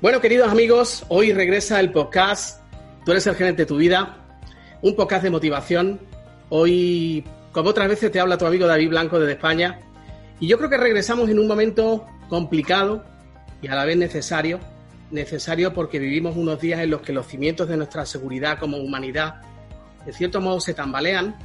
Bueno, 0.00 0.20
queridos 0.20 0.50
amigos, 0.50 1.06
hoy 1.08 1.32
regresa 1.32 1.80
el 1.80 1.90
podcast 1.90 2.60
Tú 3.04 3.12
eres 3.12 3.26
el 3.26 3.34
gerente 3.34 3.62
de 3.62 3.66
tu 3.66 3.76
vida, 3.76 4.16
un 4.80 4.96
podcast 4.96 5.22
de 5.22 5.30
motivación. 5.30 6.00
Hoy, 6.48 7.24
como 7.52 7.70
otras 7.70 7.88
veces, 7.88 8.10
te 8.10 8.18
habla 8.18 8.38
tu 8.38 8.46
amigo 8.46 8.66
David 8.66 8.88
Blanco 8.88 9.18
desde 9.18 9.32
España 9.34 9.80
y 10.40 10.48
yo 10.48 10.58
creo 10.58 10.70
que 10.70 10.78
regresamos 10.78 11.28
en 11.28 11.38
un 11.38 11.46
momento 11.46 12.06
complicado 12.28 13.04
y 13.62 13.68
a 13.68 13.74
la 13.74 13.84
vez 13.84 13.96
necesario. 13.96 14.58
Necesario 15.10 15.72
porque 15.74 15.98
vivimos 15.98 16.36
unos 16.36 16.60
días 16.60 16.80
en 16.80 16.90
los 16.90 17.02
que 17.02 17.12
los 17.12 17.26
cimientos 17.26 17.68
de 17.68 17.76
nuestra 17.76 18.04
seguridad 18.04 18.58
como 18.58 18.78
humanidad, 18.78 19.42
de 20.04 20.12
cierto 20.12 20.40
modo, 20.40 20.60
se 20.60 20.74
tambalean. 20.74 21.36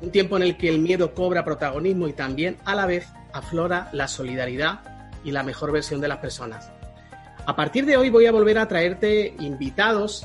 Un 0.00 0.10
tiempo 0.10 0.36
en 0.36 0.44
el 0.44 0.56
que 0.56 0.68
el 0.68 0.78
miedo 0.78 1.12
cobra 1.12 1.44
protagonismo 1.44 2.08
y 2.08 2.12
también, 2.12 2.56
a 2.64 2.74
la 2.74 2.86
vez, 2.86 3.08
aflora 3.32 3.90
la 3.92 4.08
solidaridad 4.08 4.80
y 5.22 5.32
la 5.32 5.42
mejor 5.42 5.72
versión 5.72 6.00
de 6.00 6.08
las 6.08 6.18
personas. 6.18 6.70
A 7.50 7.56
partir 7.56 7.84
de 7.84 7.96
hoy 7.96 8.10
voy 8.10 8.26
a 8.26 8.30
volver 8.30 8.58
a 8.58 8.68
traerte 8.68 9.34
invitados 9.40 10.24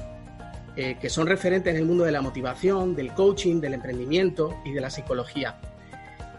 eh, 0.75 0.95
que 1.01 1.09
son 1.09 1.25
referentes 1.25 1.73
en 1.73 1.79
el 1.79 1.85
mundo 1.85 2.03
de 2.03 2.11
la 2.11 2.21
motivación, 2.21 2.95
del 2.95 3.15
coaching, 3.15 3.59
del 3.59 3.73
emprendimiento 3.73 4.55
y 4.63 4.73
de 4.73 4.79
la 4.79 4.91
psicología 4.91 5.57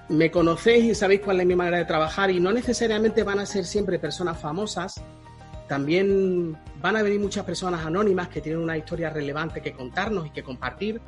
me 0.09 0.31
conocéis 0.31 0.85
y 0.85 0.95
sabéis 0.95 1.23
cuál 1.23 1.41
es 1.41 1.47
mi 1.47 1.57
manera 1.57 1.79
de 1.79 1.87
trabajar 1.87 2.31
y 2.31 2.39
no 2.39 2.53
necesariamente 2.53 3.25
van 3.25 3.41
a 3.41 3.47
ser 3.47 3.65
siempre 3.65 3.99
personas 3.99 4.39
famosas, 4.39 5.03
también 5.67 6.57
van 6.81 6.95
a 6.95 7.03
venir 7.03 7.19
muchas 7.19 7.45
personas 7.45 7.85
anónimas 7.85 8.29
que 8.29 8.41
tienen 8.41 8.63
una 8.63 8.79
historia 8.79 9.11
relevante 9.11 9.61
que 9.61 9.73
contarnos 9.73 10.29
y 10.29 10.31
que 10.31 10.45
compartir 10.45 11.01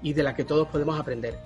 y 0.00 0.14
de 0.14 0.22
la 0.22 0.34
que 0.34 0.44
todos 0.44 0.68
podemos 0.68 0.98
aprender. 0.98 1.38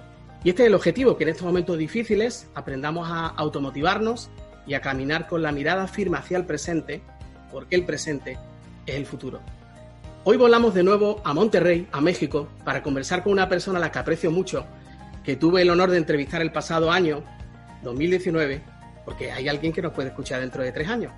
Y 0.44 0.50
este 0.50 0.62
es 0.62 0.68
el 0.68 0.76
objetivo, 0.76 1.16
que 1.16 1.24
en 1.24 1.30
estos 1.30 1.46
momentos 1.46 1.76
difíciles 1.76 2.46
aprendamos 2.54 3.08
a 3.10 3.26
automotivarnos 3.26 4.30
y 4.68 4.74
a 4.74 4.80
caminar 4.80 5.26
con 5.26 5.42
la 5.42 5.50
mirada 5.50 5.88
firme 5.88 6.18
hacia 6.18 6.36
el 6.36 6.46
presente, 6.46 7.02
porque 7.52 7.76
el 7.76 7.84
presente 7.84 8.38
es 8.86 8.94
el 8.96 9.06
futuro. 9.06 9.40
Hoy 10.24 10.36
volamos 10.36 10.74
de 10.74 10.82
nuevo 10.82 11.20
a 11.24 11.34
Monterrey, 11.34 11.86
a 11.92 12.00
México, 12.00 12.48
para 12.64 12.82
conversar 12.82 13.22
con 13.22 13.32
una 13.32 13.48
persona 13.48 13.78
a 13.78 13.80
la 13.80 13.92
que 13.92 13.98
aprecio 13.98 14.30
mucho 14.30 14.64
que 15.22 15.36
tuve 15.36 15.62
el 15.62 15.70
honor 15.70 15.90
de 15.90 15.98
entrevistar 15.98 16.42
el 16.42 16.50
pasado 16.50 16.90
año, 16.90 17.22
2019, 17.82 18.60
porque 19.04 19.30
hay 19.30 19.48
alguien 19.48 19.72
que 19.72 19.82
nos 19.82 19.92
puede 19.92 20.08
escuchar 20.08 20.40
dentro 20.40 20.62
de 20.62 20.72
tres 20.72 20.88
años, 20.88 21.12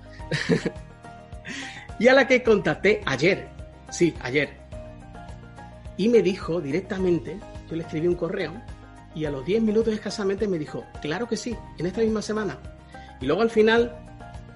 y 1.99 2.07
a 2.07 2.13
la 2.13 2.27
que 2.27 2.43
contacté 2.43 3.01
ayer, 3.05 3.47
sí, 3.89 4.13
ayer, 4.21 4.49
y 5.97 6.09
me 6.09 6.21
dijo 6.21 6.61
directamente, 6.61 7.39
yo 7.69 7.75
le 7.75 7.83
escribí 7.83 8.07
un 8.07 8.15
correo, 8.15 8.53
y 9.15 9.25
a 9.25 9.31
los 9.31 9.45
10 9.45 9.63
minutos 9.63 9.93
escasamente 9.93 10.47
me 10.47 10.59
dijo, 10.59 10.83
claro 11.01 11.27
que 11.27 11.37
sí, 11.37 11.55
en 11.77 11.85
esta 11.85 12.01
misma 12.01 12.21
semana. 12.21 12.57
Y 13.21 13.25
luego 13.25 13.41
al 13.41 13.49
final, 13.49 13.95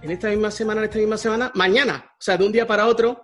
en 0.02 0.12
esta 0.12 0.30
misma 0.30 0.52
semana, 0.52 0.82
en 0.82 0.86
esta 0.86 1.00
misma 1.00 1.18
semana, 1.18 1.52
mañana, 1.56 2.12
o 2.14 2.22
sea, 2.22 2.38
de 2.38 2.46
un 2.46 2.52
día 2.52 2.66
para 2.66 2.88
otro, 2.88 3.24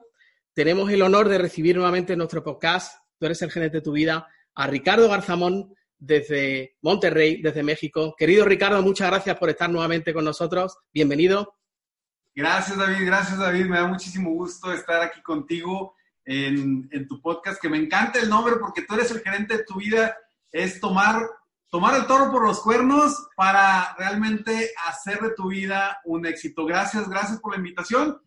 tenemos 0.54 0.90
el 0.92 1.02
honor 1.02 1.30
de 1.30 1.38
recibir 1.38 1.76
nuevamente 1.76 2.14
en 2.14 2.20
nuestro 2.20 2.44
podcast, 2.44 2.95
Tú 3.18 3.26
eres 3.26 3.42
el 3.42 3.52
gerente 3.52 3.78
de 3.78 3.81
tu 3.81 3.94
vida, 3.94 4.28
a 4.56 4.68
Ricardo 4.68 5.08
Garzamón, 5.08 5.73
desde 5.97 6.75
Monterrey, 6.81 7.41
desde 7.41 7.63
México. 7.63 8.13
Querido 8.18 8.44
Ricardo, 8.44 8.81
muchas 8.81 9.09
gracias 9.09 9.38
por 9.38 9.50
estar 9.50 9.69
nuevamente 9.69 10.13
con 10.13 10.25
nosotros. 10.25 10.78
Bienvenido. 10.94 11.56
Gracias, 12.36 12.78
David. 12.78 13.06
Gracias, 13.06 13.40
David. 13.40 13.68
Me 13.68 13.78
da 13.78 13.88
muchísimo 13.88 14.31
gusto 14.31 14.74
estar 14.74 15.02
aquí 15.02 15.22
contigo 15.22 15.96
en, 16.25 17.07
tu 17.07 17.22
podcast, 17.22 17.62
que 17.62 17.69
me 17.69 17.78
encanta 17.78 18.19
el 18.19 18.30
nombre 18.30 18.56
porque 18.59 18.81
tú 18.81 18.96
eres 18.96 19.12
el 19.12 19.22
gerente 19.22 19.57
de 19.57 19.63
tu 19.63 19.75
vida. 19.75 20.18
Es 20.52 20.81
tomar, 20.81 21.22
tomar 21.75 22.00
el 22.00 22.08
toro 22.08 22.31
por 22.31 22.47
los 22.47 22.62
cuernos 22.62 23.28
para 23.36 23.94
realmente 23.97 24.72
hacer 24.88 25.19
de 25.19 25.31
tu 25.31 25.50
vida 25.50 26.00
un 26.06 26.25
éxito. 26.25 26.66
Gracias, 26.66 27.09
gracias 27.09 27.41
por 27.41 27.52
la 27.52 27.58
invitación 27.58 28.18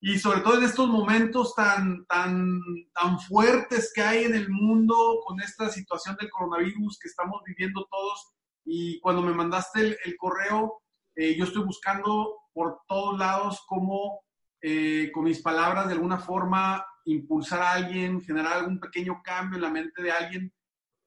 y 0.00 0.18
sobre 0.18 0.40
todo 0.40 0.58
en 0.58 0.64
estos 0.64 0.88
momentos 0.88 1.54
tan, 1.54 2.04
tan, 2.06 2.60
tan 2.92 3.20
fuertes 3.20 3.92
que 3.94 4.02
hay 4.02 4.24
en 4.24 4.34
el 4.34 4.50
mundo 4.50 5.20
con 5.24 5.40
esta 5.40 5.68
situación 5.68 6.16
del 6.16 6.28
coronavirus 6.28 6.98
que 6.98 7.06
estamos 7.06 7.40
viviendo 7.46 7.86
todos. 7.88 8.32
Y 8.64 8.98
cuando 8.98 9.22
me 9.22 9.32
mandaste 9.32 9.96
el, 10.04 10.16
correo, 10.16 10.82
eh, 11.14 11.36
yo 11.38 11.44
estoy 11.44 11.62
buscando 11.62 12.34
por 12.52 12.80
todos 12.88 13.16
lados 13.16 13.62
cómo 13.68 14.22
eh, 14.60 15.12
con 15.14 15.22
mis 15.22 15.40
palabras 15.40 15.86
de 15.86 15.92
alguna 15.92 16.18
forma 16.18 16.84
impulsar 17.04 17.62
a 17.62 17.74
alguien, 17.74 18.22
generar 18.22 18.54
algún 18.54 18.80
pequeño 18.80 19.22
cambio 19.22 19.54
en 19.54 19.62
la 19.62 19.70
mente 19.70 20.02
de 20.02 20.10
alguien 20.10 20.52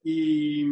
y, 0.01 0.65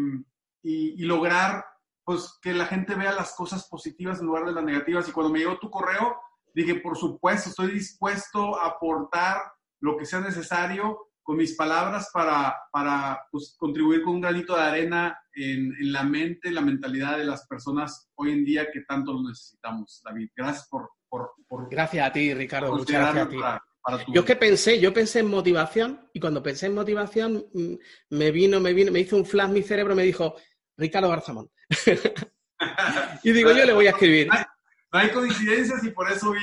y, 0.62 1.02
y 1.02 1.06
lograr 1.06 1.66
pues 2.04 2.40
que 2.42 2.54
la 2.54 2.66
gente 2.66 2.96
vea 2.96 3.12
las 3.12 3.36
cosas 3.36 3.68
positivas 3.68 4.20
en 4.20 4.26
lugar 4.26 4.46
de 4.46 4.52
las 4.52 4.64
negativas. 4.64 5.08
Y 5.08 5.12
cuando 5.12 5.32
me 5.32 5.40
llegó 5.40 5.60
tu 5.60 5.70
correo, 5.70 6.18
Dije, 6.54 6.76
por 6.76 6.98
supuesto, 6.98 7.50
estoy 7.50 7.72
dispuesto 7.72 8.60
a 8.60 8.68
aportar 8.68 9.38
lo 9.82 9.98
que 9.98 10.06
sea 10.06 10.20
necesario 10.20 11.08
con 11.24 11.38
mis 11.38 11.56
palabras 11.56 12.10
para, 12.12 12.56
para 12.72 13.22
pues, 13.32 13.56
contribuir 13.58 14.02
con 14.02 14.16
un 14.16 14.22
granito 14.22 14.56
de 14.56 14.64
arena 14.64 15.18
en, 15.34 15.74
en, 15.80 15.94
la 15.94 16.04
mente, 16.04 16.52
la 16.52 16.62
mentalidad 16.62 17.18
de 17.18 17.26
las 17.26 17.46
personas 17.48 18.10
hoy 18.16 18.32
en 18.32 18.44
día 18.44 18.72
que 18.72 18.82
tanto 18.82 19.14
lo 19.14 19.30
necesitamos, 19.30 20.02
David. 20.04 20.30
Gracias 20.36 20.68
por... 20.68 20.90
por, 21.08 21.32
por 21.48 21.70
gracias 21.70 22.08
a 22.08 22.12
ti, 22.12 22.34
Ricardo. 22.34 22.76
Muchas 22.76 23.00
gracias 23.00 23.28
a 23.28 23.30
ti. 23.30 23.38
Para, 23.82 24.06
Yo 24.08 24.26
que 24.26 24.36
pensé, 24.36 24.80
yo 24.80 24.92
pensé 24.92 25.20
en 25.20 25.28
motivación 25.28 26.10
y 26.14 26.20
cuando 26.20 26.44
pensé 26.44 26.66
en 26.66 26.76
motivación 26.76 27.46
mm, 27.54 27.74
me 28.10 28.32
vino, 28.32 28.60
me 28.60 28.74
vino, 28.74 28.92
me 28.92 29.00
hizo 29.00 29.16
un 29.16 29.26
flash 29.26 29.50
mi 29.50 29.62
cerebro, 29.62 29.96
me 29.96 30.04
dijo, 30.04 30.36
Ricardo 30.80 31.10
Garzamón. 31.10 31.50
y 33.24 33.32
digo, 33.32 33.52
yo 33.52 33.66
le 33.66 33.74
voy 33.74 33.88
a 33.88 33.92
escribir 33.92 34.30
no 34.92 35.00
hay 35.00 35.10
coincidencias 35.10 35.84
y 35.84 35.92
por 35.92 36.12
eso 36.12 36.32
vi 36.32 36.40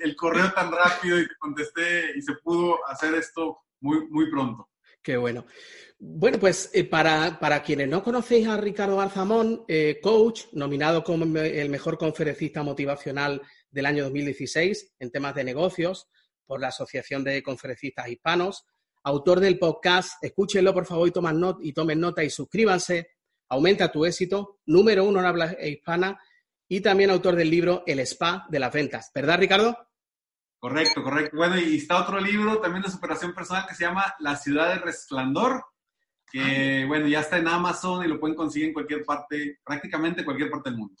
el, 0.00 0.16
correo 0.16 0.50
tan 0.52 0.72
rápido 0.72 1.20
y 1.20 1.28
te 1.28 1.34
contesté 1.38 2.16
y 2.16 2.22
se 2.22 2.32
pudo 2.42 2.78
hacer 2.88 3.14
esto 3.14 3.58
muy, 3.80 4.08
muy 4.08 4.30
pronto. 4.30 4.70
Qué 5.02 5.18
bueno. 5.18 5.44
Bueno, 5.98 6.38
pues 6.38 6.70
eh, 6.72 6.84
para, 6.84 7.62
quienes 7.62 7.88
no 7.88 8.02
conocéis 8.02 8.48
a 8.48 8.56
Ricardo 8.56 8.96
Garzamón, 8.96 9.64
eh, 9.68 9.98
coach, 10.02 10.44
nominado 10.52 11.04
como 11.04 11.24
el 11.38 11.68
mejor 11.68 11.98
conferencista 11.98 12.62
motivacional 12.62 13.42
del 13.70 13.86
año 13.86 14.04
2016 14.04 14.94
en 14.98 15.10
temas 15.10 15.34
de 15.34 15.44
negocios 15.44 16.08
por 16.46 16.60
la 16.60 16.68
Asociación 16.68 17.22
de 17.22 17.42
Conferencistas 17.42 18.08
Hispanos, 18.08 18.64
autor 19.02 19.40
del 19.40 19.58
podcast, 19.58 20.22
escúchenlo 20.24 20.72
por 20.72 20.86
favor 20.86 21.08
y, 21.08 21.10
tomen 21.10 21.38
nota, 21.38 21.58
y 21.62 21.72
tomen 21.74 22.00
nota 22.00 22.24
y 22.24 22.30
suscríbanse, 22.30 23.13
aumenta 23.48 23.92
tu 23.92 24.04
éxito, 24.04 24.60
número 24.66 25.04
uno 25.04 25.20
en 25.20 25.26
habla 25.26 25.56
hispana 25.62 26.20
y 26.68 26.80
también 26.80 27.10
autor 27.10 27.36
del 27.36 27.50
libro 27.50 27.82
El 27.86 28.00
Spa 28.00 28.46
de 28.48 28.58
las 28.58 28.72
Ventas. 28.72 29.10
¿Verdad, 29.14 29.38
Ricardo? 29.38 29.76
Correcto, 30.58 31.02
correcto. 31.02 31.36
Bueno, 31.36 31.58
y 31.58 31.76
está 31.76 32.02
otro 32.02 32.18
libro 32.18 32.58
también 32.58 32.82
de 32.82 32.90
superación 32.90 33.34
personal 33.34 33.66
que 33.68 33.74
se 33.74 33.84
llama 33.84 34.14
La 34.20 34.34
Ciudad 34.34 34.70
del 34.70 34.80
Resplandor, 34.80 35.62
que, 36.32 36.84
bueno, 36.88 37.06
ya 37.06 37.20
está 37.20 37.36
en 37.36 37.48
Amazon 37.48 38.04
y 38.04 38.08
lo 38.08 38.18
pueden 38.18 38.34
conseguir 38.34 38.68
en 38.68 38.74
cualquier 38.74 39.04
parte, 39.04 39.60
prácticamente 39.62 40.24
cualquier 40.24 40.50
parte 40.50 40.70
del 40.70 40.78
mundo. 40.78 40.96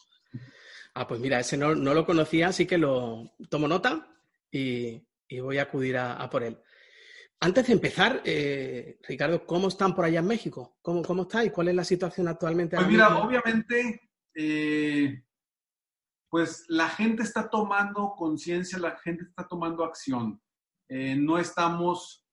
Ah, 0.92 1.08
pues 1.08 1.18
mira, 1.18 1.40
ese 1.40 1.56
no, 1.56 1.74
lo 1.74 2.06
conocía, 2.06 2.48
así 2.48 2.66
que 2.66 2.78
lo 2.78 3.32
tomo 3.48 3.66
nota 3.66 4.06
y, 4.50 5.02
voy 5.40 5.58
a 5.58 5.62
acudir 5.62 5.96
a, 5.96 6.28
por 6.30 6.44
él. 6.44 6.58
Antes 7.40 7.66
de 7.66 7.72
empezar, 7.74 8.22
eh, 8.24 8.98
Ricardo, 9.06 9.46
¿cómo 9.46 9.68
están 9.68 9.94
por 9.94 10.04
allá 10.04 10.20
en 10.20 10.26
México? 10.26 10.78
¿Cómo, 10.80 11.02
cómo 11.02 11.22
estáis? 11.22 11.52
¿Cuál 11.52 11.68
es 11.68 11.74
la 11.74 11.84
situación 11.84 12.28
actualmente? 12.28 12.76
Pues 12.76 12.88
mira, 12.88 13.18
obviamente 13.18 14.00
eh, 14.34 15.22
pues 16.34 16.64
la 16.68 16.88
gente 16.88 17.22
está 17.22 17.48
tomando 17.48 18.14
conciencia, 18.16 18.78
la 18.78 18.96
gente 18.96 19.24
está 19.24 19.46
tomando 19.46 19.84
acción. 19.84 20.42
Eh, 20.88 21.14
no 21.16 21.38
estamos 21.38 22.26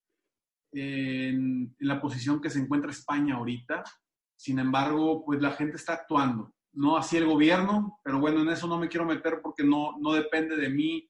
en, 0.71 1.75
la 1.79 2.01
posición 2.01 2.41
que 2.41 2.49
se 2.49 2.59
encuentra 2.59 2.89
España 2.91 3.35
ahorita, 3.35 3.83
sin 4.35 4.57
embargo, 4.57 5.23
pues 5.23 5.39
la 5.39 5.51
gente 5.51 5.77
está 5.77 5.93
actuando. 5.93 6.51
No 6.73 6.97
así 6.97 7.17
el 7.17 7.25
gobierno, 7.25 7.99
pero 8.03 8.19
bueno, 8.19 8.41
en 8.41 8.49
eso 8.49 8.67
no 8.67 8.79
me 8.79 8.87
quiero 8.87 9.05
meter 9.05 9.39
porque 9.41 9.63
no, 9.63 9.97
no 9.99 10.13
depende 10.13 10.55
de 10.55 10.69
mí 10.69 11.07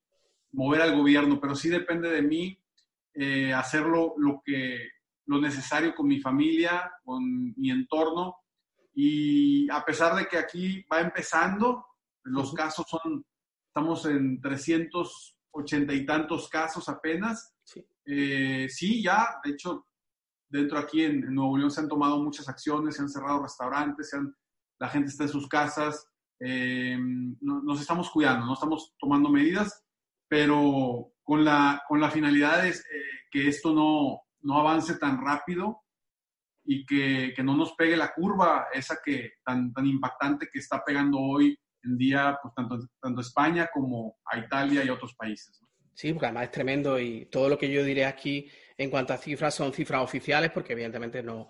mover 0.51 0.81
al 0.81 0.97
gobierno, 0.97 1.39
pero 1.39 1.55
sí 1.55 1.69
depende 1.69 2.09
de 2.09 2.21
mí 2.21 2.60
eh, 3.13 3.53
hacerlo 3.53 4.13
lo, 4.17 4.41
que, 4.43 4.89
lo 5.27 5.39
necesario 5.39 5.93
con 5.93 6.07
mi 6.07 6.19
familia, 6.19 6.91
con 7.03 7.53
mi 7.55 7.69
entorno. 7.71 8.37
Y 8.93 9.69
a 9.69 9.83
pesar 9.83 10.15
de 10.15 10.27
que 10.27 10.37
aquí 10.37 10.85
va 10.91 10.99
empezando, 11.01 11.85
los 12.23 12.53
casos 12.53 12.85
son, 12.87 13.25
estamos 13.67 14.05
en 14.05 14.41
300 14.41 15.37
ochenta 15.51 15.93
y 15.93 16.05
tantos 16.05 16.49
casos 16.49 16.87
apenas. 16.89 17.53
Sí. 17.63 17.85
Eh, 18.05 18.67
sí, 18.69 19.03
ya, 19.03 19.39
de 19.43 19.51
hecho, 19.51 19.87
dentro 20.49 20.77
aquí 20.77 21.03
en, 21.03 21.33
Nuevo 21.33 21.57
León 21.57 21.71
se 21.71 21.81
han 21.81 21.87
tomado 21.87 22.19
muchas 22.19 22.47
acciones, 22.49 22.95
se 22.95 23.01
han 23.01 23.09
cerrado 23.09 23.43
restaurantes, 23.43 24.09
se 24.09 24.17
han, 24.17 24.35
la 24.79 24.89
gente 24.89 25.09
está 25.09 25.23
en 25.23 25.29
sus 25.29 25.47
casas, 25.47 26.07
eh, 26.39 26.97
nos 27.41 27.79
estamos 27.79 28.09
cuidando, 28.09 28.45
no 28.45 28.53
estamos 28.53 28.95
tomando 28.99 29.29
medidas, 29.29 29.83
pero 30.27 31.13
con 31.31 31.45
la, 31.45 31.81
con 31.87 32.01
la 32.01 32.11
finalidad 32.11 32.61
de 32.61 32.71
eh, 32.71 32.73
que 33.31 33.47
esto 33.47 33.73
no, 33.73 34.23
no 34.41 34.59
avance 34.59 34.97
tan 34.97 35.23
rápido 35.23 35.81
y 36.65 36.85
que, 36.85 37.31
que, 37.33 37.41
no 37.41 37.55
nos 37.55 37.71
pegue 37.75 37.95
la 37.95 38.11
curva 38.13 38.67
esa 38.73 38.97
que 39.01 39.35
tan, 39.41 39.71
tan 39.71 39.87
impactante 39.87 40.49
que 40.51 40.59
está 40.59 40.83
pegando 40.83 41.19
hoy 41.19 41.57
en 41.83 41.97
día 41.97 42.37
pues, 42.41 42.53
tanto, 42.53 42.79
tanto 43.01 43.21
España 43.21 43.69
como 43.73 44.17
a 44.25 44.39
Italia 44.39 44.83
y 44.83 44.89
otros 44.89 45.15
países. 45.15 45.57
Sí, 45.93 46.11
porque 46.11 46.25
además 46.25 46.43
es 46.43 46.51
tremendo 46.51 46.99
y 46.99 47.27
todo 47.27 47.47
lo 47.47 47.57
que 47.57 47.71
yo 47.71 47.85
diré 47.85 48.03
aquí 48.05 48.51
en 48.77 48.89
cuanto 48.89 49.13
a 49.13 49.17
cifras 49.17 49.55
son 49.55 49.71
cifras 49.71 50.03
oficiales 50.03 50.51
porque 50.51 50.73
evidentemente 50.73 51.23
no, 51.23 51.47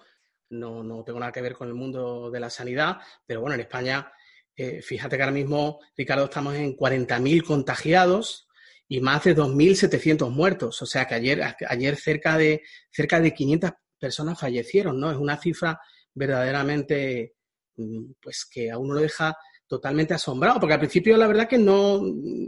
no, 0.52 0.84
no 0.84 1.04
tengo 1.04 1.20
nada 1.20 1.32
que 1.32 1.42
ver 1.42 1.56
con 1.56 1.68
el 1.68 1.74
mundo 1.74 2.30
de 2.30 2.40
la 2.40 2.52
sanidad, 2.52 3.00
pero 3.26 3.42
bueno, 3.42 3.56
en 3.56 3.62
España 3.62 4.12
eh, 4.56 4.80
fíjate 4.84 5.18
que 5.18 5.24
ahora 5.24 5.34
mismo, 5.34 5.80
Ricardo, 5.98 6.26
estamos 6.26 6.54
en 6.54 6.78
40.000 6.78 7.44
contagiados 7.44 8.48
y 8.92 9.00
más 9.00 9.24
de 9.24 9.34
2.700 9.34 10.30
muertos. 10.30 10.82
O 10.82 10.86
sea 10.86 11.06
que 11.06 11.16
ayer, 11.16 11.42
ayer 11.66 11.96
cerca, 11.96 12.38
de, 12.38 12.62
cerca 12.92 13.22
de 13.22 13.34
500 13.34 13.72
personas 13.98 14.38
fallecieron, 14.38 15.00
¿no? 15.00 15.10
Es 15.10 15.16
una 15.16 15.38
cifra 15.38 15.80
verdaderamente, 16.14 17.36
mm, 17.78 18.12
pues 18.22 18.46
que 18.52 18.70
a 18.70 18.78
uno 18.78 18.96
lo 18.96 19.00
deja 19.00 19.34
totalmente 19.66 20.14
asombrado, 20.14 20.60
porque 20.60 20.74
al 20.74 20.82
principio 20.82 21.16
la 21.16 21.28
verdad 21.28 21.48
que 21.48 21.58
no 21.58 22.02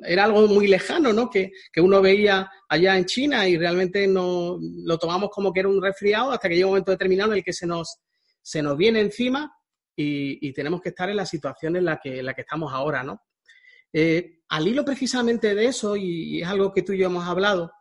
era 0.06 0.26
algo 0.26 0.46
muy 0.48 0.68
lejano, 0.68 1.14
¿no? 1.14 1.30
Que, 1.30 1.50
que, 1.72 1.80
uno 1.80 2.02
veía 2.02 2.52
allá 2.68 2.98
en 2.98 3.06
China 3.06 3.48
y 3.48 3.58
realmente 3.58 4.06
no 4.06 4.60
lo 4.60 4.98
tomamos 4.98 5.30
como 5.30 5.54
que 5.54 5.62
era 5.62 5.70
un 5.70 5.82
resfriado 5.82 6.34
hasta 6.34 6.50
que 6.50 6.56
llega 6.56 6.68
un 6.68 6.74
momento 6.74 6.92
determinado 6.92 7.32
en 7.32 7.38
el 7.38 7.44
que 7.46 7.54
se 7.54 7.66
nos, 7.66 8.02
se 8.42 8.62
nos 8.62 8.76
viene 8.76 9.00
encima 9.00 9.50
y, 9.96 10.52
tenemos 10.52 10.82
que 10.82 10.90
estar 10.90 11.10
en 11.10 11.16
la 11.16 11.26
situación 11.26 11.78
en 11.78 11.86
la 11.86 12.02
que, 12.04 12.20
en 12.20 12.26
la 12.26 12.34
que 12.34 12.42
estamos 12.42 12.74
ahora, 12.74 13.02
¿no? 13.02 13.22
Eh, 13.94 14.40
al 14.50 14.68
hilo 14.68 14.84
precisamente 14.84 15.54
de 15.54 15.66
eso, 15.68 15.96
y, 15.96 16.42
es 16.42 16.48
algo 16.48 16.74
que 16.74 16.82
tú 16.82 16.94
y 16.94 16.98
yo 16.98 17.06
hemos 17.06 17.26
hablado, 17.26 17.72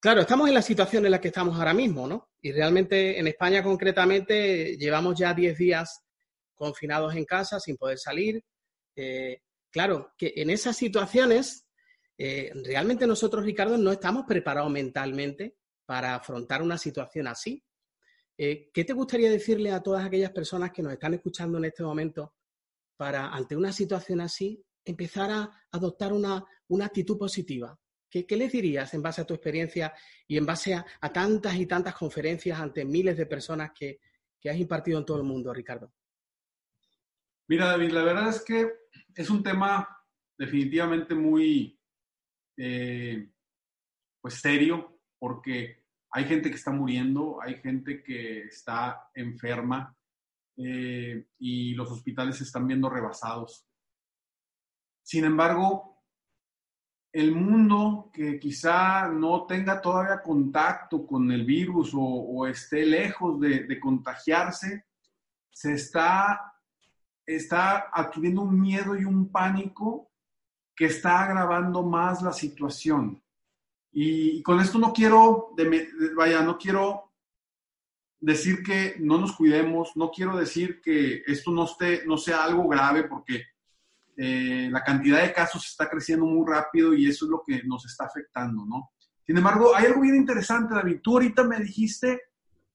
claro, 0.00 0.22
estamos 0.22 0.48
en 0.48 0.54
la 0.54 0.62
situación 0.62 1.04
en 1.04 1.12
la 1.12 1.20
que 1.20 1.28
estamos 1.28 1.58
ahora 1.58 1.74
mismo, 1.74 2.06
¿no? 2.06 2.30
Y 2.40 2.52
realmente 2.52 3.18
en 3.18 3.26
España 3.26 3.62
concretamente 3.62 4.76
llevamos 4.78 5.18
ya 5.18 5.34
10 5.34 5.58
días 5.58 6.02
confinados 6.54 7.14
en 7.14 7.26
casa 7.26 7.60
sin 7.60 7.76
poder 7.76 7.98
salir. 7.98 8.42
Eh, 8.96 9.42
claro, 9.70 10.12
que 10.16 10.32
en 10.36 10.48
esas 10.48 10.76
situaciones 10.76 11.66
eh, 12.16 12.50
realmente 12.64 13.06
nosotros, 13.06 13.44
Ricardo, 13.44 13.76
no 13.76 13.92
estamos 13.92 14.24
preparados 14.26 14.70
mentalmente 14.70 15.56
para 15.84 16.14
afrontar 16.14 16.62
una 16.62 16.78
situación 16.78 17.26
así. 17.26 17.62
¿Qué 18.36 18.84
te 18.86 18.94
gustaría 18.94 19.30
decirle 19.30 19.70
a 19.70 19.82
todas 19.82 20.02
aquellas 20.02 20.30
personas 20.30 20.72
que 20.72 20.82
nos 20.82 20.94
están 20.94 21.12
escuchando 21.12 21.58
en 21.58 21.66
este 21.66 21.82
momento 21.82 22.36
para, 22.96 23.28
ante 23.28 23.54
una 23.54 23.70
situación 23.70 24.22
así, 24.22 24.64
empezar 24.84 25.30
a 25.30 25.50
adoptar 25.70 26.12
una, 26.12 26.44
actitud 26.82 27.18
positiva? 27.18 27.78
¿Qué, 28.08 28.26
les 28.30 28.50
dirías 28.50 28.92
en 28.94 29.02
base 29.02 29.20
a 29.20 29.24
tu 29.24 29.34
experiencia 29.34 29.92
y 30.26 30.36
en 30.36 30.46
base 30.46 30.74
a, 30.74 30.84
tantas 31.12 31.54
y 31.56 31.66
tantas 31.66 31.94
conferencias 31.94 32.58
ante 32.58 32.84
miles 32.84 33.16
de 33.16 33.26
personas 33.26 33.72
que, 33.72 34.00
has 34.48 34.56
impartido 34.56 34.98
en 34.98 35.04
todo 35.04 35.18
el 35.18 35.24
mundo, 35.24 35.52
Ricardo? 35.52 35.92
Mira, 37.48 37.66
David, 37.66 37.90
la 37.90 38.04
verdad 38.04 38.28
es 38.30 38.42
que 38.42 38.70
es 39.14 39.28
un 39.28 39.42
tema 39.42 39.86
definitivamente 40.38 41.14
muy 41.14 41.78
eh, 42.56 43.30
pues 44.20 44.34
serio, 44.34 45.00
porque 45.18 45.84
hay 46.12 46.24
gente 46.24 46.50
que 46.50 46.56
está 46.56 46.70
muriendo, 46.70 47.40
hay 47.40 47.56
gente 47.56 48.02
que 48.02 48.44
está 48.44 49.10
enferma 49.14 49.96
eh, 50.56 51.26
y 51.38 51.74
los 51.74 51.90
hospitales 51.90 52.36
se 52.36 52.44
están 52.44 52.66
viendo 52.66 52.90
rebasados. 52.90 53.66
Sin 55.10 55.24
embargo, 55.24 56.04
el 57.12 57.34
mundo 57.34 58.12
que 58.14 58.38
quizá 58.38 59.08
no 59.08 59.44
tenga 59.44 59.80
todavía 59.80 60.22
contacto 60.22 61.04
con 61.04 61.32
el 61.32 61.44
virus 61.44 61.90
o, 61.94 62.46
esté 62.46 62.86
lejos 62.86 63.40
de, 63.40 63.80
contagiarse, 63.80 64.86
se 65.50 65.72
está, 65.72 66.54
está 67.26 67.90
adquiriendo 67.92 68.42
un 68.42 68.60
miedo 68.60 68.96
y 68.96 69.04
un 69.04 69.32
pánico 69.32 70.12
que 70.76 70.84
está 70.84 71.24
agravando 71.24 71.82
más 71.82 72.22
la 72.22 72.32
situación. 72.32 73.20
Y, 73.90 74.40
con 74.44 74.60
esto 74.60 74.78
no 74.78 74.92
quiero, 74.92 75.56
vaya, 76.16 76.40
no 76.42 76.56
quiero 76.56 77.14
decir 78.20 78.62
que 78.62 78.94
no 79.00 79.18
nos 79.18 79.32
cuidemos, 79.32 79.96
no 79.96 80.12
quiero 80.12 80.36
decir 80.36 80.80
que 80.80 81.24
esto 81.26 81.50
no, 81.50 81.64
esté, 81.64 82.06
no 82.06 82.16
sea 82.16 82.44
algo 82.44 82.68
grave, 82.68 83.02
porque 83.08 83.49
eh, 84.22 84.68
la 84.70 84.84
cantidad 84.84 85.22
de 85.22 85.32
casos 85.32 85.64
está 85.64 85.88
creciendo 85.88 86.26
muy 86.26 86.46
rápido 86.46 86.92
y 86.92 87.08
eso 87.08 87.24
es 87.24 87.30
lo 87.30 87.42
que 87.42 87.62
nos 87.64 87.86
está 87.86 88.04
afectando, 88.04 88.66
¿no? 88.66 88.90
Sin 89.26 89.38
embargo, 89.38 89.74
hay 89.74 89.86
algo 89.86 90.02
bien 90.02 90.16
interesante, 90.16 90.74
David. 90.74 90.98
Tú 91.02 91.12
ahorita 91.12 91.42
me 91.42 91.58
dijiste 91.58 92.20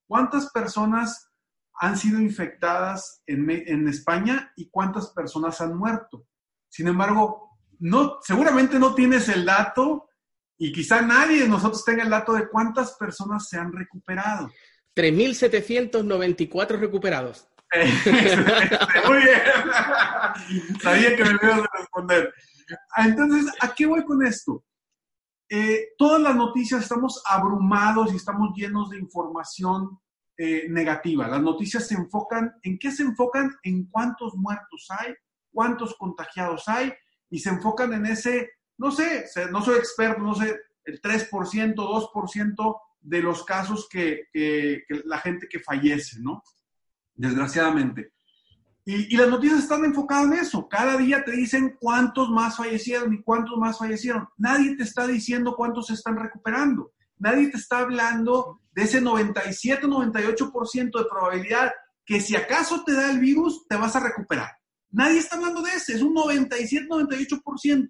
cuántas 0.07 0.50
personas 0.50 1.30
han 1.75 1.97
sido 1.97 2.19
infectadas 2.19 3.21
en, 3.27 3.88
España 3.88 4.53
y 4.56 4.69
cuántas 4.71 5.12
personas 5.12 5.62
han 5.62 5.77
muerto. 5.77 6.25
Sin 6.68 6.88
embargo, 6.88 7.59
no, 7.77 8.18
seguramente 8.24 8.80
no 8.80 8.95
tienes 8.95 9.30
el 9.30 9.45
dato 9.45 10.09
y 10.57 10.74
quizá 10.74 11.03
nadie 11.03 11.44
de 11.44 11.50
nosotros 11.50 11.86
tenga 11.86 12.01
el 12.01 12.09
dato 12.09 12.33
de 12.33 12.50
cuántas 12.50 12.94
personas 12.94 13.48
se 13.48 13.59
han 13.59 13.71
recuperado. 13.71 14.51
3.794 14.95 16.80
recuperados. 16.80 17.48
Muy 19.07 19.18
bien. 19.18 19.42
Sabía 20.81 21.16
que 21.16 21.24
me 21.24 21.31
ibas 21.31 21.62
a 21.62 21.77
responder. 21.77 22.33
Entonces, 22.98 23.54
¿a 23.62 23.74
qué 23.74 23.86
voy 23.86 24.04
con 24.06 24.25
esto? 24.25 24.63
Eh, 25.50 25.89
todas 25.98 26.22
las 26.22 26.36
noticias 26.36 26.83
estamos 26.83 27.22
abrumados 27.27 28.12
y 28.12 28.16
estamos 28.16 28.56
llenos 28.56 28.89
de 28.89 28.98
información 28.98 30.00
eh, 30.38 30.68
negativa. 30.69 31.27
Las 31.27 31.42
noticias 31.42 31.88
se 31.88 31.95
enfocan, 31.95 32.54
¿en 32.63 32.80
qué 32.80 32.92
se 32.92 33.04
enfocan? 33.04 33.56
En 33.63 33.86
cuántos 33.89 34.36
muertos 34.36 34.88
hay, 34.89 35.13
cuántos 35.51 35.95
contagiados 35.95 36.68
hay, 36.68 36.92
y 37.30 37.39
se 37.39 37.50
enfocan 37.50 37.94
en 37.94 38.07
ese 38.07 38.50
no 38.77 38.92
sé, 38.92 39.25
no 39.51 39.62
soy 39.62 39.77
experto, 39.77 40.22
no 40.22 40.36
sé, 40.36 40.56
el 40.83 41.01
3%, 41.01 41.75
2% 41.75 42.82
de 43.01 43.22
los 43.22 43.44
casos 43.44 43.88
que, 43.89 44.27
la 45.05 45.20
gente 45.20 45.48
que 45.50 45.60
fallece, 45.60 46.20
¿no? 46.20 46.44
Desgraciadamente. 47.15 48.12
Y, 48.88 49.17
las 49.17 49.29
noticias 49.29 49.62
están 49.62 49.84
enfocadas 49.84 50.25
en 50.25 50.34
eso. 50.34 50.67
Cada 50.69 50.98
día 50.98 51.24
te 51.24 51.31
dicen 51.31 51.75
cuántos 51.79 52.29
más 52.29 52.57
fallecieron 52.57 53.13
y 53.13 53.24
cuántos 53.24 53.57
más 53.57 53.79
fallecieron. 53.79 54.27
Nadie 54.38 54.75
te 54.75 54.84
está 54.84 55.07
diciendo 55.07 55.55
cuántos 55.55 55.88
se 55.88 55.93
están 55.93 56.17
recuperando. 56.17 56.91
Nadie 57.17 57.50
te 57.50 57.57
está 57.57 57.79
hablando 57.79 58.62
de 58.74 58.84
ese 58.84 59.01
97, 59.01 59.88
98% 59.88 61.00
de 61.00 61.10
probabilidad 61.10 61.72
que 62.05 62.22
si 62.22 62.36
acaso 62.36 62.84
te 62.84 62.93
da 62.93 63.10
el 63.10 63.19
virus, 63.19 63.65
te 63.67 63.75
vas 63.75 63.95
a 63.95 64.01
recuperar. 64.01 64.51
Nadie 64.91 65.17
está 65.17 65.38
hablando 65.38 65.63
de 65.63 65.72
ese. 65.72 65.93
Es 65.93 66.03
un 66.03 66.13
97, 66.13 66.88
98% 66.88 67.88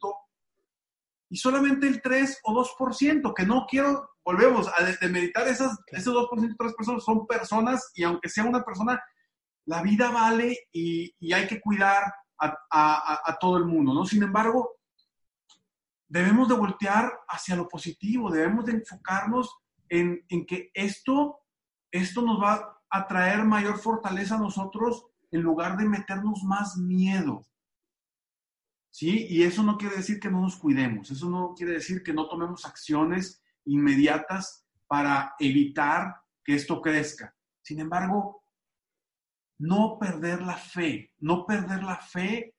y 1.29 1.38
solamente 1.38 1.88
el 1.88 2.01
3 2.01 2.39
o 2.44 2.63
2%, 2.63 3.34
que 3.36 3.46
no 3.46 3.65
quiero, 3.70 4.12
volvemos 4.24 4.67
a 4.67 4.84
demeritar 5.01 5.48
esas, 5.48 5.77
ese 5.88 6.10
2%, 6.10 6.55
3% 6.55 7.00
son 7.01 7.27
personas 7.27 7.91
y 7.94 8.03
aunque 8.03 8.29
sea 8.29 8.46
una 8.46 8.63
persona, 8.63 9.01
la 9.65 9.81
vida 9.81 10.12
vale 10.12 10.67
y, 10.72 11.13
hay 11.34 11.48
que 11.48 11.60
cuidar 11.60 12.13
a, 12.38 13.38
todo 13.39 13.57
el 13.57 13.65
mundo, 13.65 13.93
¿no? 13.93 14.05
Sin 14.05 14.24
embargo, 14.24 14.77
debemos 16.07 16.48
de 16.48 16.55
voltear 16.55 17.12
hacia 17.27 17.55
lo 17.55 17.67
positivo, 17.67 18.31
debemos 18.31 18.65
de 18.65 18.74
enfocarnos 18.74 19.55
en, 19.89 20.24
en 20.29 20.45
que 20.45 20.72
esto, 20.74 21.39
esto 21.91 22.22
nos 22.22 22.41
va 22.41 22.81
a 22.89 23.07
traer 23.07 23.43
mayor 23.43 23.79
fortaleza 23.79 24.36
a 24.36 24.39
nosotros 24.39 25.07
en 25.31 25.41
lugar 25.41 25.77
de 25.77 25.86
meternos 25.86 26.43
más 26.43 26.77
miedo. 26.77 27.45
¿sí? 28.95 29.27
Y 29.29 29.43
eso 29.43 29.62
no 29.62 29.77
quiere 29.77 29.98
decir 29.98 30.22
que 30.22 30.31
no 30.31 30.39
nos 30.39 30.55
cuidemos, 30.55 31.12
eso 31.12 31.29
no 31.29 31.53
quiere 31.53 31.74
decir 31.74 32.01
que 32.01 32.13
no 32.13 32.29
tomemos 32.29 32.65
acciones 32.65 33.43
inmediatas 33.65 34.65
para 34.88 35.36
evitar 35.39 36.15
que 36.45 36.55
esto 36.55 36.81
crezca. 36.81 37.36
Sin 37.62 37.81
embargo, 37.81 38.45
no 39.60 39.98
perder 40.00 40.42
la 40.42 40.58
fe, 40.58 41.14
no 41.20 41.46
perder 41.46 41.84
la 41.84 41.98
fe, 41.98 42.56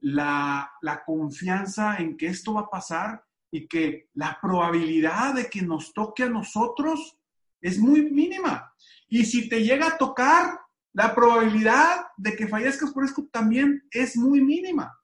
la, 0.00 0.70
la 0.82 1.04
confianza 1.04 1.96
en 1.98 2.16
que 2.16 2.26
esto 2.26 2.54
va 2.54 2.62
a 2.62 2.70
pasar 2.70 3.24
y 3.50 3.66
que 3.66 4.08
la 4.14 4.38
probabilidad 4.40 5.34
de 5.34 5.48
que 5.48 5.62
nos 5.62 5.92
toque 5.92 6.24
a 6.24 6.30
nosotros 6.30 7.18
es 7.60 7.78
muy 7.78 8.10
mínima. 8.10 8.72
Y 9.08 9.24
si 9.24 9.48
te 9.48 9.62
llega 9.62 9.88
a 9.88 9.98
tocar, 9.98 10.58
la 10.92 11.14
probabilidad 11.14 12.06
de 12.16 12.34
que 12.34 12.48
fallezcas 12.48 12.92
por 12.92 13.04
esto 13.04 13.28
también 13.30 13.86
es 13.90 14.16
muy 14.16 14.40
mínima. 14.40 14.96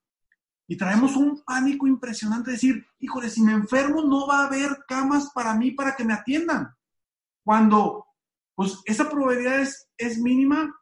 Y 0.67 0.75
traemos 0.75 1.15
un 1.15 1.43
pánico 1.45 1.87
impresionante, 1.87 2.51
decir, 2.51 2.85
híjole, 2.99 3.29
si 3.29 3.41
me 3.41 3.53
enfermo 3.53 4.03
no 4.03 4.27
va 4.27 4.41
a 4.41 4.47
haber 4.47 4.79
camas 4.87 5.31
para 5.33 5.53
mí 5.53 5.71
para 5.71 5.95
que 5.95 6.03
me 6.03 6.13
atiendan. 6.13 6.75
Cuando, 7.43 8.05
pues, 8.53 8.81
esa 8.85 9.09
probabilidad 9.09 9.61
es, 9.61 9.87
es 9.97 10.17
mínima 10.17 10.75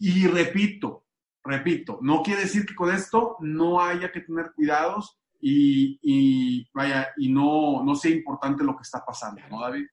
y 0.00 0.26
repito, 0.26 1.04
repito, 1.44 1.98
no 2.00 2.22
quiere 2.22 2.42
decir 2.42 2.64
que 2.64 2.74
con 2.74 2.92
esto 2.92 3.36
no 3.40 3.82
haya 3.82 4.10
que 4.10 4.20
tener 4.20 4.52
cuidados 4.52 5.20
y, 5.38 6.66
vaya, 6.72 7.10
y 7.18 7.30
no, 7.30 7.84
no 7.84 7.94
sea 7.94 8.10
importante 8.10 8.64
lo 8.64 8.76
que 8.76 8.82
está 8.82 9.04
pasando, 9.04 9.42
¿no, 9.50 9.60
David? 9.60 9.86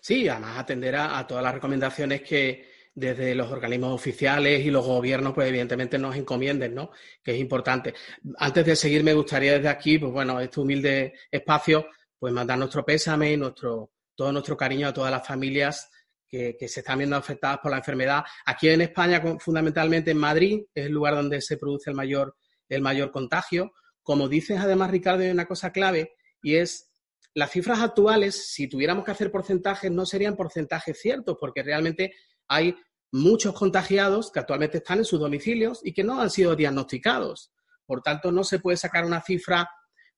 Sí, 0.00 0.28
además 0.28 0.58
atender 0.58 0.96
a, 0.96 1.26
todas 1.26 1.42
las 1.42 1.54
recomendaciones 1.54 2.22
que 2.22 2.68
desde 2.94 3.34
los 3.34 3.50
organismos 3.50 3.92
oficiales 3.92 4.64
y 4.64 4.70
los 4.70 4.86
gobiernos, 4.86 5.32
pues 5.32 5.48
evidentemente 5.48 5.98
nos 5.98 6.14
encomienden, 6.14 6.74
¿no? 6.74 6.90
Que 7.22 7.32
es 7.32 7.40
importante. 7.40 7.94
Antes 8.38 8.64
de 8.64 8.76
seguir, 8.76 9.02
me 9.02 9.14
gustaría 9.14 9.54
desde 9.54 9.68
aquí, 9.68 9.98
pues 9.98 10.12
bueno, 10.12 10.40
este 10.40 10.60
humilde 10.60 11.14
espacio, 11.30 11.88
pues 12.18 12.32
mandar 12.32 12.58
nuestro 12.58 12.84
pésame 12.84 13.32
y 13.32 13.36
nuestro, 13.36 13.90
todo 14.14 14.30
nuestro 14.32 14.56
cariño 14.56 14.88
a 14.88 14.94
todas 14.94 15.10
las 15.10 15.26
familias 15.26 15.90
que, 16.30 16.68
se 16.68 16.80
están 16.80 16.98
viendo 16.98 17.16
afectadas 17.16 17.58
por 17.58 17.70
la 17.70 17.78
enfermedad. 17.78 18.22
Aquí 18.46 18.68
en 18.68 18.80
España, 18.82 19.22
fundamentalmente 19.38 20.12
en 20.12 20.18
Madrid, 20.18 20.62
es 20.74 20.86
el 20.86 20.92
lugar 20.92 21.14
donde 21.14 21.40
se 21.40 21.56
produce 21.56 21.90
el 21.90 21.96
mayor, 21.96 22.36
el 22.68 22.82
mayor 22.82 23.10
contagio. 23.10 23.72
Como 24.02 24.28
dices 24.28 24.58
además, 24.60 24.90
Ricardo, 24.90 25.22
hay 25.22 25.30
una 25.30 25.46
cosa 25.46 25.72
clave 25.72 26.14
y 26.40 26.54
es 26.54 26.90
las 27.34 27.50
cifras 27.50 27.80
actuales, 27.80 28.52
si 28.52 28.68
tuviéramos 28.68 29.04
que 29.04 29.10
hacer 29.10 29.30
porcentajes, 29.30 29.90
no 29.90 30.06
serían 30.06 30.36
porcentajes 30.36 31.00
ciertos, 31.00 31.36
porque 31.38 31.62
realmente 31.62 32.12
hay 32.48 32.76
muchos 33.12 33.54
contagiados 33.54 34.30
que 34.30 34.40
actualmente 34.40 34.78
están 34.78 34.98
en 34.98 35.04
sus 35.04 35.20
domicilios 35.20 35.80
y 35.84 35.92
que 35.92 36.04
no 36.04 36.20
han 36.20 36.30
sido 36.30 36.56
diagnosticados. 36.56 37.52
Por 37.86 38.02
tanto, 38.02 38.30
no 38.30 38.44
se 38.44 38.60
puede 38.60 38.76
sacar 38.76 39.04
una 39.04 39.20
cifra 39.20 39.68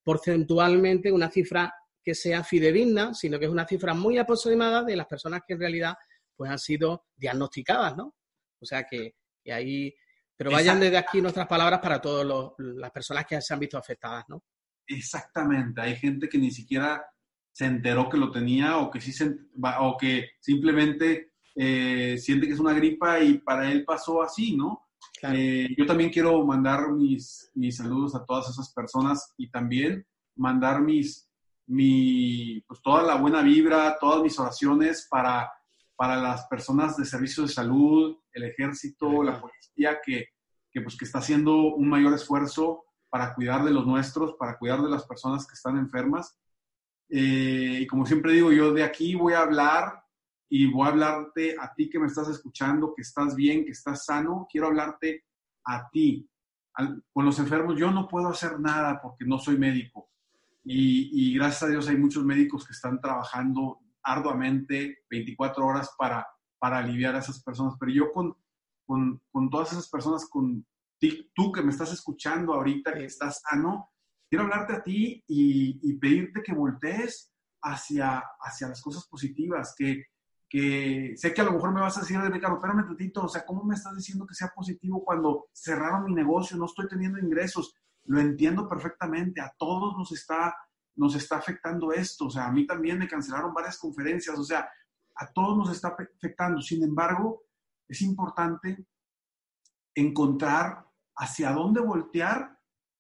porcentualmente, 0.03 1.13
una 1.13 1.31
cifra 1.31 1.75
que 2.03 2.15
sea 2.15 2.43
fidedigna, 2.43 3.15
sino 3.15 3.39
que 3.39 3.47
es 3.47 3.51
una 3.51 3.67
cifra 3.67 3.95
muy 3.95 4.19
aproximada 4.19 4.83
de 4.83 4.97
las 4.97 5.07
personas 5.07 5.43
que 5.47 5.55
en 5.55 5.61
realidad 5.61 5.95
pues, 6.37 6.51
han 6.51 6.59
sido 6.59 7.07
diagnosticadas, 7.17 7.97
¿no? 7.97 8.15
O 8.61 8.67
sea 8.67 8.85
que, 8.85 9.15
ahí 9.51 9.95
pero 10.37 10.51
vayan 10.51 10.81
desde 10.81 10.97
aquí 10.97 11.21
nuestras 11.21 11.47
palabras 11.47 11.79
para 11.81 12.01
todas 12.01 12.27
las 12.59 12.91
personas 12.91 13.27
que 13.27 13.41
se 13.41 13.55
han 13.55 13.61
visto 13.61 13.79
afectadas, 13.79 14.25
¿no? 14.29 14.43
Exactamente, 14.87 15.81
hay 15.81 15.95
gente 15.95 16.29
que 16.29 16.39
ni 16.39 16.51
siquiera 16.51 17.05
se 17.53 17.67
enteró 17.67 18.09
que 18.09 18.17
lo 18.17 18.31
tenía 18.33 18.79
o 18.79 18.91
que, 18.91 19.01
sí 19.01 19.13
se, 19.13 19.37
o 19.79 19.97
que 19.97 20.31
simplemente 20.41 21.33
eh, 21.55 22.17
siente 22.19 22.47
que 22.47 22.55
es 22.55 22.59
una 22.59 22.73
gripa 22.73 23.21
y 23.21 23.39
para 23.39 23.71
él 23.71 23.85
pasó 23.85 24.23
así, 24.23 24.57
¿no? 24.57 24.89
Eh, 25.23 25.69
yo 25.77 25.87
también 25.87 26.11
quiero 26.11 26.45
mandar 26.45 26.91
mis, 26.91 27.51
mis 27.55 27.77
saludos 27.77 28.15
a 28.15 28.25
todas 28.25 28.49
esas 28.49 28.73
personas 28.73 29.35
y 29.37 29.51
también 29.51 30.05
mandar 30.35 30.81
mis, 30.81 31.31
mi, 31.67 32.61
pues 32.67 32.81
toda 32.83 33.03
la 33.03 33.17
buena 33.17 33.43
vibra, 33.43 33.97
todas 33.99 34.23
mis 34.23 34.39
oraciones 34.39 35.07
para, 35.11 35.51
para 35.97 36.17
las 36.17 36.47
personas 36.47 36.97
de 36.97 37.05
servicios 37.05 37.49
de 37.49 37.55
salud, 37.55 38.17
el 38.33 38.45
ejército, 38.45 39.23
la 39.23 39.41
policía, 39.41 40.01
que, 40.05 40.29
que, 40.71 40.81
pues, 40.81 40.97
que 40.97 41.05
está 41.05 41.19
haciendo 41.19 41.75
un 41.75 41.89
mayor 41.89 42.15
esfuerzo 42.15 42.85
para 43.09 43.35
cuidar 43.35 43.65
de 43.65 43.71
los 43.71 43.87
nuestros, 43.87 44.35
para 44.35 44.59
cuidar 44.59 44.83
de 44.83 44.91
las 44.91 45.05
personas 45.07 45.47
que 45.47 45.55
están 45.55 45.77
enfermas. 45.77 46.39
Eh, 47.09 47.81
y 47.83 47.87
como 47.87 48.07
siempre 48.07 48.33
digo, 48.33 48.53
yo 48.53 48.73
de 48.73 48.85
aquí 48.85 49.15
voy 49.15 49.35
a 49.35 49.41
hablar 49.41 50.03
y 50.49 50.67
voy 50.67 50.87
a 50.87 50.91
hablarte 50.91 51.57
a 51.59 51.73
ti 51.75 51.91
que 51.91 51.99
me 51.99 52.07
estás 52.07 52.29
escuchando, 52.29 52.95
que 52.95 53.03
estás 53.03 53.35
bien, 53.35 53.65
que 53.65 53.73
estás 53.73 54.07
sano. 54.07 54.47
Quiero 54.51 54.69
hablarte 54.69 55.25
a 55.65 55.89
ti. 55.91 56.29
con 57.13 57.25
los 57.25 57.39
enfermos 57.39 57.79
yo 57.79 57.91
no 57.91 58.09
puedo 58.09 58.29
hacer 58.29 58.59
nada 58.59 59.01
porque 59.01 59.25
no 59.25 59.39
soy 59.39 59.59
médico. 59.59 60.12
Y, 60.65 61.11
y, 61.13 61.35
gracias 61.35 61.65
a 61.65 61.69
Dios 61.69 61.89
hay 61.89 61.97
muchos 61.97 62.25
médicos 62.25 62.67
que 62.67 62.73
están 62.73 63.01
trabajando 63.01 63.81
arduamente 64.03 65.05
24 65.11 65.67
horas 65.67 65.91
para, 65.99 66.27
para 66.59 66.79
aliviar 66.79 67.17
a 67.17 67.19
esas 67.19 67.43
personas. 67.43 67.75
Pero 67.79 67.93
yo 67.93 68.13
con, 68.13 68.37
con, 68.87 69.21
con 69.31 69.51
todas 69.51 69.73
esas 69.73 69.89
personas, 69.89 70.29
con 70.29 70.65
tú 71.35 71.53
que 71.53 71.63
me 71.63 71.71
estás 71.71 71.93
escuchando 71.93 72.55
ahorita, 72.55 72.95
que 72.95 73.05
estás 73.05 73.43
sano, 73.49 73.91
quiero 74.29 74.45
hablarte 74.45 74.75
a 74.75 74.83
ti 74.83 75.23
y, 75.27 75.93
pedirte 75.99 76.43
que 76.43 76.55
voltees 76.55 77.33
hacia, 77.63 78.23
hacia 78.41 78.69
las 78.69 78.81
cosas 78.81 79.07
positivas, 79.07 79.75
que, 79.77 80.07
que 80.49 81.15
sé 81.17 81.33
que 81.35 81.41
a 81.41 81.45
lo 81.45 81.53
mejor 81.53 81.73
me 81.73 81.81
vas 81.81 81.97
a 81.97 82.01
decir, 82.01 82.19
Ricardo, 82.19 82.57
espérame 82.57 82.87
tantito, 82.87 83.25
o 83.25 83.29
sea, 83.29 83.45
¿cómo 83.45 83.65
me 83.65 83.75
estás 83.75 83.97
diciendo 83.97 84.27
que 84.27 84.35
sea 84.35 84.53
positivo 84.55 85.05
cuando 85.05 85.49
cerraron 85.53 86.05
mi 86.05 86.15
negocio, 86.15 86.57
no 86.57 86.67
estoy 86.67 86.89
teniendo 86.89 87.19
ingresos? 87.19 87.75
Lo 88.05 88.21
entiendo 88.21 88.69
perfectamente, 88.69 89.41
a 89.41 89.53
todos 89.57 89.97
nos 89.97 90.13
está, 90.13 90.55
nos 90.97 91.15
está 91.15 91.37
afectando 91.37 91.93
esto, 91.93 92.27
o 92.27 92.31
sea, 92.31 92.47
a 92.47 92.53
mí 92.53 92.67
también 92.67 92.99
me 92.99 93.09
cancelaron 93.09 93.55
varias 93.55 93.79
conferencias, 93.79 94.39
o 94.39 94.45
sea, 94.45 94.69
a 95.15 95.33
todos 95.33 95.57
nos 95.57 95.71
está 95.71 95.97
afectando. 96.17 96.61
Sin 96.61 96.83
embargo, 96.83 97.45
es 97.89 98.01
importante 98.03 98.87
encontrar 99.95 100.87
hacia 101.17 101.53
dónde 101.53 101.81
voltear 101.81 102.59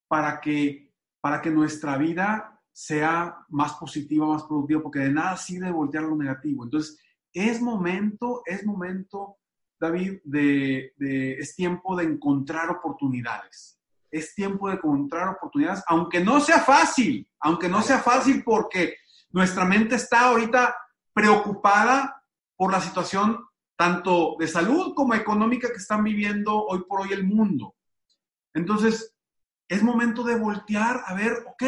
para 0.08 0.40
que, 0.40 0.92
para 1.20 1.40
que 1.40 1.50
nuestra 1.50 1.96
vida 1.96 2.60
sea 2.70 3.44
más 3.48 3.74
positiva, 3.74 4.26
más 4.26 4.44
productiva, 4.44 4.82
porque 4.82 5.00
de 5.00 5.12
nada 5.12 5.36
sirve 5.36 5.70
voltear 5.70 6.04
lo 6.04 6.16
negativo. 6.16 6.64
Entonces, 6.64 6.98
es 7.32 7.60
momento, 7.60 8.42
es 8.44 8.64
momento, 8.64 9.38
David, 9.78 10.20
de, 10.24 10.92
es 10.98 11.54
tiempo 11.54 11.96
de 11.96 12.04
encontrar 12.04 12.70
oportunidades. 12.70 13.78
Es 14.12 14.34
tiempo 14.34 14.68
de 14.68 14.74
encontrar 14.74 15.28
oportunidades, 15.30 15.82
aunque 15.88 16.20
no 16.20 16.38
sea 16.38 16.60
fácil, 16.60 17.28
aunque 17.40 17.68
no 17.68 17.82
sea 17.82 17.98
fácil 17.98 18.44
porque 18.44 18.96
nuestra 19.30 19.64
mente 19.64 19.96
está 19.96 20.28
ahorita 20.28 20.76
preocupada 21.12 22.22
por 22.56 22.70
la 22.70 22.80
situación 22.80 23.44
tanto 23.76 24.36
de 24.38 24.46
salud 24.46 24.94
como 24.94 25.14
económica 25.14 25.68
que 25.68 25.78
están 25.78 26.04
viviendo 26.04 26.56
hoy 26.66 26.84
por 26.86 27.00
hoy 27.00 27.12
el 27.12 27.24
mundo. 27.24 27.74
Entonces, 28.54 29.14
es 29.68 29.82
momento 29.82 30.22
de 30.22 30.36
voltear 30.36 31.02
a 31.06 31.14
ver, 31.14 31.44
ok, 31.46 31.64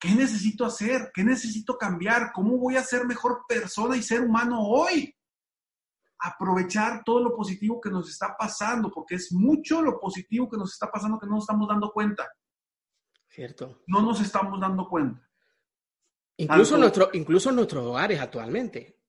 ¿qué 0.00 0.14
necesito 0.14 0.64
hacer? 0.64 1.10
¿Qué 1.14 1.22
necesito 1.22 1.76
cambiar? 1.76 2.32
¿Cómo 2.32 2.56
voy 2.56 2.76
a 2.76 2.82
ser 2.82 3.06
mejor 3.06 3.44
persona 3.46 3.96
y 3.96 4.02
ser 4.02 4.22
humano 4.22 4.60
hoy? 4.60 5.15
Aprovechar 6.18 7.02
todo 7.04 7.22
lo 7.22 7.36
positivo 7.36 7.80
que 7.80 7.90
nos 7.90 8.08
está 8.08 8.34
pasando, 8.38 8.90
porque 8.90 9.16
es 9.16 9.32
mucho 9.32 9.82
lo 9.82 9.98
positivo 10.00 10.48
que 10.48 10.56
nos 10.56 10.72
está 10.72 10.90
pasando 10.90 11.18
que 11.18 11.26
no 11.26 11.34
nos 11.34 11.44
estamos 11.44 11.68
dando 11.68 11.90
cuenta. 11.90 12.26
Cierto. 13.28 13.82
No 13.86 14.02
nos 14.02 14.20
estamos 14.20 14.58
dando 14.60 14.88
cuenta. 14.88 15.22
Incluso, 16.38 16.76
nuestro, 16.78 17.10
incluso 17.12 17.50
en 17.50 17.56
nuestros 17.56 17.84
hogares 17.84 18.20
actualmente. 18.20 19.00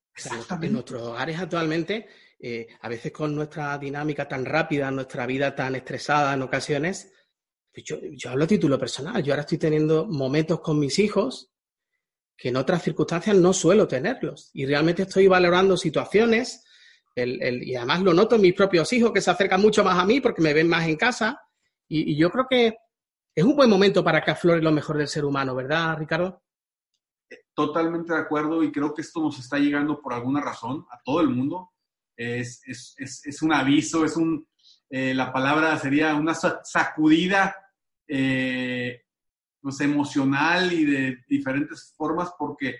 en 0.61 0.73
nuestros 0.73 1.01
hogares 1.01 1.39
actualmente 1.39 2.07
eh, 2.39 2.67
a 2.81 2.89
veces 2.89 3.11
con 3.11 3.33
nuestra 3.35 3.77
dinámica 3.79 4.27
tan 4.27 4.45
rápida, 4.45 4.91
nuestra 4.91 5.25
vida 5.25 5.55
tan 5.55 5.75
estresada 5.75 6.33
en 6.33 6.43
ocasiones, 6.43 7.11
pues 7.73 7.85
yo, 7.85 8.29
hablo 8.29 8.43
a 8.43 8.47
título 8.47 8.77
personal, 8.77 9.23
yo 9.23 9.33
ahora 9.33 9.41
estoy 9.41 9.57
teniendo 9.57 10.05
momentos 10.05 10.59
con 10.59 10.77
mis 10.77 10.99
hijos 10.99 11.51
que 12.35 12.49
en 12.49 12.57
otras 12.57 12.83
circunstancias 12.83 13.35
no 13.35 13.53
suelo 13.53 13.87
tenerlos 13.87 14.51
y 14.53 14.67
realmente 14.67 15.03
estoy 15.03 15.27
valorando 15.27 15.75
situaciones 15.77 16.63
y 17.25 17.75
además 17.75 18.01
lo 18.01 18.13
noto 18.13 18.35
en 18.35 18.41
mis 18.41 18.53
propios 18.53 18.91
hijos 18.93 19.11
que 19.11 19.21
se 19.21 19.31
acercan 19.31 19.61
mucho 19.61 19.83
más 19.83 19.97
a 19.97 20.05
mí 20.05 20.21
porque 20.21 20.41
me 20.41 20.53
ven 20.53 20.69
más 20.69 20.87
en 20.87 20.95
casa 20.95 21.41
y, 21.87 22.13
y 22.13 22.17
yo 22.17 22.29
creo 22.29 22.45
que 22.49 22.75
es 23.35 23.43
un 23.43 23.55
buen 23.55 23.69
momento 23.69 24.03
para 24.03 24.21
que 24.21 24.31
aflore 24.31 24.61
lo 24.61 24.71
mejor 24.71 24.97
del 24.97 25.07
ser 25.07 25.25
humano, 25.25 25.55
¿verdad, 25.55 25.97
Ricardo? 25.97 26.43
Totalmente 27.53 28.13
de 28.13 28.19
acuerdo 28.19 28.63
y 28.63 28.71
creo 28.71 28.93
que 28.93 29.01
esto 29.01 29.19
nos 29.19 29.39
está 29.39 29.57
llegando 29.57 29.99
por 29.99 30.13
alguna 30.13 30.41
razón 30.41 30.85
a 30.91 30.99
todo 31.03 31.21
el 31.21 31.29
mundo 31.29 31.71
es, 32.17 32.61
es, 32.65 33.23
es, 33.25 33.41
un 33.41 33.53
aviso, 33.53 34.03
es 34.03 34.17
un, 34.17 34.47
eh, 34.89 35.13
la 35.13 35.31
palabra 35.31 35.77
sería 35.77 36.15
una 36.15 36.33
sacudida 36.33 37.55
eh, 38.07 39.03
pues, 39.61 39.79
emocional 39.81 40.73
y 40.73 40.85
de 40.85 41.17
diferentes 41.27 41.93
formas 41.95 42.31
porque 42.37 42.79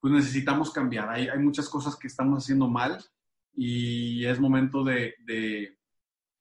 pues 0.00 0.12
necesitamos 0.12 0.70
cambiar. 0.70 1.10
Hay, 1.10 1.28
hay 1.28 1.38
muchas 1.38 1.68
cosas 1.68 1.96
que 1.96 2.06
estamos 2.06 2.42
haciendo 2.42 2.68
mal 2.68 2.98
y 3.60 4.24
es 4.24 4.38
momento 4.38 4.84
de, 4.84 5.16
de, 5.24 5.76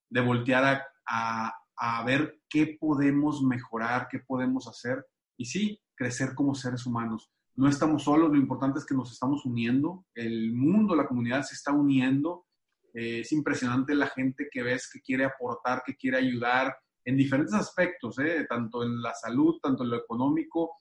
de 0.07 0.21
voltear 0.21 0.63
a, 0.63 0.87
a, 1.07 1.51
a, 1.75 2.03
ver 2.05 2.41
qué 2.47 2.77
podemos 2.79 3.41
mejorar, 3.41 4.07
qué 4.07 4.19
podemos 4.19 4.67
hacer. 4.67 5.03
Y 5.35 5.45
sí, 5.45 5.81
crecer 5.95 6.35
como 6.35 6.53
seres 6.53 6.85
humanos. 6.85 7.31
No 7.55 7.67
estamos 7.67 8.03
solos, 8.03 8.29
lo 8.29 8.37
importante 8.37 8.77
es 8.77 8.85
que 8.85 8.93
nos 8.93 9.11
estamos 9.11 9.43
uniendo, 9.47 10.05
el 10.13 10.53
mundo, 10.53 10.95
la 10.95 11.07
comunidad 11.07 11.41
se 11.41 11.55
está 11.55 11.71
uniendo. 11.71 12.45
Eh, 12.93 13.21
es 13.21 13.31
impresionante 13.31 13.95
la 13.95 14.09
gente 14.09 14.47
que 14.51 14.61
ves 14.61 14.87
que 14.93 15.01
quiere 15.01 15.25
aportar, 15.25 15.81
que 15.83 15.95
quiere 15.95 16.17
ayudar 16.17 16.77
en 17.03 17.17
diferentes 17.17 17.55
aspectos, 17.55 18.19
eh, 18.19 18.45
tanto 18.47 18.83
en 18.83 19.01
la 19.01 19.15
salud, 19.15 19.55
tanto 19.59 19.83
en 19.83 19.89
lo 19.89 19.97
económico, 19.97 20.75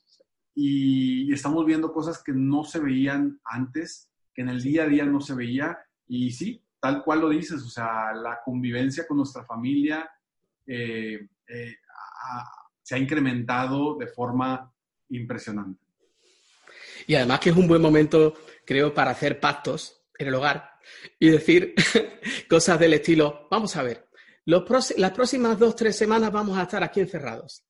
y 0.55 1.33
estamos 1.33 1.64
viendo 1.64 1.93
cosas 1.93 2.23
que 2.23 2.33
no 2.33 2.64
se 2.64 2.78
veían 2.78 3.40
antes, 3.45 4.11
que 4.35 4.43
en 4.43 4.50
el 4.50 4.62
día 4.62 4.83
a 4.83 4.87
día 4.87 5.07
no 5.07 5.21
se 5.21 5.35
veía, 5.35 5.78
y 6.08 6.30
sí, 6.30 6.62
tal 6.80 7.02
cual 7.02 7.20
lo 7.20 7.28
dices, 7.28 7.62
o 7.62 7.68
sea, 7.68 8.12
la 8.14 8.40
convivencia 8.44 9.06
con 9.06 9.18
nuestra 9.18 9.44
familia, 9.44 10.08
eh, 10.66 11.28
se 12.82 12.94
ha 12.94 12.98
incrementado 12.98 13.96
de 13.96 14.06
forma 14.06 14.72
impresionante. 15.10 15.84
Y 17.06 17.14
además 17.14 17.40
que 17.40 17.50
es 17.50 17.56
un 17.56 17.68
buen 17.68 17.82
momento, 17.82 18.34
creo, 18.64 18.92
para 18.92 19.12
hacer 19.12 19.38
pactos 19.40 20.04
en 20.18 20.28
el 20.28 20.34
hogar 20.34 20.70
y 21.18 21.30
decir 21.30 21.75
cosas 22.48 22.78
del 22.78 22.94
estilo, 22.94 23.48
vamos 23.50 23.76
a 23.76 23.82
ver, 23.82 24.08
las 24.44 25.12
próximas 25.12 25.58
dos, 25.58 25.75
tres 25.75 25.96
semanas 25.96 26.32
vamos 26.32 26.56
a 26.56 26.62
estar 26.62 26.82
aquí 26.82 27.00
encerrados. 27.00 27.64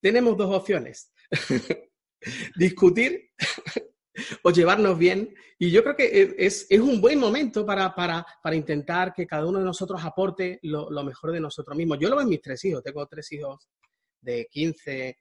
Tenemos 0.00 0.36
dos 0.36 0.54
opciones. 0.54 1.12
Discutir 2.56 3.30
o 4.42 4.50
llevarnos 4.50 4.98
bien. 4.98 5.34
Y 5.58 5.70
yo 5.70 5.82
creo 5.82 5.96
que 5.96 6.34
es, 6.38 6.66
un 6.70 7.00
buen 7.00 7.18
momento 7.18 7.64
para, 7.64 8.26
intentar 8.52 9.14
que 9.14 9.26
cada 9.26 9.46
uno 9.46 9.58
de 9.58 9.64
nosotros 9.64 10.04
aporte 10.04 10.58
lo, 10.62 10.90
mejor 11.04 11.32
de 11.32 11.40
nosotros 11.40 11.76
mismos. 11.76 11.98
Yo 11.98 12.08
lo 12.08 12.16
veo 12.16 12.24
en 12.24 12.30
mis 12.30 12.42
tres 12.42 12.64
hijos. 12.64 12.82
Tengo 12.82 13.06
tres 13.06 13.30
hijos 13.32 13.68
de 14.20 14.46
15, 14.50 15.18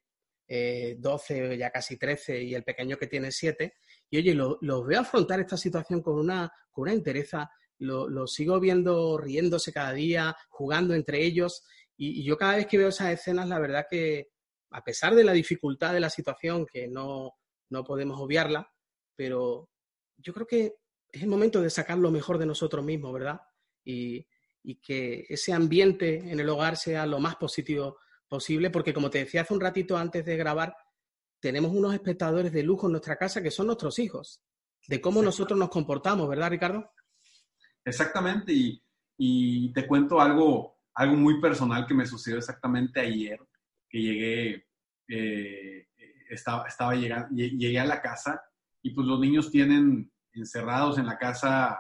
12, 0.98 1.54
eh, 1.54 1.58
ya 1.58 1.70
casi 1.72 1.98
13 1.98 2.44
y 2.44 2.56
el 2.56 2.64
pequeño 2.64 2.98
que 2.98 3.08
tiene 3.08 3.32
7. 3.32 3.74
Y 4.10 4.18
oye, 4.18 4.34
los 4.34 4.86
veo 4.86 5.00
afrontar 5.00 5.40
esta 5.40 5.58
situación 5.58 6.02
con 6.02 6.20
una, 6.20 6.52
con 6.72 6.84
una 6.84 6.94
entereza. 6.94 7.50
Lo, 7.80 8.28
sigo 8.28 8.60
viendo 8.60 9.18
riéndose 9.18 9.72
cada 9.72 9.94
día, 9.94 10.36
jugando 10.50 10.94
entre 10.94 11.24
ellos. 11.24 11.64
Y, 11.98 12.26
yo 12.26 12.38
cada 12.38 12.58
vez 12.58 12.68
que 12.68 12.78
veo 12.78 12.90
esas 12.90 13.14
escenas, 13.14 13.48
la 13.48 13.60
verdad 13.60 13.86
que, 13.90 14.32
a 14.72 14.84
pesar 14.84 15.16
de 15.16 15.24
la 15.24 15.32
dificultad 15.32 15.94
de 15.94 16.02
la 16.02 16.10
situación, 16.10 16.66
que 16.66 16.90
no, 16.90 17.36
no 17.70 17.84
podemos 17.86 18.20
obviarla, 18.20 18.70
pero 19.16 19.70
yo 20.18 20.34
creo 20.34 20.48
que 20.48 20.76
es 21.12 21.24
el 21.24 21.30
momento 21.30 21.62
de 21.62 21.70
sacar 21.70 21.98
lo 21.98 22.12
mejor 22.12 22.38
de 22.38 22.46
nosotros 22.46 22.84
mismos, 22.84 23.14
¿verdad? 23.14 23.42
Y, 23.84 24.28
y 24.64 24.76
que 24.76 25.26
ese 25.30 25.54
ambiente 25.54 26.32
en 26.32 26.40
el 26.40 26.50
hogar 26.50 26.76
sea 26.76 27.06
lo 27.06 27.20
más 27.20 27.36
positivo 27.36 27.98
posible, 28.28 28.70
porque 28.70 28.94
como 28.94 29.10
te 29.10 29.20
decía 29.20 29.42
hace 29.42 29.54
un 29.54 29.62
ratito 29.62 29.98
antes 29.98 30.26
de 30.26 30.38
grabar, 30.38 30.76
tenemos 31.40 31.72
unos 31.72 31.94
espectadores 31.94 32.52
de 32.52 32.64
lujo 32.64 32.88
en 32.88 32.94
nuestra 32.94 33.18
casa 33.18 33.44
que 33.44 33.52
son 33.52 33.68
nuestros 33.68 34.00
hijos, 34.00 34.42
de 34.88 35.00
cómo 35.00 35.22
nosotros 35.22 35.58
nos 35.58 35.70
comportamos, 35.70 36.28
¿verdad, 36.28 36.50
Ricardo? 36.50 36.92
Exactamente, 37.84 38.52
y, 38.52 38.84
y, 39.18 39.72
te 39.74 39.86
cuento 39.86 40.20
algo, 40.20 40.80
algo 40.96 41.16
muy 41.16 41.40
personal 41.40 41.86
que 41.86 41.94
me 41.94 42.06
sucedió 42.08 42.40
exactamente 42.40 43.00
ayer, 43.00 43.40
que 43.88 44.02
llegué, 44.02 44.68
eh, 45.08 45.88
estaba, 46.30 46.68
estaba 46.68 46.96
llegando, 46.96 47.30
llegué 47.36 47.80
a 47.80 47.86
la 47.86 48.02
casa 48.02 48.44
y 48.86 48.92
pues 48.92 49.08
los 49.08 49.20
niños 49.20 49.50
tienen 49.50 50.12
encerrados 50.34 51.00
en 51.00 51.08
la 51.08 51.18
casa 51.18 51.76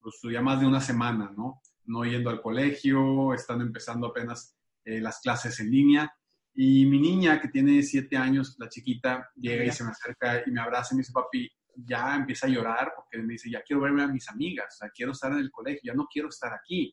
pues 0.00 0.16
ya 0.32 0.42
más 0.42 0.58
de 0.58 0.66
una 0.66 0.80
semana, 0.80 1.32
¿no? 1.36 1.62
No 1.84 2.04
yendo 2.04 2.30
al 2.30 2.42
colegio, 2.42 3.32
están 3.32 3.60
empezando 3.60 4.08
apenas 4.08 4.56
eh, 4.84 5.00
las 5.00 5.20
clases 5.20 5.60
en 5.60 5.70
línea. 5.70 6.12
Y 6.52 6.84
mi 6.86 6.98
niña, 6.98 7.40
que 7.40 7.46
tiene 7.46 7.80
siete 7.84 8.16
años, 8.16 8.56
la 8.58 8.68
chiquita, 8.68 9.30
llega 9.36 9.64
y 9.66 9.70
se 9.70 9.84
me 9.84 9.90
acerca 9.90 10.42
y 10.44 10.50
me 10.50 10.60
abraza 10.60 10.94
y 10.94 10.96
me 10.96 11.02
dice, 11.02 11.12
papi, 11.12 11.48
ya 11.76 12.16
empieza 12.16 12.48
a 12.48 12.50
llorar 12.50 12.92
porque 12.96 13.18
me 13.18 13.34
dice, 13.34 13.48
ya 13.48 13.62
quiero 13.62 13.82
verme 13.82 14.02
a 14.02 14.08
mis 14.08 14.28
amigas, 14.28 14.74
o 14.74 14.78
sea, 14.78 14.90
quiero 14.90 15.12
estar 15.12 15.30
en 15.30 15.38
el 15.38 15.52
colegio, 15.52 15.92
ya 15.92 15.94
no 15.94 16.08
quiero 16.12 16.28
estar 16.28 16.52
aquí. 16.52 16.92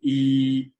Y, 0.00 0.74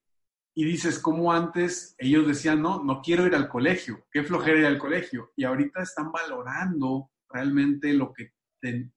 y 0.54 0.64
dices, 0.66 0.98
como 0.98 1.32
antes 1.32 1.94
ellos 1.96 2.26
decían, 2.26 2.60
no, 2.60 2.84
no 2.84 3.00
quiero 3.00 3.26
ir 3.26 3.34
al 3.34 3.48
colegio, 3.48 4.06
qué 4.12 4.22
flojera 4.22 4.58
ir 4.58 4.66
al 4.66 4.78
colegio. 4.78 5.32
Y 5.34 5.44
ahorita 5.44 5.80
están 5.80 6.12
valorando 6.12 7.10
realmente 7.34 7.92
lo 7.92 8.12
que, 8.12 8.32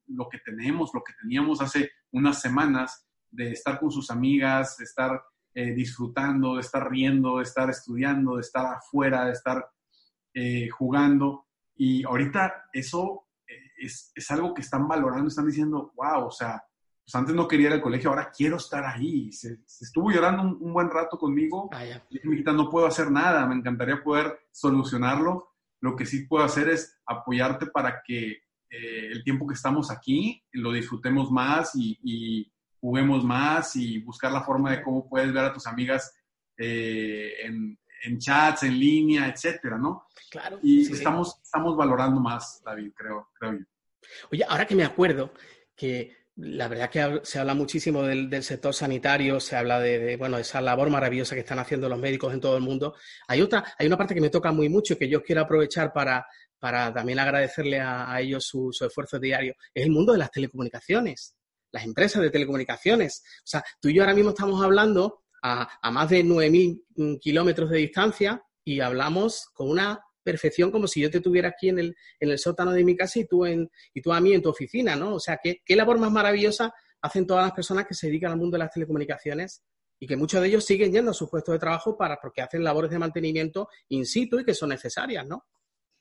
lo 0.08 0.30
que 0.30 0.38
tenemos, 0.46 0.92
lo 0.94 1.04
que 1.04 1.14
teníamos 1.20 1.62
hace 1.62 1.92
unas 2.12 2.40
semanas, 2.40 3.06
de 3.30 3.52
estar 3.52 3.80
con 3.80 3.92
sus 3.92 4.10
amigas, 4.10 4.78
de 4.78 4.86
estar 4.86 5.22
eh, 5.54 5.74
disfrutando, 5.74 6.56
de 6.56 6.62
estar 6.62 6.90
riendo, 6.90 7.38
de 7.38 7.44
estar 7.44 7.70
estudiando, 7.70 8.36
de 8.36 8.42
estar 8.42 8.66
afuera, 8.66 9.26
de 9.26 9.32
estar 9.34 9.70
eh, 10.34 10.70
jugando. 10.70 11.48
Y 11.76 12.04
ahorita 12.04 12.70
eso 12.72 13.28
eh, 13.48 13.72
es, 13.80 14.12
es, 14.16 14.32
algo 14.32 14.54
que 14.54 14.62
están 14.62 14.88
valorando, 14.88 15.28
están 15.28 15.48
diciendo, 15.48 15.92
wow, 15.96 16.28
o 16.28 16.32
sea, 16.32 16.64
pues 17.04 17.16
antes 17.16 17.34
no 17.34 17.48
quería 17.48 17.68
ir 17.68 17.74
al 17.74 17.82
colegio, 17.82 18.10
ahora 18.10 18.32
quiero 18.36 18.58
estar 18.58 18.84
ahí. 18.86 19.32
Se, 19.32 19.60
estuvo 19.66 20.12
llorando 20.12 20.44
un, 20.44 20.74
buen 20.74 20.90
rato 20.90 21.18
conmigo. 21.18 21.70
Ah, 21.72 21.86
y 21.86 22.20
dije, 22.20 22.44
no 22.54 22.70
puedo 22.70 22.86
hacer 22.86 23.10
nada, 23.10 23.46
me 23.46 23.56
encantaría 23.56 24.04
poder 24.04 24.38
solucionarlo. 24.52 25.56
Lo 25.80 25.96
que 25.96 26.06
sí 26.06 26.26
puedo 26.26 26.44
hacer 26.44 26.70
es 26.70 26.98
apoyarte 27.06 27.68
para 27.68 28.02
que 28.06 28.42
el 28.70 29.24
tiempo 29.24 29.48
que 29.48 29.54
estamos 29.54 29.90
aquí 29.90 30.44
lo 30.52 30.74
disfrutemos 30.74 31.32
más 31.32 31.72
y 31.76 32.52
juguemos 32.80 33.24
más 33.24 33.76
y 33.76 34.00
buscar 34.00 34.32
la 34.32 34.44
forma 34.44 34.72
de 34.72 34.82
cómo 34.82 35.08
puedes 35.08 35.34
ver 35.34 35.46
a 35.46 35.54
tus 35.54 35.68
amigas 35.68 36.14
eh, 36.58 37.34
en, 37.44 37.78
chats, 38.20 38.64
en 38.64 38.80
línea, 38.80 39.28
etcétera, 39.28 39.78
¿no? 39.78 40.08
Claro. 40.30 40.60
Y 40.64 40.92
estamos, 40.92 41.40
estamos 41.44 41.76
valorando 41.76 42.22
más, 42.22 42.62
David, 42.64 42.92
creo, 42.96 43.30
creo 43.34 43.54
yo. 43.54 43.66
Oye, 44.32 44.46
ahora 44.48 44.66
que 44.66 44.76
me 44.76 44.86
acuerdo 44.86 45.34
que 45.76 46.16
la 46.38 46.68
verdad 46.68 46.90
que 46.90 47.22
se 47.24 47.40
habla 47.40 47.54
muchísimo 47.54 48.04
del, 48.04 48.44
sector 48.44 48.74
sanitario, 48.74 49.40
se 49.40 49.56
habla 49.56 49.80
de, 49.80 50.16
bueno, 50.18 50.38
esa 50.38 50.62
labor 50.62 50.90
maravillosa 50.90 51.36
que 51.36 51.42
están 51.42 51.60
haciendo 51.60 51.90
los 51.90 52.00
médicos 52.00 52.34
en 52.34 52.40
todo 52.40 52.56
el 52.56 52.64
mundo. 52.64 52.96
Hay 53.28 53.42
otra, 53.42 53.64
hay 53.78 53.88
una 53.88 53.98
parte 53.98 54.14
que 54.14 54.22
me 54.22 54.30
toca 54.30 54.52
muy 54.52 54.70
mucho 54.70 54.94
y 54.94 54.98
que 54.98 55.10
yo 55.10 55.24
quiero 55.24 55.42
aprovechar 55.42 55.92
para, 55.92 56.26
para 56.60 56.94
también 56.94 57.20
agradecerle 57.20 57.80
a, 57.82 58.20
ellos 58.22 58.46
su, 58.46 58.70
su, 58.72 58.86
esfuerzo 58.86 59.20
diario. 59.20 59.56
Es 59.74 59.86
el 59.86 59.92
mundo 59.92 60.14
de 60.14 60.20
las 60.20 60.32
telecomunicaciones 60.32 61.36
las 61.72 61.84
empresas 61.84 62.22
de 62.22 62.30
telecomunicaciones. 62.30 63.24
O 63.40 63.48
sea, 63.48 63.64
tú 63.82 63.90
y 63.90 63.96
yo 63.96 64.02
ahora 64.02 64.16
mismo 64.16 64.30
estamos 64.30 64.64
hablando 64.64 65.24
a, 65.44 65.92
más 65.92 66.10
de 66.10 66.24
9.000 66.24 66.82
mm, 66.96 67.16
kilómetros 67.18 67.70
de 67.70 67.78
distancia 67.78 68.42
y 68.64 68.80
hablamos 68.80 69.50
con 69.54 69.70
una 69.70 70.00
perfección 70.28 70.72
como 70.72 70.88
si 70.88 71.00
yo 71.00 71.10
te 71.10 71.22
tuviera 71.22 71.48
aquí 71.48 71.70
en 71.70 71.80
el, 71.80 71.96
en 72.20 72.30
el 72.32 72.38
sótano 72.38 72.72
de 72.74 72.84
mi 72.84 72.98
casa 72.98 73.20
y 73.20 73.26
tú, 73.26 73.46
en, 73.46 73.72
y 73.94 74.02
tú 74.02 74.12
a 74.12 74.20
mí 74.20 74.34
en 74.34 74.42
tu 74.42 74.50
oficina, 74.50 74.94
¿no? 74.98 75.16
O 75.16 75.20
sea, 75.22 75.40
¿qué, 75.42 75.62
qué 75.66 75.76
labor 75.78 75.98
más 76.00 76.12
maravillosa 76.12 76.74
hacen 77.02 77.26
todas 77.26 77.46
las 77.46 77.54
personas 77.54 77.86
que 77.88 77.94
se 77.94 78.08
dedican 78.08 78.34
al 78.34 78.38
mundo 78.38 78.56
de 78.56 78.60
las 78.60 78.72
telecomunicaciones 78.72 79.64
y 80.00 80.06
que 80.06 80.18
muchos 80.18 80.42
de 80.42 80.48
ellos 80.50 80.66
siguen 80.66 80.92
yendo 80.92 81.12
a 81.12 81.14
sus 81.14 81.30
puestos 81.30 81.54
de 81.54 81.60
trabajo 81.60 81.96
para, 81.96 82.18
porque 82.22 82.42
hacen 82.42 82.62
labores 82.62 82.92
de 82.92 83.00
mantenimiento 83.00 83.70
in 83.88 84.06
situ 84.06 84.40
y 84.40 84.44
que 84.44 84.54
son 84.54 84.70
necesarias, 84.70 85.26
¿no? 85.26 85.46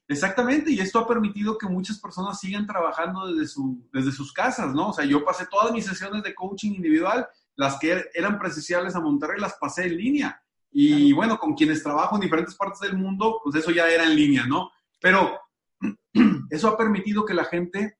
Exactamente, 0.09 0.73
y 0.73 0.81
esto 0.81 0.99
ha 0.99 1.07
permitido 1.07 1.57
que 1.57 1.69
muchas 1.69 2.01
personas 2.01 2.41
sigan 2.41 2.67
trabajando 2.67 3.29
desde, 3.29 3.47
su, 3.47 3.89
desde 3.93 4.11
sus 4.11 4.33
casas, 4.33 4.75
¿no? 4.75 4.91
O 4.91 4.93
sea, 4.93 5.05
yo 5.05 5.25
pasé 5.25 5.47
todas 5.51 5.73
mis 5.73 5.87
sesiones 5.87 6.23
de 6.23 6.35
coaching 6.35 6.73
individual, 6.73 7.29
las 7.57 7.79
que 7.79 8.05
eran 8.15 8.39
presenciales 8.39 8.95
a 8.97 9.01
Monterrey, 9.01 9.41
las 9.41 9.55
pasé 9.55 9.85
en 9.85 9.97
línea. 9.97 10.43
Y 10.71 11.13
bueno, 11.13 11.39
con 11.39 11.55
quienes 11.55 11.83
trabajo 11.83 12.17
en 12.17 12.23
diferentes 12.23 12.55
partes 12.55 12.81
del 12.81 12.97
mundo, 12.97 13.41
pues 13.43 13.57
eso 13.57 13.71
ya 13.71 13.89
era 13.89 14.05
en 14.05 14.17
línea, 14.17 14.47
¿no? 14.47 14.71
Pero 15.01 15.41
eso 16.51 16.69
ha 16.69 16.77
permitido 16.77 17.25
que 17.25 17.35
la 17.35 17.45
gente 17.45 17.99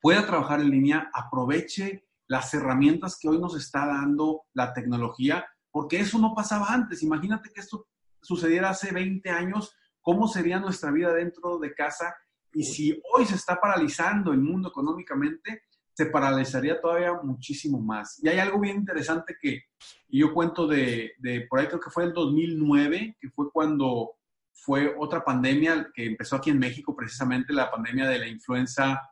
pueda 0.00 0.26
trabajar 0.26 0.60
en 0.60 0.70
línea, 0.70 1.10
aproveche 1.12 2.06
las 2.28 2.52
herramientas 2.54 3.18
que 3.20 3.28
hoy 3.28 3.38
nos 3.38 3.56
está 3.56 3.86
dando 3.86 4.42
la 4.52 4.72
tecnología, 4.72 5.46
porque 5.70 6.00
eso 6.00 6.18
no 6.18 6.34
pasaba 6.34 6.72
antes. 6.72 7.02
Imagínate 7.02 7.50
que 7.52 7.60
esto 7.60 7.88
sucediera 8.20 8.70
hace 8.70 8.92
20 8.92 9.30
años 9.30 9.74
cómo 10.02 10.28
sería 10.28 10.60
nuestra 10.60 10.90
vida 10.90 11.12
dentro 11.12 11.58
de 11.58 11.74
casa 11.74 12.14
y 12.52 12.64
si 12.64 13.02
hoy 13.12 13.26
se 13.26 13.34
está 13.34 13.60
paralizando 13.60 14.32
el 14.32 14.40
mundo 14.40 14.68
económicamente, 14.68 15.62
se 15.98 16.06
paralizaría 16.06 16.80
todavía 16.80 17.12
muchísimo 17.24 17.80
más. 17.80 18.22
Y 18.22 18.28
hay 18.28 18.38
algo 18.38 18.60
bien 18.60 18.76
interesante 18.76 19.36
que 19.42 19.64
yo 20.06 20.32
cuento 20.32 20.68
de, 20.68 21.10
por 21.50 21.58
ahí 21.58 21.66
creo 21.66 21.80
que 21.80 21.90
fue 21.90 22.04
el 22.04 22.12
2009, 22.12 23.16
que 23.20 23.30
fue 23.30 23.50
cuando 23.50 24.12
fue 24.52 24.94
otra 24.96 25.24
pandemia 25.24 25.90
que 25.92 26.06
empezó 26.06 26.36
aquí 26.36 26.50
en 26.50 26.60
México, 26.60 26.94
precisamente 26.94 27.52
la 27.52 27.68
pandemia 27.68 28.08
de 28.08 28.20
la 28.20 28.28
influenza, 28.28 29.10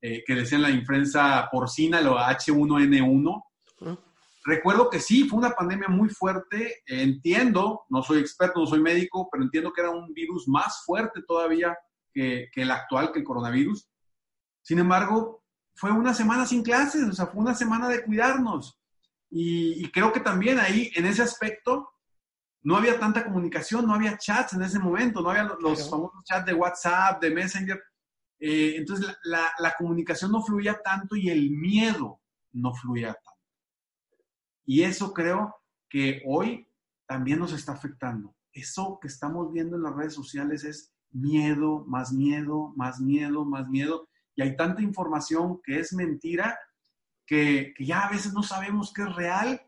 eh, 0.00 0.24
que 0.26 0.34
decían 0.34 0.62
la 0.62 0.70
influenza 0.70 1.48
porcina, 1.52 2.00
lo 2.00 2.18
H1N1. 2.18 3.44
Recuerdo 4.44 4.90
que 4.90 4.98
sí, 4.98 5.28
fue 5.28 5.38
una 5.38 5.50
pandemia 5.50 5.86
muy 5.86 6.08
fuerte. 6.08 6.82
Entiendo, 6.84 7.84
no 7.90 8.02
soy 8.02 8.18
experto, 8.18 8.58
no 8.58 8.66
soy 8.66 8.80
médico, 8.80 9.28
pero 9.30 9.44
entiendo 9.44 9.72
que 9.72 9.82
era 9.82 9.90
un 9.90 10.12
virus 10.12 10.48
más 10.48 10.82
fuerte 10.84 11.22
todavía 11.22 11.78
que, 12.12 12.50
el 12.56 12.72
actual, 12.72 13.12
que 13.12 13.20
el 13.20 13.24
coronavirus. 13.24 13.88
Sin 14.62 14.80
embargo, 14.80 15.43
fue 15.74 15.90
una 15.90 16.14
semana 16.14 16.46
sin 16.46 16.62
clases, 16.62 17.04
o 17.08 17.12
sea, 17.12 17.26
fue 17.26 17.42
una 17.42 17.54
semana 17.54 17.88
de 17.88 18.02
cuidarnos. 18.04 18.78
Y, 19.30 19.90
creo 19.90 20.12
que 20.12 20.20
también 20.20 20.58
ahí, 20.60 20.92
en 20.94 21.06
ese 21.06 21.22
aspecto, 21.22 21.90
no 22.62 22.76
había 22.76 23.00
tanta 23.00 23.24
comunicación, 23.24 23.86
no 23.86 23.94
había 23.94 24.16
chats 24.16 24.52
en 24.52 24.62
ese 24.62 24.78
momento, 24.78 25.20
no 25.20 25.30
había 25.30 25.44
los, 25.60 25.90
famosos 25.90 26.22
chats 26.24 26.46
de 26.46 26.54
WhatsApp, 26.54 27.20
de 27.20 27.30
Messenger. 27.30 27.82
Eh, 28.38 28.74
entonces, 28.76 29.12
la, 29.24 29.50
la 29.58 29.74
comunicación 29.76 30.30
no 30.30 30.42
fluía 30.42 30.80
tanto 30.82 31.16
y 31.16 31.30
el 31.30 31.50
miedo 31.50 32.20
no 32.52 32.72
fluía 32.74 33.08
tanto. 33.08 33.30
Y 34.64 34.82
eso 34.82 35.12
creo 35.12 35.54
que 35.88 36.22
hoy 36.26 36.68
también 37.06 37.40
nos 37.40 37.52
está 37.52 37.72
afectando. 37.72 38.34
Eso 38.52 38.98
que 39.00 39.08
estamos 39.08 39.52
viendo 39.52 39.76
en 39.76 39.82
las 39.82 39.94
redes 39.94 40.14
sociales 40.14 40.64
es 40.64 40.94
miedo, 41.10 41.84
más 41.86 42.12
miedo, 42.12 42.72
más 42.76 43.00
miedo, 43.00 43.44
más 43.44 43.68
miedo. 43.68 44.08
Y 44.36 44.42
hay 44.42 44.56
tanta 44.56 44.82
información 44.82 45.60
que 45.62 45.78
es 45.78 45.92
mentira 45.92 46.58
que, 47.26 47.74
ya 47.78 48.06
a 48.06 48.10
veces 48.10 48.32
no 48.32 48.42
sabemos 48.42 48.92
qué 48.92 49.02
es 49.02 49.14
real 49.14 49.62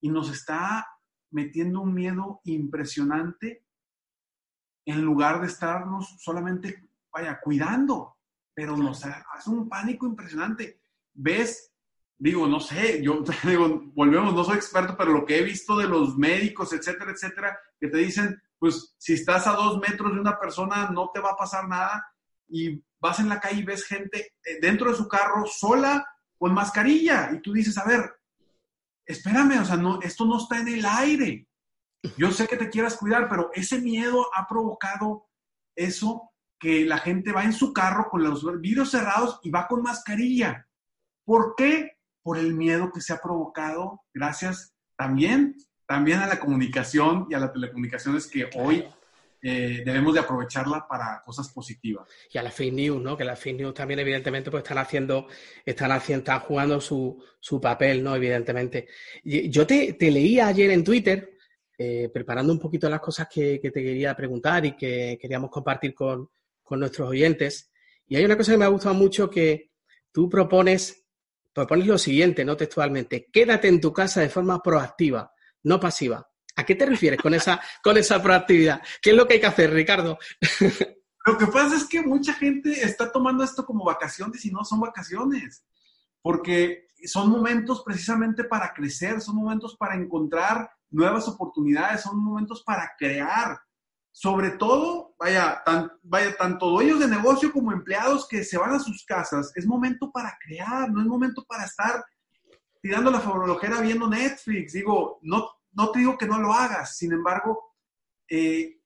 y 0.00 0.10
nos 0.10 0.30
está 0.30 0.86
metiendo 1.30 1.80
un 1.80 1.94
miedo 1.94 2.40
impresionante 2.44 3.64
en 4.84 5.02
lugar 5.02 5.40
de 5.40 5.46
estarnos 5.46 6.16
solamente, 6.18 6.88
vaya, 7.12 7.40
cuidando, 7.40 8.16
pero 8.52 8.76
nos 8.76 9.04
hace 9.04 9.50
un 9.50 9.68
pánico 9.68 10.06
impresionante. 10.06 10.80
¿Ves? 11.14 11.72
Digo, 12.18 12.46
no 12.46 12.60
sé, 12.60 13.02
yo 13.02 13.22
digo, 13.44 13.82
volvemos, 13.94 14.34
no 14.34 14.44
soy 14.44 14.56
experto, 14.56 14.96
pero 14.96 15.12
lo 15.12 15.24
que 15.24 15.38
he 15.38 15.42
visto 15.42 15.76
de 15.76 15.88
los 15.88 16.18
médicos, 16.18 16.72
etcétera, 16.72 17.12
etcétera, 17.12 17.58
que 17.78 17.88
te 17.88 17.98
dicen, 17.98 18.42
pues 18.58 18.94
si 18.98 19.14
estás 19.14 19.46
a 19.46 19.52
dos 19.52 19.80
metros 19.80 20.14
de 20.14 20.20
una 20.20 20.38
persona 20.38 20.90
no 20.90 21.10
te 21.12 21.20
va 21.20 21.30
a 21.30 21.36
pasar 21.36 21.66
nada 21.68 22.11
y 22.52 22.84
vas 23.00 23.18
en 23.18 23.30
la 23.30 23.40
calle 23.40 23.60
y 23.60 23.64
ves 23.64 23.84
gente 23.84 24.34
eh, 24.44 24.60
dentro 24.60 24.90
de 24.90 24.96
su 24.96 25.08
carro 25.08 25.46
sola 25.46 26.06
con 26.38 26.52
mascarilla 26.52 27.30
y 27.32 27.40
tú 27.40 27.52
dices, 27.52 27.78
a 27.78 27.84
ver, 27.84 28.12
espérame, 29.06 29.60
o 29.60 29.64
sea, 29.64 29.76
no, 29.76 30.00
esto 30.02 30.26
no 30.26 30.36
está 30.36 30.60
en 30.60 30.68
el 30.68 30.84
aire. 30.84 31.48
Yo 32.18 32.30
sé 32.30 32.46
que 32.46 32.56
te 32.56 32.68
quieras 32.68 32.96
cuidar, 32.96 33.28
pero 33.28 33.50
ese 33.54 33.80
miedo 33.80 34.26
ha 34.34 34.46
provocado 34.46 35.28
eso 35.74 36.30
que 36.60 36.84
la 36.84 36.98
gente 36.98 37.32
va 37.32 37.44
en 37.44 37.52
su 37.52 37.72
carro 37.72 38.08
con 38.10 38.22
los 38.22 38.44
vidrios 38.60 38.90
cerrados 38.90 39.40
y 39.42 39.50
va 39.50 39.66
con 39.66 39.82
mascarilla. 39.82 40.68
¿Por 41.24 41.54
qué? 41.56 41.92
Por 42.22 42.38
el 42.38 42.54
miedo 42.54 42.92
que 42.92 43.00
se 43.00 43.12
ha 43.12 43.20
provocado 43.20 44.02
gracias 44.12 44.74
también, 44.96 45.56
también 45.86 46.20
a 46.20 46.26
la 46.26 46.38
comunicación 46.38 47.26
y 47.30 47.34
a 47.34 47.38
las 47.38 47.52
telecomunicaciones 47.52 48.26
que 48.26 48.50
hoy 48.56 48.86
eh, 49.44 49.82
debemos 49.84 50.14
de 50.14 50.20
aprovecharla 50.20 50.86
para 50.86 51.20
cosas 51.24 51.48
positivas. 51.48 52.08
Y 52.32 52.38
a 52.38 52.44
las 52.44 52.54
fake 52.54 52.72
news, 52.72 53.02
¿no? 53.02 53.16
Que 53.16 53.24
las 53.24 53.40
fake 53.40 53.56
news 53.56 53.74
también, 53.74 53.98
evidentemente, 53.98 54.52
pues 54.52 54.62
están 54.62 54.78
haciendo, 54.78 55.26
están 55.66 55.90
haciendo, 55.90 56.20
están 56.20 56.40
jugando 56.40 56.80
su, 56.80 57.20
su 57.40 57.60
papel, 57.60 58.04
¿no? 58.04 58.14
Evidentemente. 58.14 58.86
Yo 59.24 59.66
te, 59.66 59.94
te 59.94 60.10
leía 60.12 60.46
ayer 60.46 60.70
en 60.70 60.84
Twitter, 60.84 61.36
eh, 61.76 62.08
preparando 62.14 62.52
un 62.52 62.60
poquito 62.60 62.88
las 62.88 63.00
cosas 63.00 63.26
que, 63.28 63.58
que, 63.60 63.72
te 63.72 63.82
quería 63.82 64.14
preguntar 64.14 64.64
y 64.64 64.76
que 64.76 65.18
queríamos 65.20 65.50
compartir 65.50 65.92
con, 65.92 66.30
con 66.62 66.78
nuestros 66.78 67.08
oyentes. 67.08 67.72
Y 68.06 68.14
hay 68.14 68.24
una 68.24 68.36
cosa 68.36 68.52
que 68.52 68.58
me 68.58 68.64
ha 68.64 68.68
gustado 68.68 68.94
mucho 68.94 69.28
que 69.28 69.72
tú 70.12 70.28
propones, 70.28 71.04
propones 71.52 71.88
lo 71.88 71.98
siguiente, 71.98 72.44
no 72.44 72.56
textualmente, 72.56 73.28
quédate 73.32 73.66
en 73.66 73.80
tu 73.80 73.92
casa 73.92 74.20
de 74.20 74.28
forma 74.28 74.62
proactiva, 74.62 75.32
no 75.64 75.80
pasiva. 75.80 76.31
¿A 76.56 76.64
qué 76.64 76.74
te 76.74 76.86
refieres 76.86 77.20
con 77.20 77.34
esa, 77.34 77.60
con 77.82 77.96
esa 77.96 78.22
proactividad? 78.22 78.82
¿Qué 79.00 79.10
es 79.10 79.16
lo 79.16 79.26
que 79.26 79.34
hay 79.34 79.40
que 79.40 79.46
hacer, 79.46 79.72
Ricardo? 79.72 80.18
Lo 81.24 81.38
que 81.38 81.46
pasa 81.46 81.76
es 81.76 81.84
que 81.84 82.02
mucha 82.02 82.34
gente 82.34 82.84
está 82.84 83.12
tomando 83.12 83.44
esto 83.44 83.64
como 83.64 83.84
vacaciones 83.84 84.44
y 84.44 84.50
no 84.50 84.64
son 84.64 84.80
vacaciones, 84.80 85.64
porque 86.20 86.88
son 87.04 87.30
momentos 87.30 87.82
precisamente 87.84 88.42
para 88.42 88.72
crecer, 88.74 89.20
son 89.20 89.36
momentos 89.36 89.76
para 89.76 89.94
encontrar 89.94 90.68
nuevas 90.90 91.28
oportunidades, 91.28 92.02
son 92.02 92.18
momentos 92.18 92.62
para 92.64 92.92
crear. 92.98 93.58
Sobre 94.10 94.50
todo, 94.50 95.14
vaya, 95.18 95.62
vaya, 96.02 96.36
tanto 96.36 96.70
dueños 96.70 96.98
de 96.98 97.08
negocio 97.08 97.50
como 97.50 97.72
empleados 97.72 98.28
que 98.28 98.44
se 98.44 98.58
van 98.58 98.74
a 98.74 98.78
sus 98.78 99.04
casas, 99.04 99.52
es 99.54 99.64
momento 99.64 100.10
para 100.12 100.36
crear, 100.44 100.90
no 100.90 101.00
es 101.00 101.06
momento 101.06 101.44
para 101.48 101.64
estar 101.64 102.04
tirando 102.82 103.10
la 103.10 103.20
favorologera 103.20 103.80
viendo 103.80 104.08
Netflix. 104.08 104.72
Digo, 104.72 105.18
no, 105.22 105.48
no 105.72 105.90
te 105.90 106.00
digo 106.00 106.18
que 106.18 106.26
no 106.26 106.38
lo 106.38 106.52
hagas, 106.52 106.96
sin 106.96 107.12
embargo, 107.12 107.74
eh, 108.28 108.78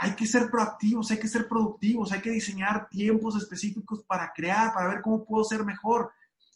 hay 0.00 0.14
que 0.14 0.26
ser 0.26 0.50
proactivos, 0.50 1.10
hay 1.10 1.18
que 1.18 1.28
ser 1.28 1.48
productivos, 1.48 2.12
hay 2.12 2.20
que 2.20 2.30
diseñar 2.30 2.88
tiempos 2.88 3.36
específicos 3.36 4.04
para 4.04 4.32
crear, 4.32 4.72
para 4.72 4.88
ver 4.88 5.02
cómo 5.02 5.24
puedo 5.24 5.42
ser 5.44 5.64
mejor. 5.64 6.12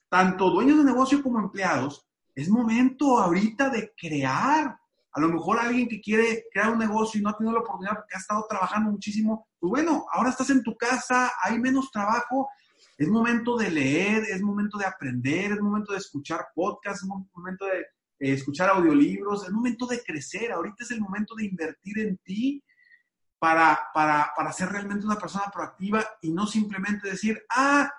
Tanto 0.08 0.50
dueños 0.50 0.78
de 0.78 0.84
negocio 0.84 1.22
como 1.22 1.40
empleados, 1.40 2.06
es 2.34 2.48
momento 2.48 3.18
ahorita 3.18 3.68
de 3.68 3.92
crear. 3.96 4.78
A 5.14 5.20
lo 5.20 5.28
mejor 5.28 5.58
alguien 5.58 5.88
que 5.88 6.00
quiere 6.00 6.44
crear 6.52 6.70
un 6.70 6.78
negocio 6.78 7.18
y 7.20 7.22
no 7.22 7.30
ha 7.30 7.36
tenido 7.36 7.52
la 7.54 7.60
oportunidad 7.60 7.96
porque 7.96 8.16
ha 8.16 8.20
estado 8.20 8.46
trabajando 8.48 8.92
muchísimo, 8.92 9.48
pues 9.58 9.70
bueno, 9.70 10.06
ahora 10.12 10.30
estás 10.30 10.50
en 10.50 10.62
tu 10.62 10.76
casa, 10.76 11.32
hay 11.42 11.58
menos 11.58 11.90
trabajo, 11.90 12.48
es 12.96 13.08
momento 13.08 13.56
de 13.56 13.70
leer, 13.70 14.24
es 14.30 14.40
momento 14.40 14.78
de 14.78 14.86
aprender, 14.86 15.52
es 15.52 15.60
momento 15.60 15.92
de 15.92 15.98
escuchar 15.98 16.46
podcasts, 16.54 17.02
es 17.02 17.08
momento 17.34 17.66
de 17.66 17.84
eh, 18.22 18.34
escuchar 18.34 18.70
audiolibros, 18.70 19.44
el 19.48 19.52
momento 19.52 19.84
de 19.84 20.00
crecer, 20.00 20.52
ahorita 20.52 20.84
es 20.84 20.92
el 20.92 21.00
momento 21.00 21.34
de 21.34 21.44
invertir 21.44 21.98
en 21.98 22.18
ti 22.18 22.62
para, 23.40 23.88
para, 23.92 24.30
para 24.36 24.52
ser 24.52 24.68
realmente 24.68 25.04
una 25.04 25.18
persona 25.18 25.50
proactiva 25.52 26.06
y 26.20 26.30
no 26.30 26.46
simplemente 26.46 27.10
decir, 27.10 27.42
ah, 27.50 27.92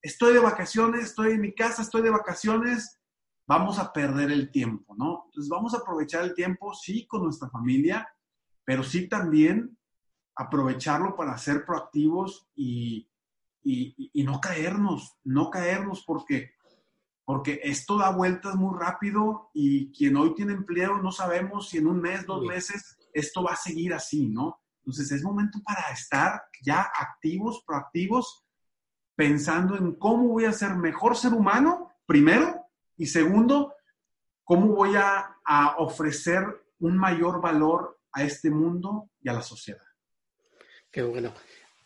estoy 0.00 0.34
de 0.34 0.38
vacaciones, 0.38 1.06
estoy 1.06 1.32
en 1.32 1.40
mi 1.40 1.56
casa, 1.56 1.82
estoy 1.82 2.02
de 2.02 2.10
vacaciones, 2.10 3.00
vamos 3.48 3.80
a 3.80 3.92
perder 3.92 4.30
el 4.30 4.52
tiempo, 4.52 4.94
¿no? 4.96 5.24
Entonces 5.26 5.48
vamos 5.48 5.74
a 5.74 5.78
aprovechar 5.78 6.22
el 6.22 6.34
tiempo, 6.34 6.72
sí, 6.72 7.08
con 7.08 7.24
nuestra 7.24 7.50
familia, 7.50 8.08
pero 8.64 8.84
sí 8.84 9.08
también 9.08 9.76
aprovecharlo 10.36 11.16
para 11.16 11.36
ser 11.36 11.64
proactivos 11.66 12.48
y, 12.54 13.10
y, 13.64 14.10
y 14.12 14.22
no 14.22 14.40
caernos, 14.40 15.18
no 15.24 15.50
caernos 15.50 16.04
porque 16.06 16.52
porque 17.28 17.60
esto 17.62 17.98
da 17.98 18.08
vueltas 18.08 18.54
muy 18.54 18.74
rápido 18.80 19.50
y 19.52 19.92
quien 19.92 20.16
hoy 20.16 20.34
tiene 20.34 20.54
empleo 20.54 20.96
no 20.96 21.12
sabemos 21.12 21.68
si 21.68 21.76
en 21.76 21.86
un 21.86 22.00
mes, 22.00 22.24
dos 22.24 22.42
meses, 22.42 22.96
esto 23.12 23.42
va 23.42 23.52
a 23.52 23.56
seguir 23.56 23.92
así, 23.92 24.30
¿no? 24.30 24.62
Entonces 24.78 25.12
es 25.12 25.22
momento 25.22 25.58
para 25.62 25.92
estar 25.92 26.44
ya 26.62 26.80
activos, 26.80 27.62
proactivos, 27.66 28.46
pensando 29.14 29.76
en 29.76 29.96
cómo 29.96 30.28
voy 30.28 30.46
a 30.46 30.54
ser 30.54 30.74
mejor 30.76 31.18
ser 31.18 31.34
humano, 31.34 31.92
primero, 32.06 32.64
y 32.96 33.04
segundo, 33.04 33.74
cómo 34.42 34.68
voy 34.68 34.96
a, 34.96 35.36
ofrecer 35.76 36.46
un 36.78 36.96
mayor 36.96 37.42
valor 37.42 38.00
a 38.10 38.24
este 38.24 38.48
mundo 38.48 39.10
y 39.20 39.28
a 39.28 39.34
la 39.34 39.42
sociedad. 39.42 39.84
Qué 40.90 41.02
bueno. 41.02 41.34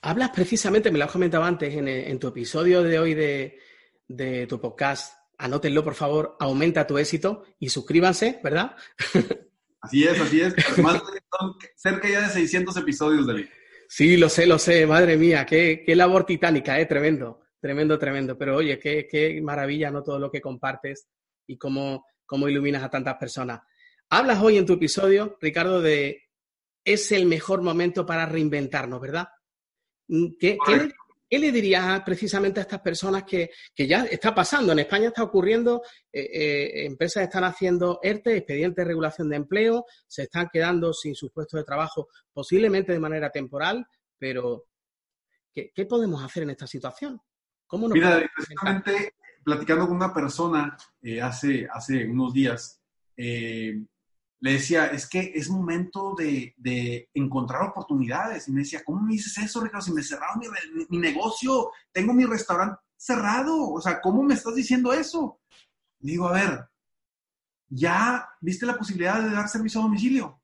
Hablas 0.02 0.30
precisamente, 0.30 0.92
me 0.92 1.00
lo 1.00 1.06
has 1.06 1.10
comentado 1.10 1.42
antes, 1.42 1.74
en, 1.74 2.18
tu 2.20 2.28
episodio 2.28 2.84
de 2.84 2.98
hoy 3.00 3.14
de, 3.14 3.58
de 4.06 4.46
tu 4.46 4.60
podcast, 4.60 5.21
anótenlo 5.42 5.82
por 5.82 5.94
favor, 5.94 6.36
aumenta 6.38 6.86
tu 6.86 6.98
éxito 6.98 7.44
y 7.58 7.68
suscríbanse, 7.68 8.40
¿verdad? 8.42 8.76
Así 9.80 10.04
es, 10.04 10.20
así 10.20 10.40
es. 10.40 10.54
Además, 10.74 11.02
son 11.28 11.56
cerca 11.74 12.08
ya 12.08 12.20
de 12.20 12.28
600 12.28 12.76
episodios, 12.76 13.26
David. 13.26 13.46
Sí, 13.88 14.16
lo 14.16 14.28
sé, 14.28 14.46
lo 14.46 14.56
sé, 14.56 14.86
madre 14.86 15.16
mía, 15.16 15.44
qué, 15.44 15.82
qué 15.84 15.96
labor 15.96 16.24
titánica, 16.24 16.78
¿eh? 16.78 16.86
Tremendo, 16.86 17.40
tremendo, 17.60 17.98
tremendo. 17.98 18.38
Pero 18.38 18.54
oye, 18.54 18.78
qué, 18.78 19.08
qué 19.10 19.42
maravilla, 19.42 19.90
¿no? 19.90 20.04
Todo 20.04 20.20
lo 20.20 20.30
que 20.30 20.40
compartes 20.40 21.08
y 21.48 21.58
cómo, 21.58 22.06
cómo 22.24 22.48
iluminas 22.48 22.84
a 22.84 22.90
tantas 22.90 23.16
personas. 23.16 23.62
Hablas 24.08 24.40
hoy 24.40 24.56
en 24.56 24.66
tu 24.66 24.74
episodio, 24.74 25.36
Ricardo, 25.40 25.82
de 25.82 26.30
es 26.84 27.10
el 27.10 27.26
mejor 27.26 27.62
momento 27.62 28.06
para 28.06 28.24
reinventarnos, 28.24 29.00
¿verdad? 29.00 29.30
¿Qué, 30.06 30.58
¿qué, 30.64 30.92
¿Qué 31.32 31.38
le 31.38 31.50
dirías 31.50 32.02
precisamente 32.02 32.60
a 32.60 32.64
estas 32.64 32.82
personas 32.82 33.24
que, 33.24 33.48
ya 33.74 34.04
está 34.04 34.34
pasando? 34.34 34.72
En 34.72 34.80
España 34.80 35.08
está 35.08 35.22
ocurriendo, 35.22 35.80
eh, 36.12 36.28
eh, 36.30 36.84
empresas 36.84 37.22
están 37.22 37.44
haciendo 37.44 38.00
ERTE, 38.02 38.36
expedientes 38.36 38.76
de 38.76 38.84
regulación 38.84 39.30
de 39.30 39.36
empleo, 39.36 39.86
se 40.06 40.24
están 40.24 40.50
quedando 40.52 40.92
sin 40.92 41.14
sus 41.14 41.32
puestos 41.32 41.58
de 41.58 41.64
trabajo, 41.64 42.08
posiblemente 42.34 42.92
de 42.92 42.98
manera 42.98 43.30
temporal, 43.30 43.86
pero 44.18 44.66
¿qué, 45.54 45.86
podemos 45.88 46.22
hacer 46.22 46.42
en 46.42 46.50
esta 46.50 46.66
situación? 46.66 47.18
¿Cómo 47.66 47.88
Mira, 47.88 48.30
precisamente 48.36 49.14
platicando 49.42 49.86
con 49.86 49.96
una 49.96 50.12
persona 50.12 50.76
eh, 51.00 51.22
hace, 51.22 51.66
hace 51.72 52.04
unos 52.04 52.34
días, 52.34 52.78
le 54.42 54.54
decía, 54.54 54.86
es 54.86 55.08
que 55.08 55.32
es 55.36 55.48
momento 55.48 56.16
de, 56.18 57.08
encontrar 57.14 57.62
oportunidades. 57.62 58.48
Y 58.48 58.52
me 58.52 58.62
decía, 58.62 58.82
¿cómo 58.84 59.00
me 59.00 59.12
dices 59.12 59.38
eso, 59.38 59.60
Ricardo? 59.60 59.82
Si 59.82 59.92
me 59.92 60.02
cerraron 60.02 60.42
mi, 60.88 60.98
negocio, 60.98 61.70
tengo 61.92 62.12
mi 62.12 62.24
restaurante 62.24 62.80
cerrado. 62.96 63.70
O 63.70 63.80
sea, 63.80 64.00
¿cómo 64.00 64.24
me 64.24 64.34
estás 64.34 64.56
diciendo 64.56 64.92
eso? 64.92 65.38
digo, 66.00 66.26
a 66.26 66.32
ver, 66.32 66.68
¿ya 67.68 68.28
viste 68.40 68.66
la 68.66 68.76
posibilidad 68.76 69.22
de 69.22 69.30
dar 69.30 69.48
servicio 69.48 69.78
a 69.78 69.84
domicilio? 69.84 70.42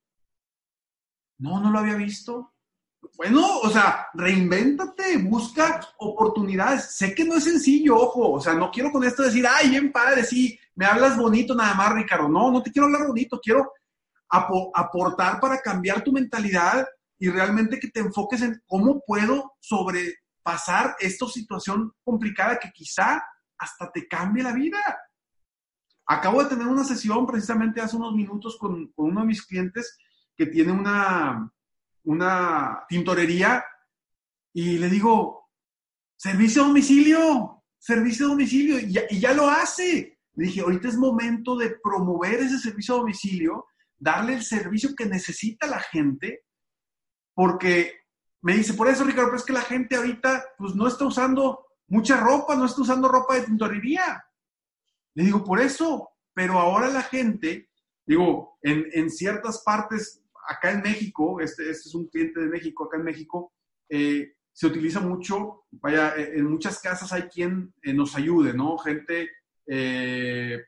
No, 1.38 1.60
no 1.60 1.72
lo 1.72 1.80
había 1.80 1.96
visto. 1.96 2.54
Bueno, 3.16 3.58
o 3.58 3.68
sea, 3.68 4.06
reinvéntate, 4.14 5.18
busca 5.18 5.80
oportunidades. 5.98 6.94
Sé 6.94 7.16
que 7.16 7.24
no 7.24 7.34
es 7.34 7.42
sencillo, 7.42 7.96
ojo, 7.96 8.30
o 8.34 8.40
sea, 8.40 8.54
no 8.54 8.70
quiero 8.70 8.92
con 8.92 9.02
esto 9.02 9.24
decir, 9.24 9.44
ay, 9.44 9.70
bien 9.70 9.90
padre, 9.90 10.22
sí, 10.22 10.56
me 10.76 10.86
hablas 10.86 11.16
bonito 11.16 11.52
nada 11.52 11.74
más, 11.74 11.94
Ricardo. 11.94 12.28
No, 12.28 12.52
no 12.52 12.62
te 12.62 12.70
quiero 12.70 12.86
hablar 12.86 13.08
bonito, 13.08 13.40
quiero 13.42 13.72
aportar 14.30 15.40
para 15.40 15.60
cambiar 15.60 16.02
tu 16.02 16.12
mentalidad 16.12 16.86
y 17.18 17.28
realmente 17.30 17.80
que 17.80 17.88
te 17.88 18.00
enfoques 18.00 18.42
en 18.42 18.62
cómo 18.66 19.02
puedo 19.06 19.54
sobrepasar 19.60 20.96
esta 21.00 21.26
situación 21.26 21.92
complicada 22.04 22.58
que 22.58 22.70
quizá 22.72 23.22
hasta 23.58 23.90
te 23.90 24.06
cambie 24.06 24.44
la 24.44 24.52
vida. 24.52 24.78
Acabo 26.06 26.42
de 26.42 26.48
tener 26.48 26.66
una 26.66 26.84
sesión 26.84 27.26
precisamente 27.26 27.80
hace 27.80 27.96
unos 27.96 28.14
minutos 28.14 28.56
con, 28.58 28.92
uno 28.96 29.20
de 29.20 29.26
mis 29.26 29.44
clientes 29.44 29.98
que 30.36 30.46
tiene 30.46 30.72
una, 30.72 31.52
tintorería 32.88 33.64
y 34.52 34.78
le 34.78 34.88
digo, 34.88 35.50
servicio 36.16 36.62
a 36.64 36.68
domicilio, 36.68 37.64
servicio 37.78 38.26
a 38.26 38.30
domicilio, 38.30 38.78
y 38.78 38.92
ya, 38.92 39.02
y 39.10 39.20
ya 39.20 39.34
lo 39.34 39.48
hace. 39.48 40.18
Le 40.34 40.46
dije, 40.46 40.60
ahorita 40.60 40.88
es 40.88 40.96
momento 40.96 41.56
de 41.56 41.76
promover 41.82 42.40
ese 42.40 42.58
servicio 42.58 42.94
a 42.94 42.98
domicilio 42.98 43.66
darle 43.98 44.34
el 44.34 44.42
servicio 44.42 44.94
que 44.96 45.06
necesita 45.06 45.66
la 45.66 45.80
gente, 45.80 46.44
porque 47.34 47.98
me 48.42 48.54
dice, 48.54 48.74
por 48.74 48.88
eso, 48.88 49.04
Ricardo, 49.04 49.28
pero 49.28 49.38
es 49.38 49.44
que 49.44 49.52
la 49.52 49.62
gente 49.62 49.96
ahorita 49.96 50.44
pues 50.56 50.74
no 50.74 50.86
está 50.86 51.04
usando 51.04 51.66
mucha 51.88 52.18
ropa, 52.18 52.54
no 52.54 52.66
está 52.66 52.82
usando 52.82 53.08
ropa 53.08 53.34
de 53.34 53.46
tintorería. 53.46 54.24
Le 55.14 55.24
digo, 55.24 55.42
por 55.44 55.60
eso, 55.60 56.10
pero 56.34 56.58
ahora 56.58 56.88
la 56.88 57.02
gente, 57.02 57.68
digo, 58.06 58.58
en, 58.62 58.86
en 58.92 59.10
ciertas 59.10 59.62
partes, 59.64 60.22
acá 60.48 60.70
en 60.70 60.82
México, 60.82 61.40
este, 61.40 61.70
este, 61.70 61.88
es 61.88 61.94
un 61.94 62.08
cliente 62.08 62.40
de 62.40 62.46
México, 62.46 62.84
acá 62.84 62.96
en 62.96 63.04
México, 63.04 63.52
eh, 63.88 64.34
se 64.52 64.66
utiliza 64.66 65.00
mucho, 65.00 65.66
vaya, 65.70 66.16
eh, 66.16 66.32
en 66.36 66.46
muchas 66.46 66.80
casas 66.80 67.12
hay 67.12 67.22
quien 67.22 67.72
eh, 67.82 67.92
nos 67.92 68.16
ayude, 68.16 68.54
¿no? 68.54 68.78
Gente, 68.78 69.30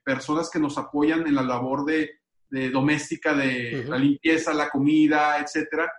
personas 0.05 0.51
que 0.51 0.59
nos 0.59 0.77
apoyan 0.77 1.27
en 1.27 1.35
la 1.35 1.43
labor 1.43 1.87
de, 1.87 2.20
de 2.51 2.71
doméstica, 2.71 3.35
de 3.35 3.85
la 3.87 3.97
limpieza, 3.97 4.53
la 4.53 4.71
comida, 4.71 5.39
etcétera. 5.39 5.91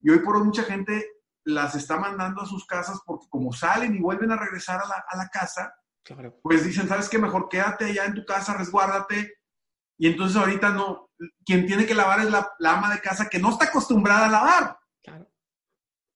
Y 0.00 0.10
hoy 0.10 0.18
por 0.18 0.36
hoy 0.36 0.44
mucha 0.44 0.64
gente 0.64 1.06
las 1.44 1.74
está 1.74 1.96
mandando 1.98 2.42
a 2.42 2.46
sus 2.46 2.66
casas 2.66 3.00
porque 3.06 3.26
como 3.30 3.52
salen 3.52 3.94
y 3.94 4.00
vuelven 4.00 4.32
a 4.32 4.36
regresar 4.36 4.80
a 4.82 4.88
la, 4.88 5.04
a 5.08 5.16
la 5.16 5.28
casa, 5.28 5.72
pues 6.42 6.64
dicen, 6.64 6.88
¿sabes 6.88 7.08
qué? 7.08 7.18
Mejor 7.18 7.48
quédate 7.48 7.86
allá 7.86 8.04
en 8.04 8.14
tu 8.14 8.24
casa, 8.24 8.56
resguárdate. 8.56 9.34
Y 9.98 10.08
entonces 10.08 10.36
ahorita 10.36 10.70
no, 10.70 11.10
quien 11.44 11.66
tiene 11.66 11.86
que 11.86 11.94
lavar 11.94 12.20
es 12.20 12.30
la, 12.30 12.52
ama 12.64 12.92
de 12.94 13.00
casa 13.00 13.28
que 13.28 13.38
no 13.38 13.50
está 13.50 13.66
acostumbrada 13.66 14.26
a 14.26 14.30
lavar. 14.30 14.78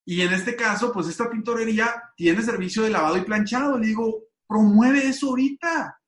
Y 0.04 0.22
en 0.22 0.32
este 0.32 0.56
caso, 0.56 0.92
pues 0.92 1.08
esta 1.08 1.30
pintorería 1.30 2.02
tiene 2.16 2.42
servicio 2.42 2.82
de 2.82 2.90
lavado 2.90 3.16
y 3.16 3.22
planchado. 3.22 3.78
Le 3.78 3.88
digo, 3.88 4.24
promueve 4.46 5.06
eso 5.06 5.28
ahorita. 5.28 5.99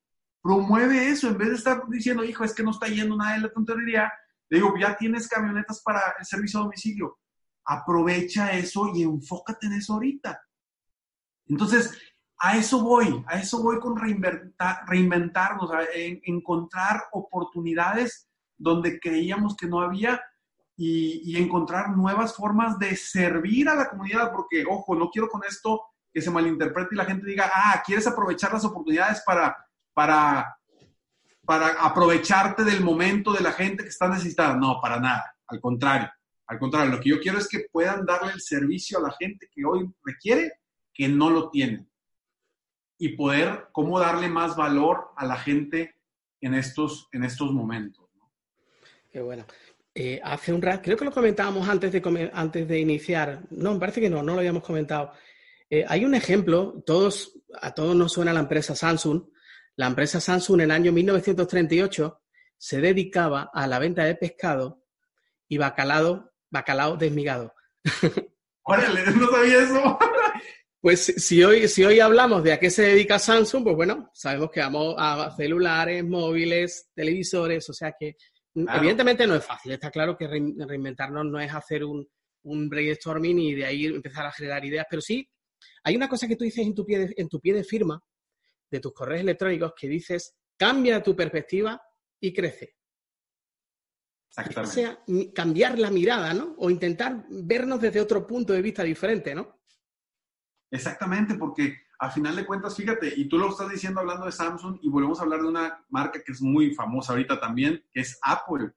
Promueve 0.42 1.08
eso. 1.08 1.28
En 1.28 1.38
vez 1.38 1.48
de 1.48 1.54
estar 1.54 1.82
diciendo, 1.88 2.24
hijo, 2.24 2.44
es 2.44 2.54
que 2.54 2.62
no 2.62 2.72
está 2.72 2.88
yendo 2.88 3.16
nada 3.16 3.36
en 3.36 3.42
la 3.42 3.52
tintorería. 3.52 4.12
Le 4.48 4.58
digo, 4.58 4.74
ya 4.78 4.96
tienes 4.96 5.28
camionetas 5.28 5.80
para 5.82 6.00
el 6.18 6.26
servicio 6.26 6.60
a 6.60 6.64
domicilio 6.64 7.18
aprovecha 7.64 8.52
eso 8.52 8.90
y 8.94 9.02
enfócate 9.02 9.66
en 9.66 9.74
eso 9.74 9.94
ahorita. 9.94 10.40
Entonces, 11.46 11.98
a 12.38 12.56
eso 12.56 12.82
voy, 12.82 13.24
a 13.28 13.38
eso 13.38 13.62
voy 13.62 13.78
con 13.78 13.96
reinventarnos, 13.96 15.70
a 15.70 15.80
encontrar 16.24 17.04
oportunidades 17.12 18.28
donde 18.58 18.98
creíamos 18.98 19.56
que 19.56 19.66
no 19.66 19.80
había 19.80 20.20
y, 20.76 21.36
encontrar 21.36 21.90
nuevas 21.90 22.34
formas 22.34 22.78
de 22.78 22.96
servir 22.96 23.68
a 23.68 23.74
la 23.74 23.88
comunidad, 23.88 24.32
porque, 24.32 24.64
ojo, 24.68 24.96
no 24.96 25.10
quiero 25.10 25.28
con 25.28 25.42
esto 25.44 25.82
que 26.12 26.20
se 26.20 26.30
malinterprete 26.30 26.94
y 26.94 26.98
la 26.98 27.04
gente 27.04 27.26
diga, 27.26 27.50
ah, 27.54 27.82
quieres 27.84 28.06
aprovechar 28.06 28.52
las 28.52 28.64
oportunidades 28.64 29.22
para, 29.24 29.56
para, 29.94 30.56
para 31.44 31.68
aprovecharte 31.82 32.64
del 32.64 32.82
momento 32.82 33.32
de 33.32 33.42
la 33.42 33.52
gente 33.52 33.82
que 33.82 33.88
está 33.88 34.08
necesitada. 34.08 34.56
No, 34.56 34.80
para 34.80 34.98
nada, 35.00 35.36
al 35.46 35.60
contrario. 35.60 36.10
Al 36.46 36.58
contrario, 36.58 36.92
lo 36.92 37.00
que 37.00 37.10
yo 37.10 37.20
quiero 37.20 37.38
es 37.38 37.48
que 37.48 37.66
puedan 37.70 38.04
darle 38.04 38.32
el 38.32 38.40
servicio 38.40 38.98
a 38.98 39.02
la 39.02 39.12
gente 39.18 39.48
que 39.54 39.64
hoy 39.64 39.88
requiere, 40.04 40.52
que 40.92 41.08
no 41.08 41.30
lo 41.30 41.48
tienen. 41.50 41.90
Y 42.98 43.16
poder, 43.16 43.68
cómo 43.72 43.98
darle 43.98 44.28
más 44.28 44.54
valor 44.56 45.12
a 45.16 45.24
la 45.24 45.36
gente 45.36 45.96
en 46.40 46.54
estos, 46.54 47.08
en 47.12 47.24
estos 47.24 47.52
momentos. 47.52 48.04
Qué 49.10 49.20
bueno. 49.20 49.44
Eh, 49.94 50.20
hace 50.24 50.52
un 50.52 50.62
rato, 50.62 50.82
creo 50.82 50.96
que 50.96 51.04
lo 51.04 51.12
comentábamos 51.12 51.68
antes 51.68 51.92
de, 51.92 52.30
antes 52.32 52.66
de 52.66 52.78
iniciar. 52.78 53.42
No, 53.50 53.74
me 53.74 53.80
parece 53.80 54.00
que 54.00 54.08
no, 54.08 54.22
no 54.22 54.32
lo 54.32 54.38
habíamos 54.38 54.64
comentado. 54.64 55.12
Eh, 55.68 55.84
hay 55.86 56.04
un 56.04 56.14
ejemplo, 56.14 56.82
todos, 56.84 57.32
a 57.60 57.74
todos 57.74 57.94
nos 57.94 58.12
suena 58.12 58.32
la 58.32 58.40
empresa 58.40 58.74
Samsung. 58.74 59.22
La 59.82 59.88
empresa 59.88 60.20
Samsung 60.20 60.60
en 60.60 60.64
el 60.66 60.70
año 60.70 60.92
1938 60.92 62.22
se 62.56 62.80
dedicaba 62.80 63.50
a 63.52 63.66
la 63.66 63.80
venta 63.80 64.04
de 64.04 64.14
pescado 64.14 64.84
y 65.48 65.58
bacalao 65.58 66.30
bacalao 66.52 66.96
desmigado. 66.96 67.52
Órale, 68.62 69.04
no 69.06 69.28
sabía 69.28 69.60
eso. 69.60 69.98
Pues 70.80 71.04
si 71.04 71.42
hoy, 71.42 71.66
si 71.66 71.82
hoy 71.82 71.98
hablamos 71.98 72.44
de 72.44 72.52
a 72.52 72.60
qué 72.60 72.70
se 72.70 72.82
dedica 72.82 73.18
Samsung, 73.18 73.64
pues 73.64 73.74
bueno, 73.74 74.08
sabemos 74.14 74.52
que 74.52 74.60
vamos 74.60 74.94
a 74.96 75.34
celulares, 75.36 76.04
móviles, 76.04 76.88
televisores, 76.94 77.68
o 77.68 77.72
sea 77.72 77.92
que 77.98 78.14
evidentemente 78.54 79.26
no 79.26 79.34
es 79.34 79.44
fácil. 79.44 79.72
Está 79.72 79.90
claro 79.90 80.16
que 80.16 80.28
reinventarnos 80.28 81.26
no 81.26 81.40
es 81.40 81.52
hacer 81.52 81.82
un, 81.82 82.08
un, 82.44 82.68
brainstorming 82.68 83.40
y 83.40 83.54
de 83.56 83.64
ahí 83.64 83.86
empezar 83.86 84.26
a 84.26 84.30
generar 84.30 84.64
ideas, 84.64 84.86
pero 84.88 85.02
sí 85.02 85.28
hay 85.82 85.96
una 85.96 86.08
cosa 86.08 86.28
que 86.28 86.36
tú 86.36 86.44
dices 86.44 86.64
en 86.64 86.72
tu 86.76 86.86
pie 86.86 87.00
de, 87.00 87.14
en 87.16 87.28
tu 87.28 87.40
pie 87.40 87.52
de 87.52 87.64
firma 87.64 88.00
de 88.72 88.80
tus 88.80 88.92
correos 88.92 89.20
electrónicos 89.20 89.74
que 89.78 89.86
dices, 89.86 90.34
cambia 90.56 91.02
tu 91.02 91.14
perspectiva 91.14 91.80
y 92.18 92.32
crece. 92.32 92.76
O 94.56 94.66
sea, 94.66 94.98
cambiar 95.34 95.78
la 95.78 95.90
mirada, 95.90 96.32
¿no? 96.32 96.54
O 96.56 96.70
intentar 96.70 97.26
vernos 97.28 97.80
desde 97.80 98.00
otro 98.00 98.26
punto 98.26 98.54
de 98.54 98.62
vista 98.62 98.82
diferente, 98.82 99.34
¿no? 99.34 99.60
Exactamente, 100.70 101.34
porque 101.34 101.82
a 101.98 102.10
final 102.10 102.34
de 102.34 102.46
cuentas, 102.46 102.74
fíjate, 102.74 103.12
y 103.14 103.28
tú 103.28 103.36
lo 103.36 103.50
estás 103.50 103.68
diciendo 103.68 104.00
hablando 104.00 104.24
de 104.24 104.32
Samsung, 104.32 104.78
y 104.80 104.88
volvemos 104.88 105.20
a 105.20 105.24
hablar 105.24 105.42
de 105.42 105.48
una 105.48 105.84
marca 105.90 106.22
que 106.24 106.32
es 106.32 106.40
muy 106.40 106.74
famosa 106.74 107.12
ahorita 107.12 107.38
también, 107.38 107.84
que 107.92 108.00
es 108.00 108.18
Apple. 108.22 108.72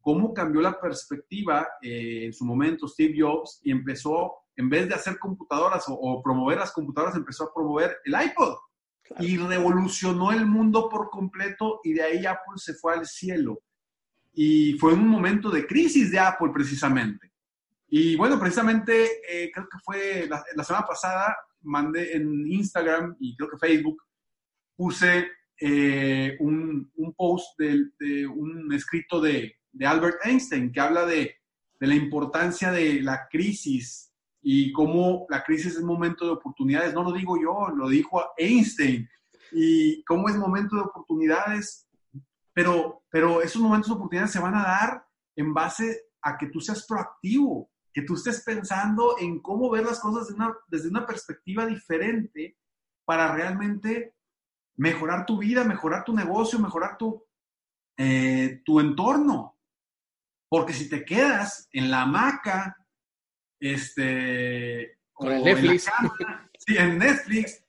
¿Cómo 0.00 0.34
cambió 0.34 0.60
la 0.60 0.80
perspectiva 0.80 1.68
eh, 1.80 2.26
en 2.26 2.32
su 2.32 2.44
momento 2.44 2.88
Steve 2.88 3.14
Jobs 3.16 3.60
y 3.62 3.70
empezó, 3.70 4.34
en 4.56 4.68
vez 4.68 4.88
de 4.88 4.94
hacer 4.94 5.18
computadoras 5.20 5.84
o, 5.88 6.20
promover 6.22 6.58
las 6.58 6.72
computadoras, 6.72 7.14
empezó 7.14 7.44
a 7.44 7.54
promover 7.54 7.96
el 8.04 8.12
iPod? 8.12 8.56
Y 9.18 9.36
revolucionó 9.36 10.32
el 10.32 10.46
mundo 10.46 10.88
por 10.88 11.10
completo 11.10 11.80
y 11.84 11.92
de 11.94 12.02
ahí 12.02 12.26
Apple 12.26 12.56
se 12.56 12.74
fue 12.74 12.94
al 12.94 13.06
cielo 13.06 13.62
y 14.36 14.74
fue 14.74 14.92
un 14.92 15.08
momento 15.08 15.50
de 15.50 15.66
crisis 15.66 16.10
de 16.12 16.18
Apple 16.18 16.50
precisamente. 16.52 17.32
Y 17.88 18.16
bueno, 18.16 18.38
precisamente 18.38 19.22
eh, 19.28 19.50
creo 19.52 19.66
que 19.66 19.78
fue 19.82 20.28
la, 20.28 20.62
semana 20.62 20.86
pasada, 20.86 21.34
mandé 21.62 22.14
en 22.14 22.46
Instagram 22.46 23.16
y 23.18 23.34
creo 23.34 23.48
que 23.50 23.56
Facebook, 23.56 24.02
puse 24.76 25.28
eh, 25.58 26.36
un, 26.40 26.92
un, 26.96 27.14
post 27.14 27.58
de, 27.58 28.26
un 28.26 28.70
escrito 28.74 29.22
de, 29.22 29.54
de, 29.72 29.86
Albert 29.86 30.18
Einstein 30.24 30.70
que 30.70 30.80
habla 30.80 31.06
de, 31.06 31.34
de, 31.80 31.86
la 31.86 31.94
importancia 31.94 32.70
de 32.70 33.00
la 33.00 33.26
crisis 33.30 34.05
y 34.48 34.70
cómo 34.72 35.26
la 35.28 35.42
crisis 35.42 35.74
es 35.74 35.82
momento 35.82 36.24
de 36.24 36.32
oportunidades. 36.32 36.94
No 36.94 37.02
lo 37.02 37.12
digo 37.12 37.36
yo, 37.36 37.68
lo 37.74 37.88
dijo 37.88 38.22
Einstein. 38.36 39.08
Y 39.50 40.04
cómo 40.04 40.28
es 40.28 40.36
momento 40.36 40.76
de 40.76 40.82
oportunidades 40.82 41.86
pero, 42.56 43.02
pero 43.10 43.42
esos 43.42 43.60
momentos 43.60 43.90
de 43.90 43.96
oportunidad 43.96 44.28
se 44.28 44.38
van 44.38 44.54
a 44.54 44.62
dar 44.62 45.06
en 45.36 45.52
base 45.52 46.06
a 46.22 46.38
que 46.38 46.46
tú 46.46 46.58
seas 46.58 46.86
proactivo, 46.86 47.70
que 47.92 48.00
tú 48.00 48.14
estés 48.14 48.42
pensando 48.44 49.16
en 49.20 49.42
cómo 49.42 49.68
ver 49.68 49.84
las 49.84 50.00
cosas 50.00 50.34
desde 50.68 50.88
una, 50.88 51.06
perspectiva 51.06 51.66
diferente 51.66 52.56
para 53.04 53.30
realmente 53.34 54.14
mejorar 54.76 55.26
tu 55.26 55.36
vida, 55.36 55.64
mejorar 55.64 56.02
tu 56.02 56.14
negocio, 56.14 56.58
mejorar 56.58 56.96
tu, 56.96 57.22
eh, 57.98 58.62
tu 58.64 58.80
entorno. 58.80 59.58
Porque 60.48 60.72
si 60.72 60.88
te 60.88 61.04
quedas 61.04 61.68
en 61.72 61.90
la 61.90 62.02
hamaca, 62.02 62.85
este, 63.60 64.98
Con 65.12 65.32
el 65.32 65.44
Netflix. 65.44 65.86
En, 66.66 66.76
en 66.76 66.98
Netflix, 66.98 67.64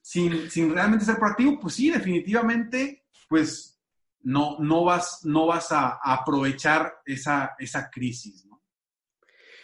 sin, 0.00 0.50
sin 0.50 0.72
realmente 0.72 1.04
ser 1.04 1.16
proactivo, 1.16 1.58
pues 1.60 1.74
sí, 1.74 1.90
definitivamente, 1.90 3.06
pues 3.28 3.76
no, 4.22 4.56
no, 4.58 4.84
vas, 4.84 5.20
no 5.24 5.46
vas 5.46 5.70
a, 5.72 6.00
aprovechar 6.02 7.00
esa, 7.04 7.54
esa 7.58 7.90
crisis. 7.90 8.44
¿no? 8.46 8.62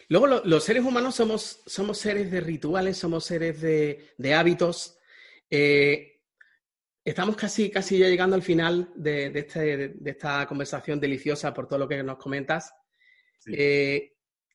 Luego, 0.09 0.27
los 0.27 0.65
seres 0.65 0.85
humanos 0.85 1.17
somos, 1.17 1.62
somos 1.67 1.99
seres 1.99 2.31
de 2.31 2.41
rituales, 2.41 2.97
somos 2.97 3.25
seres 3.25 3.61
de, 3.61 4.15
de 4.19 4.35
hábitos. 4.35 4.99
Eh, 5.51 6.21
estamos 7.05 7.37
casi, 7.37 7.71
casi 7.71 7.99
ya 7.99 8.09
llegando 8.09 8.37
al 8.37 8.43
final 8.43 8.93
de, 8.95 9.31
de, 9.31 9.41
este, 9.41 9.88
de, 9.88 10.11
esta 10.11 10.47
conversación 10.47 11.01
deliciosa 11.01 11.53
por 11.53 11.67
todo 11.67 11.81
lo 11.81 11.88
que 11.88 12.03
nos 12.03 12.19
comentas. 12.19 12.73
Eh, 13.47 14.12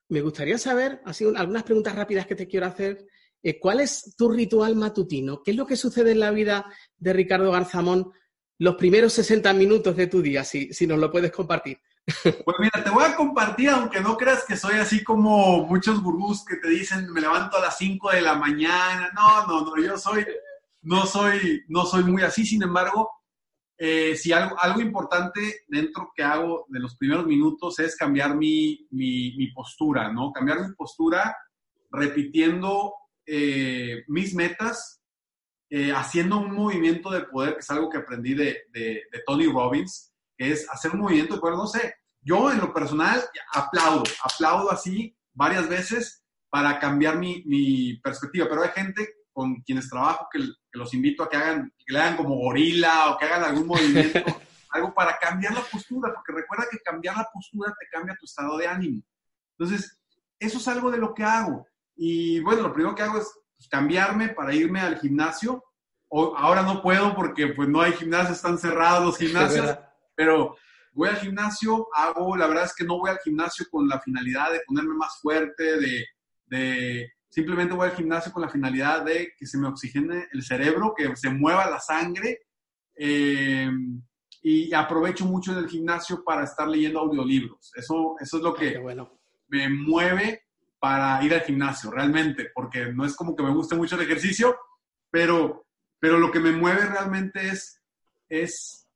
me 0.09 0.21
gustaría 0.21 0.57
saber, 0.57 1.01
así 1.05 1.25
algunas 1.25 1.63
preguntas 1.63 1.95
rápidas 1.95 2.27
que 2.27 2.35
te 2.35 2.47
quiero 2.47 2.65
hacer. 2.65 3.05
Eh, 3.43 3.59
¿Cuál 3.59 3.81
es 3.81 4.15
tu 4.17 4.29
ritual 4.29 4.75
matutino? 4.75 5.43
¿Qué 5.43 5.51
es 5.51 5.57
lo 5.57 5.67
que 5.67 5.75
sucede 5.75 6.11
en 6.11 6.19
la 6.19 6.31
vida 6.31 6.65
de 6.97 7.13
Ricardo 7.13 7.51
Garzamón 7.51 8.11
los 8.59 8.75
primeros 8.75 9.13
60 9.13 9.53
minutos 9.53 9.95
de 9.95 10.07
tu 10.07 10.21
día, 10.21 10.43
si, 10.43 10.73
si 10.73 10.87
nos 10.87 10.99
lo 10.99 11.11
puedes 11.11 11.31
compartir. 11.31 11.79
Pues 12.45 12.57
mira, 12.59 12.81
te 12.83 12.89
voy 12.89 13.03
a 13.03 13.15
compartir, 13.15 13.69
aunque 13.69 13.99
no 13.99 14.15
creas 14.15 14.45
que 14.45 14.55
soy 14.55 14.75
así 14.75 15.03
como 15.03 15.65
muchos 15.65 16.01
gurús 16.01 16.45
que 16.45 16.55
te 16.55 16.69
dicen, 16.69 17.11
me 17.11 17.19
levanto 17.19 17.57
a 17.57 17.61
las 17.61 17.77
5 17.77 18.11
de 18.11 18.21
la 18.21 18.35
mañana. 18.35 19.11
No, 19.13 19.45
no, 19.45 19.61
no, 19.65 19.83
yo 19.83 19.97
soy, 19.97 20.25
no 20.83 21.05
soy, 21.05 21.65
no 21.67 21.85
soy 21.85 22.03
muy 22.03 22.23
así. 22.23 22.45
Sin 22.45 22.63
embargo, 22.63 23.11
eh, 23.79 24.15
si 24.15 24.31
algo, 24.31 24.55
algo 24.59 24.81
importante 24.81 25.61
dentro 25.67 26.11
que 26.15 26.23
hago 26.23 26.65
de 26.69 26.79
los 26.79 26.95
primeros 26.95 27.27
minutos 27.27 27.77
es 27.79 27.95
cambiar 27.95 28.35
mi, 28.35 28.87
mi, 28.89 29.51
postura, 29.51 30.11
¿no? 30.11 30.31
Cambiar 30.31 30.67
mi 30.67 30.73
postura 30.73 31.37
repitiendo 31.91 32.93
eh, 33.25 34.03
mis 34.07 34.33
metas 34.33 35.01
eh, 35.69 35.91
haciendo 35.91 36.37
un 36.37 36.53
movimiento 36.53 37.11
de 37.11 37.21
poder, 37.21 37.53
que 37.53 37.59
es 37.59 37.69
algo 37.69 37.89
que 37.89 37.99
aprendí 37.99 38.33
de, 38.33 38.63
de, 38.71 39.03
Tony 39.25 39.45
Robbins, 39.45 40.11
que 40.35 40.53
es 40.53 40.67
hacer 40.71 40.91
un 40.91 41.01
movimiento 41.01 41.35
de 41.35 41.41
poder, 41.41 41.57
no 41.57 41.67
sé, 41.67 41.95
yo 42.21 42.51
en 42.51 42.59
lo 42.59 42.73
personal 42.73 43.21
aplaudo, 43.53 44.03
aplaudo 44.23 44.71
así 44.71 45.15
varias 45.33 45.69
veces 45.69 46.23
para 46.49 46.79
cambiar 46.79 47.19
mi, 47.19 47.43
mi 47.45 47.99
perspectiva, 47.99 48.47
pero 48.49 48.63
hay 48.63 48.69
gente 48.69 49.16
con 49.37 49.61
quienes 49.61 49.87
trabajo 49.87 50.27
que, 50.31 50.39
los 50.71 50.95
invito 50.95 51.21
a 51.21 51.29
que 51.29 51.37
hagan, 51.37 51.71
que 51.77 51.93
le 51.93 51.99
hagan 51.99 52.17
como 52.17 52.35
gorila 52.37 53.11
o 53.11 53.19
que 53.19 53.25
hagan 53.25 53.43
algún 53.43 53.67
movimiento, 53.67 54.19
algo 54.71 54.95
para 54.95 55.15
cambiar 55.19 55.53
la 55.53 55.61
postura, 55.61 56.11
porque 56.11 56.41
recuerda 56.41 56.65
que 56.71 56.79
cambiar 56.79 57.17
la 57.17 57.29
postura 57.31 57.71
te 57.79 57.85
cambia 57.91 58.17
tu 58.19 58.25
estado 58.25 58.57
de 58.57 58.65
ánimo. 58.65 59.03
Entonces, 59.55 60.01
eso 60.39 60.57
es 60.57 60.67
algo 60.67 60.89
de 60.89 60.97
lo 60.97 61.13
que 61.13 61.23
hago. 61.23 61.67
Y 61.95 62.39
bueno, 62.39 62.63
lo 62.63 62.73
primero 62.73 62.95
que 62.95 63.03
hago 63.03 63.19
es 63.19 63.31
pues, 63.55 63.69
cambiarme 63.69 64.29
para 64.29 64.55
irme 64.55 64.79
al 64.79 64.99
gimnasio. 64.99 65.63
O, 66.07 66.35
ahora 66.35 66.63
no 66.63 66.81
puedo 66.81 67.13
porque 67.15 67.49
pues 67.49 67.69
no 67.69 67.81
hay 67.81 67.91
gimnasios, 67.93 68.37
están 68.37 68.57
cerrados 68.57 69.05
los 69.05 69.17
gimnasios, 69.19 69.77
pero 70.15 70.57
voy 70.93 71.09
al 71.09 71.17
gimnasio, 71.17 71.89
hago, 71.93 72.35
la 72.35 72.47
verdad 72.47 72.65
es 72.65 72.73
que 72.73 72.85
no 72.85 72.97
voy 72.97 73.11
al 73.11 73.19
gimnasio 73.19 73.67
con 73.69 73.87
la 73.87 73.99
finalidad 73.99 74.51
de 74.51 74.61
ponerme 74.65 74.95
más 74.95 75.19
fuerte, 75.21 75.77
de, 75.79 76.05
de 76.47 77.16
simplemente 77.29 77.73
voy 77.73 77.89
al 77.89 77.95
gimnasio 77.95 78.31
con 78.31 78.41
la 78.41 78.49
finalidad 78.49 79.03
de 79.05 79.33
que 79.37 79.45
se 79.45 79.57
me 79.57 79.67
oxigene 79.67 80.27
el 80.31 80.43
cerebro, 80.43 80.93
que 80.95 81.15
se 81.15 81.29
mueva 81.29 81.69
la 81.69 81.79
sangre. 81.79 82.41
Eh, 82.95 83.69
y 84.41 84.73
aprovecho 84.73 85.25
mucho 85.25 85.51
en 85.51 85.57
el 85.59 85.67
gimnasio 85.67 86.23
para 86.23 86.43
estar 86.43 86.67
leyendo 86.67 86.99
audiolibros. 86.99 87.71
Eso, 87.75 88.15
eso 88.19 88.37
es 88.37 88.43
lo 88.43 88.53
que 88.53 88.81
me 89.49 89.69
mueve 89.69 90.43
para 90.79 91.21
ir 91.23 91.33
al 91.33 91.41
gimnasio, 91.41 91.91
realmente, 91.91 92.49
porque 92.53 92.93
no 92.93 93.03
es 93.03 93.15
como 93.15 93.35
que 93.35 93.43
me 93.43 93.53
guste 93.53 93.75
mucho 93.75 93.95
el 93.95 94.03
ejercicio, 94.03 94.55
pero, 95.09 95.65
pero 95.99 96.19
lo 96.19 96.31
que 96.31 96.39
me 96.39 96.51
mueve 96.51 96.85
realmente 96.85 97.49
es, 97.49 97.81
es 98.29 98.87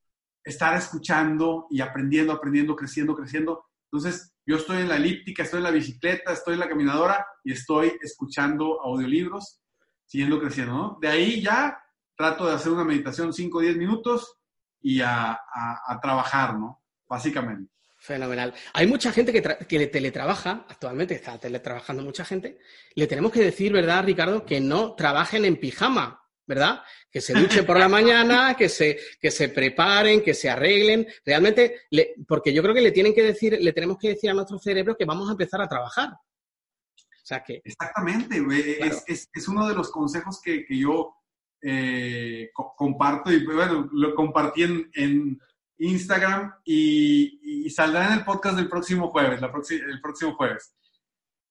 estar 0.43 0.75
escuchando 0.77 1.67
y 1.69 1.81
aprendiendo, 1.81 2.33
aprendiendo, 2.33 2.75
creciendo, 2.75 3.15
creciendo. 3.15 3.65
Entonces, 3.91 4.33
yo 4.51 4.57
estoy 4.57 4.81
en 4.81 4.89
la 4.89 4.97
elíptica, 4.97 5.43
estoy 5.43 5.59
en 5.59 5.63
la 5.63 5.71
bicicleta, 5.71 6.33
estoy 6.33 6.55
en 6.55 6.59
la 6.59 6.67
caminadora 6.67 7.25
y 7.43 7.53
estoy 7.53 7.93
escuchando 8.01 8.81
audiolibros, 8.81 9.61
siguiendo 10.05 10.41
creciendo. 10.41 10.97
De 11.01 11.07
ahí 11.07 11.41
ya 11.41 11.81
trato 12.17 12.45
de 12.45 12.53
hacer 12.53 12.73
una 12.73 12.83
meditación 12.83 13.31
5 13.31 13.57
o 13.57 13.61
10 13.61 13.77
minutos 13.77 14.35
y 14.81 14.99
a, 14.99 15.31
a, 15.31 15.99
trabajar, 16.01 16.59
¿no? 16.59 16.83
Básicamente. 17.07 17.71
Fenomenal. 17.97 18.53
Hay 18.73 18.87
mucha 18.87 19.13
gente 19.13 19.31
que, 19.31 19.41
que, 19.41 19.87
teletrabaja, 19.87 20.65
actualmente 20.67 21.13
está 21.15 21.37
teletrabajando 21.37 22.03
mucha 22.03 22.25
gente. 22.25 22.59
Le 22.95 23.07
tenemos 23.07 23.31
que 23.31 23.41
decir, 23.41 23.71
¿verdad, 23.71 24.03
Ricardo, 24.03 24.45
que 24.45 24.59
no 24.59 24.95
trabajen 24.95 25.45
en 25.45 25.57
pijama, 25.57 26.20
¿verdad? 26.45 26.81
Que 27.09 27.21
se 27.21 27.33
duchen 27.33 27.65
por 27.65 27.77
la 27.77 27.87
mañana, 27.87 28.55
que 28.55 28.69
se, 28.69 28.99
que 29.19 29.31
se 29.31 29.49
preparen, 29.49 30.21
que 30.21 30.33
se 30.33 30.49
arreglen. 30.49 31.07
Realmente, 31.25 31.81
porque 32.27 32.53
yo 32.53 32.61
creo 32.61 32.73
que 32.73 32.81
le 32.81 32.91
tienen 32.91 33.13
que 33.13 33.23
decir, 33.23 33.57
le 33.59 33.73
tenemos 33.73 33.97
que 33.97 34.09
decir 34.09 34.29
a 34.29 34.33
nuestro 34.33 34.59
cerebro 34.59 34.95
que 34.97 35.05
vamos 35.05 35.29
a 35.29 35.33
empezar 35.33 35.61
a 35.61 35.67
trabajar. 35.67 36.09
O 36.11 37.25
sea 37.25 37.43
que. 37.43 37.61
Exactamente, 37.63 38.43
es, 38.79 39.03
es, 39.07 39.29
es, 39.33 39.47
uno 39.47 39.67
de 39.67 39.75
los 39.75 39.91
consejos 39.91 40.41
que, 40.41 40.65
que 40.65 40.77
yo 40.77 41.15
eh, 41.61 42.49
comparto 42.75 43.31
y 43.31 43.45
bueno, 43.45 43.87
lo 43.91 44.15
compartí 44.15 44.63
en, 44.63 45.39
Instagram 45.77 46.53
y, 46.63 47.67
saldrá 47.71 48.07
en 48.07 48.19
el 48.19 48.23
podcast 48.23 48.55
del 48.55 48.69
próximo 48.69 49.09
jueves, 49.09 49.41
la 49.41 49.47
el 49.47 50.01
próximo 50.01 50.35
jueves. 50.35 50.75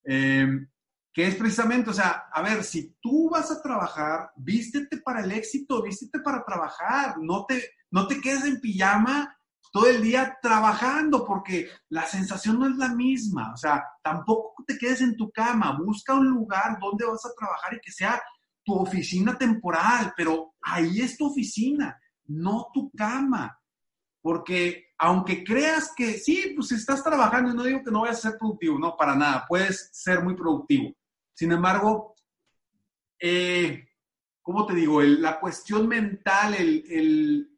Eh, 0.04 0.46
que 1.12 1.26
es 1.26 1.34
precisamente, 1.34 1.90
o 1.90 1.92
sea, 1.92 2.28
a 2.32 2.42
ver, 2.42 2.62
si 2.62 2.96
tú 3.00 3.30
vas 3.30 3.50
a 3.50 3.60
trabajar, 3.60 4.30
vístete 4.36 4.98
para 4.98 5.22
el 5.24 5.32
éxito, 5.32 5.82
vístete 5.82 6.20
para 6.20 6.44
trabajar, 6.44 7.16
no 7.18 7.44
te, 7.46 7.70
no 7.90 8.06
te 8.06 8.20
quedes 8.20 8.44
en 8.44 8.60
pijama 8.60 9.36
todo 9.72 9.86
el 9.86 10.02
día 10.02 10.38
trabajando, 10.42 11.24
porque 11.24 11.68
la 11.88 12.06
sensación 12.06 12.58
no 12.58 12.66
es 12.66 12.76
la 12.76 12.88
misma, 12.94 13.52
o 13.52 13.56
sea, 13.56 13.84
tampoco 14.02 14.64
te 14.66 14.78
quedes 14.78 15.00
en 15.00 15.16
tu 15.16 15.30
cama, 15.30 15.78
busca 15.84 16.14
un 16.14 16.28
lugar 16.28 16.78
donde 16.80 17.04
vas 17.04 17.24
a 17.24 17.34
trabajar 17.38 17.74
y 17.74 17.80
que 17.80 17.92
sea 17.92 18.20
tu 18.64 18.74
oficina 18.74 19.36
temporal, 19.36 20.12
pero 20.16 20.54
ahí 20.62 21.00
es 21.00 21.16
tu 21.16 21.26
oficina, 21.26 21.98
no 22.26 22.68
tu 22.72 22.90
cama. 22.92 23.56
Porque 24.22 24.90
aunque 24.98 25.42
creas 25.42 25.92
que 25.96 26.18
sí, 26.18 26.52
pues 26.54 26.72
estás 26.72 27.02
trabajando, 27.02 27.50
y 27.50 27.54
no 27.54 27.62
digo 27.62 27.82
que 27.82 27.90
no 27.90 28.02
vayas 28.02 28.18
a 28.18 28.30
ser 28.30 28.38
productivo, 28.38 28.78
no, 28.78 28.96
para 28.96 29.16
nada, 29.16 29.46
puedes 29.48 29.88
ser 29.92 30.22
muy 30.22 30.36
productivo. 30.36 30.94
Sin 31.40 31.52
embargo, 31.52 32.16
eh, 33.18 33.88
¿cómo 34.42 34.66
te 34.66 34.74
digo? 34.74 35.00
la 35.00 35.40
cuestión 35.40 35.88
mental, 35.88 36.54
el... 36.54 37.48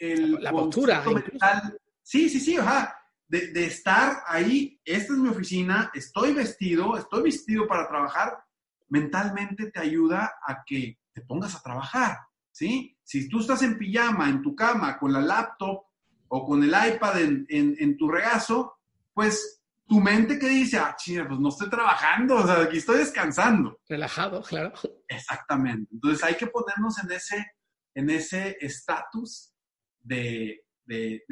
la 0.00 0.50
postura. 0.50 1.00
Mental, 1.02 1.78
sí, 2.02 2.28
sí, 2.28 2.40
sí, 2.40 2.56
ajá. 2.56 2.98
De, 3.28 3.52
de 3.52 3.66
estar 3.66 4.24
ahí, 4.26 4.80
esta 4.84 5.12
es 5.12 5.18
mi 5.20 5.28
oficina, 5.28 5.92
estoy 5.94 6.34
vestido, 6.34 6.96
estoy 6.96 7.22
vestido 7.22 7.68
para 7.68 7.86
trabajar, 7.86 8.42
mentalmente 8.88 9.70
te 9.70 9.78
ayuda 9.78 10.34
a 10.44 10.64
que 10.66 10.98
te 11.12 11.20
pongas 11.20 11.54
a 11.54 11.62
trabajar, 11.62 12.18
¿sí? 12.50 12.98
Si 13.04 13.28
tú 13.28 13.38
estás 13.38 13.62
en 13.62 13.78
pijama, 13.78 14.28
en 14.28 14.42
tu 14.42 14.56
cama, 14.56 14.98
con 14.98 15.12
la 15.12 15.20
laptop 15.20 15.84
o 16.26 16.44
con 16.44 16.64
el 16.64 16.70
iPad 16.70 17.20
en, 17.48 17.96
tu 17.96 18.08
regazo, 18.08 18.74
pues 19.14 19.61
tu 19.92 20.00
mente 20.00 20.38
que 20.38 20.48
dice, 20.48 20.78
ah, 20.78 20.96
chile, 20.96 21.26
pues 21.26 21.38
no 21.38 21.50
estoy 21.50 21.68
trabajando, 21.68 22.36
o 22.36 22.46
sea, 22.46 22.62
aquí 22.62 22.78
estoy 22.78 23.00
descansando. 23.00 23.78
Relajado, 23.86 24.40
claro. 24.42 24.72
Exactamente. 25.06 25.86
Entonces 25.92 26.24
hay 26.24 26.34
que 26.34 26.46
ponernos 26.46 26.98
en 27.04 27.12
ese 27.12 27.46
en 27.94 28.08
ese 28.08 28.56
estatus 28.58 29.52
de, 30.00 30.64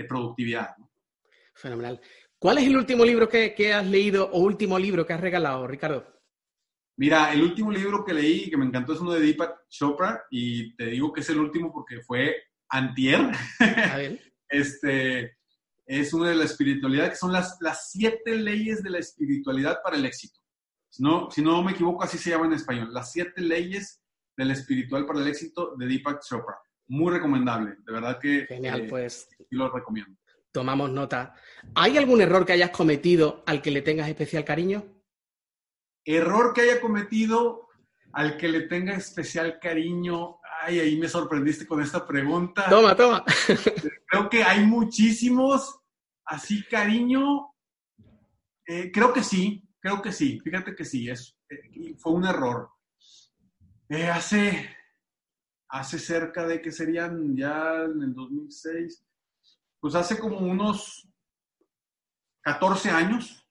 productividad. 0.07 0.77
Fenomenal. 1.55 1.99
¿Cuál 2.39 2.59
es 2.59 2.65
el 2.65 2.77
último 2.77 3.03
libro 3.03 3.31
que, 3.31 3.55
que, 3.55 3.73
has 3.73 3.87
leído 3.87 4.31
o 4.31 4.41
último 4.41 4.79
libro 4.79 5.07
que 5.07 5.15
has 5.15 5.21
regalado, 5.23 5.67
Ricardo? 5.67 6.07
Mira, 6.99 7.33
el 7.33 7.43
último 7.43 7.73
libro 7.73 8.05
que 8.05 8.13
leí 8.13 8.45
y 8.45 8.51
que 8.51 8.59
me 8.59 8.67
encantó 8.67 8.93
es 8.93 9.01
uno 9.01 9.13
de 9.13 9.21
Deepak 9.21 9.69
Chopra 9.71 10.25
y 10.31 10.77
te 10.77 10.85
digo 10.85 11.15
que 11.15 11.23
es 11.23 11.31
el 11.31 11.39
último 11.39 11.73
porque 11.73 12.03
fue 12.03 12.37
antier. 12.69 13.31
este, 14.51 15.39
es 15.99 16.15
uno 16.15 16.27
de 16.27 16.37
la 16.37 16.45
espiritualidad, 16.45 17.11
que 17.11 17.17
son 17.17 17.33
las, 17.33 17.57
las 17.61 17.91
siete 17.91 18.37
leyes 18.37 18.81
de 18.83 18.91
la 18.91 18.99
espiritualidad 18.99 19.81
para 19.83 19.97
el 19.97 20.05
éxito. 20.05 20.39
Si 20.89 21.03
no, 21.03 21.29
si 21.33 21.43
no 21.43 21.63
me 21.65 21.73
equivoco, 21.73 22.05
así 22.05 22.17
se 22.17 22.31
llama 22.31 22.47
en 22.47 22.53
español. 22.53 22.93
Las 22.93 23.11
siete 23.11 23.41
leyes 23.41 24.01
de 24.37 24.45
la 24.45 24.53
espiritual 24.53 25.05
para 25.05 25.21
el 25.21 25.27
éxito 25.27 25.75
de 25.77 25.87
Deepak 25.87 26.23
Chopra. 26.23 26.57
Muy 26.87 27.13
recomendable, 27.13 27.77
de 27.85 27.93
verdad 27.93 28.21
que... 28.21 28.47
Genial, 28.47 28.83
eh, 28.83 28.87
pues. 28.89 29.29
Y 29.51 29.57
lo 29.57 29.69
recomiendo. 29.69 30.17
Tomamos 30.53 30.91
nota. 30.91 31.35
¿Hay 31.75 31.99
algún 31.99 32.21
error 32.21 32.47
que 32.47 32.53
hayas 32.53 32.71
cometido 32.71 33.43
al 33.47 33.61
que 33.61 33.73
le 33.73 33.83
tengas 33.83 34.09
especial 34.09 34.45
cariño? 34.45 34.85
Error 36.05 36.53
que 36.53 36.61
haya 36.63 36.81
cometido 36.81 37.69
al 38.13 38.37
que 38.37 38.49
le 38.49 38.63
tenga 38.63 38.95
especial 38.95 39.59
cariño. 39.61 40.39
Ay, 40.63 40.79
ahí 40.79 40.97
me 40.99 41.09
sorprendiste 41.09 41.67
con 41.67 41.83
esta 41.83 42.07
pregunta. 42.07 42.69
Toma, 42.69 42.95
toma. 42.95 43.25
Creo 44.07 44.29
que 44.29 44.45
hay 44.45 44.65
muchísimos. 44.65 45.80
Así, 46.31 46.63
cariño. 46.63 47.57
Eh, 48.65 48.93
creo 48.93 49.13
que 49.13 49.25
sí, 49.25 49.69
creo 49.81 50.01
que 50.01 50.13
sí. 50.13 50.39
Fíjate 50.39 50.77
que 50.77 50.85
sí, 50.85 51.11
es, 51.11 51.37
eh, 51.49 51.97
fue 51.99 52.13
un 52.13 52.25
error. 52.25 52.71
Eh, 53.89 54.09
hace, 54.09 54.71
hace 55.69 55.99
cerca 55.99 56.47
de 56.47 56.63
que 56.63 56.71
serían 56.71 57.37
ya 57.37 57.83
en 57.83 58.01
el 58.01 58.15
2006, 58.15 59.05
pues 59.81 59.97
hace 59.97 60.21
como 60.21 60.39
unos 60.39 61.09
14 62.43 62.91
años, 62.91 63.45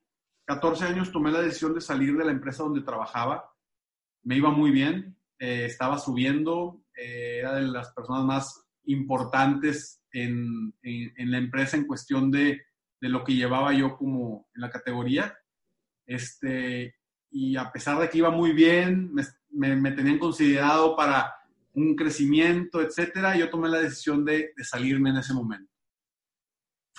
14 0.46 0.86
años 0.86 1.12
tomé 1.12 1.34
la 1.34 1.42
decisión 1.42 1.74
de 1.74 1.82
salir 1.82 2.16
de 2.16 2.24
la 2.24 2.32
empresa 2.32 2.64
donde 2.64 2.80
trabajaba. 2.80 3.54
Me 4.24 4.38
iba 4.38 4.52
muy 4.52 4.72
bien, 4.72 5.20
estaba 5.38 5.98
subiendo, 5.98 6.86
era 6.94 7.56
de 7.56 7.64
las 7.64 7.92
personas 7.92 8.24
más 8.24 8.70
importantes 8.86 10.02
en, 10.14 10.74
la 10.82 11.38
empresa 11.38 11.76
en 11.76 11.86
cuestión 11.86 12.32
de, 12.32 12.69
lo 13.02 13.24
que 13.24 13.36
llevaba 13.36 13.74
yo 13.74 13.96
como 13.96 14.48
en 14.54 14.62
la 14.62 14.70
categoría. 14.70 15.38
Este, 16.06 16.96
y 17.32 17.56
a 17.56 17.72
pesar 17.72 18.00
de 18.00 18.10
que 18.10 18.18
iba 18.18 18.32
muy 18.32 18.52
bien, 18.52 19.14
me, 19.52 19.92
tenían 19.92 20.20
considerado 20.20 20.96
para 20.96 21.34
un 21.74 21.96
crecimiento, 21.96 22.82
etcétera, 22.82 23.38
yo 23.38 23.50
tomé 23.50 23.70
la 23.70 23.80
decisión 23.80 24.26
de 24.26 24.52
salirme 24.64 25.12
en 25.12 25.18
ese 25.18 25.34
momento. 25.34 25.72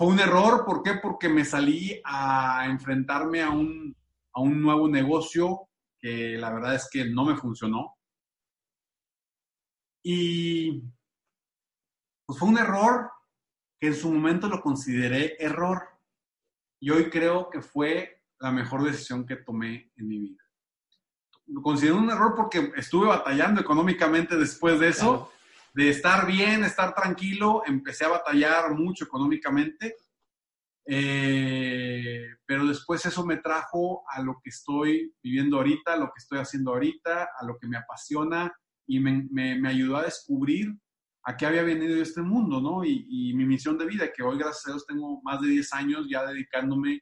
Fue 0.01 0.09
un 0.09 0.18
error, 0.18 0.64
¿por 0.64 0.82
qué? 0.82 0.94
Porque 0.94 1.28
me 1.28 1.44
salí 1.44 2.01
a 2.05 2.64
enfrentarme 2.64 3.42
a 3.42 3.51
un, 3.51 3.94
a 4.32 4.40
un 4.40 4.62
nuevo 4.62 4.88
negocio 4.88 5.68
que 5.98 6.38
la 6.38 6.51
verdad 6.51 6.74
es 6.74 6.88
que 6.90 7.05
no 7.05 7.26
me 7.26 7.36
funcionó. 7.36 7.98
Y 10.03 10.80
pues 12.24 12.38
fue 12.38 12.48
un 12.48 12.57
error 12.57 13.11
que 13.78 13.88
en 13.88 13.94
su 13.94 14.11
momento 14.11 14.48
lo 14.48 14.62
consideré 14.62 15.36
error. 15.38 15.89
Y 16.81 16.91
hoy 16.91 17.11
creo 17.11 17.51
que 17.51 17.61
fue 17.61 18.22
la 18.41 18.51
mejor 18.51 18.83
decisión 18.83 19.26
que 19.26 19.37
tomé 19.37 19.93
en 19.97 20.09
mi 20.09 20.18
vida. 20.18 20.43
Lo 21.47 21.62
considero 21.62 21.99
un 21.99 22.11
error 22.11 22.35
porque 22.35 22.72
estuve 22.76 23.09
batallando 23.09 23.61
económicamente 23.61 24.37
después 24.37 24.81
de 24.81 24.89
eso 24.89 25.31
de 25.74 25.91
estar 25.91 26.26
bien, 26.26 26.64
estar 26.64 26.95
tranquilo, 26.95 27.62
empecé 27.66 28.05
a 28.05 28.09
batallar 28.09 28.74
mucho 28.74 29.05
económicamente. 29.05 29.97
Eh, 30.87 32.26
pero 32.45 32.66
después 32.66 33.05
eso 33.07 33.24
me 33.24 33.37
trajo 33.37 34.03
a 34.09 34.22
lo 34.22 34.41
que 34.43 34.51
estoy 34.51 35.14
viviendo 35.22 35.59
ahorita, 35.59 35.93
a 35.93 35.97
lo 35.97 36.07
que 36.07 36.18
estoy 36.18 36.39
haciendo 36.39 36.72
ahorita, 36.72 37.28
a 37.39 37.45
lo 37.45 37.59
que 37.59 37.68
me 37.68 37.76
apasiona 37.76 38.53
y 38.87 38.99
me, 38.99 39.28
me, 39.31 39.68
ayudó 39.68 39.99
a 39.99 40.05
descubrir 40.05 40.74
a 41.23 41.37
qué 41.37 41.47
había 41.47 41.62
venido 41.62 42.01
este 42.01 42.23
mundo, 42.23 42.61
¿no? 42.61 42.85
Y, 42.85 43.33
mi 43.35 43.45
misión 43.45 43.79
de 43.79 43.87
vida, 43.87 44.11
que 44.14 44.23
hoy, 44.23 44.39
gracias 44.39 44.66
a 44.66 44.71
Dios, 44.71 44.87
tengo 44.87 45.21
más 45.23 45.41
de 45.41 45.49
10 45.49 45.73
años 45.75 46.07
ya 46.11 46.25
dedicándome 46.27 47.01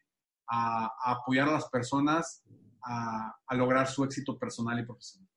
a, 0.49 0.91
apoyar 1.05 1.49
a 1.49 1.53
las 1.53 1.69
personas 1.69 2.43
a, 2.83 3.35
a, 3.47 3.55
lograr 3.55 3.87
su 3.87 4.05
éxito 4.05 4.39
personal 4.39 4.79
y 4.79 4.85
profesional. 4.85 5.29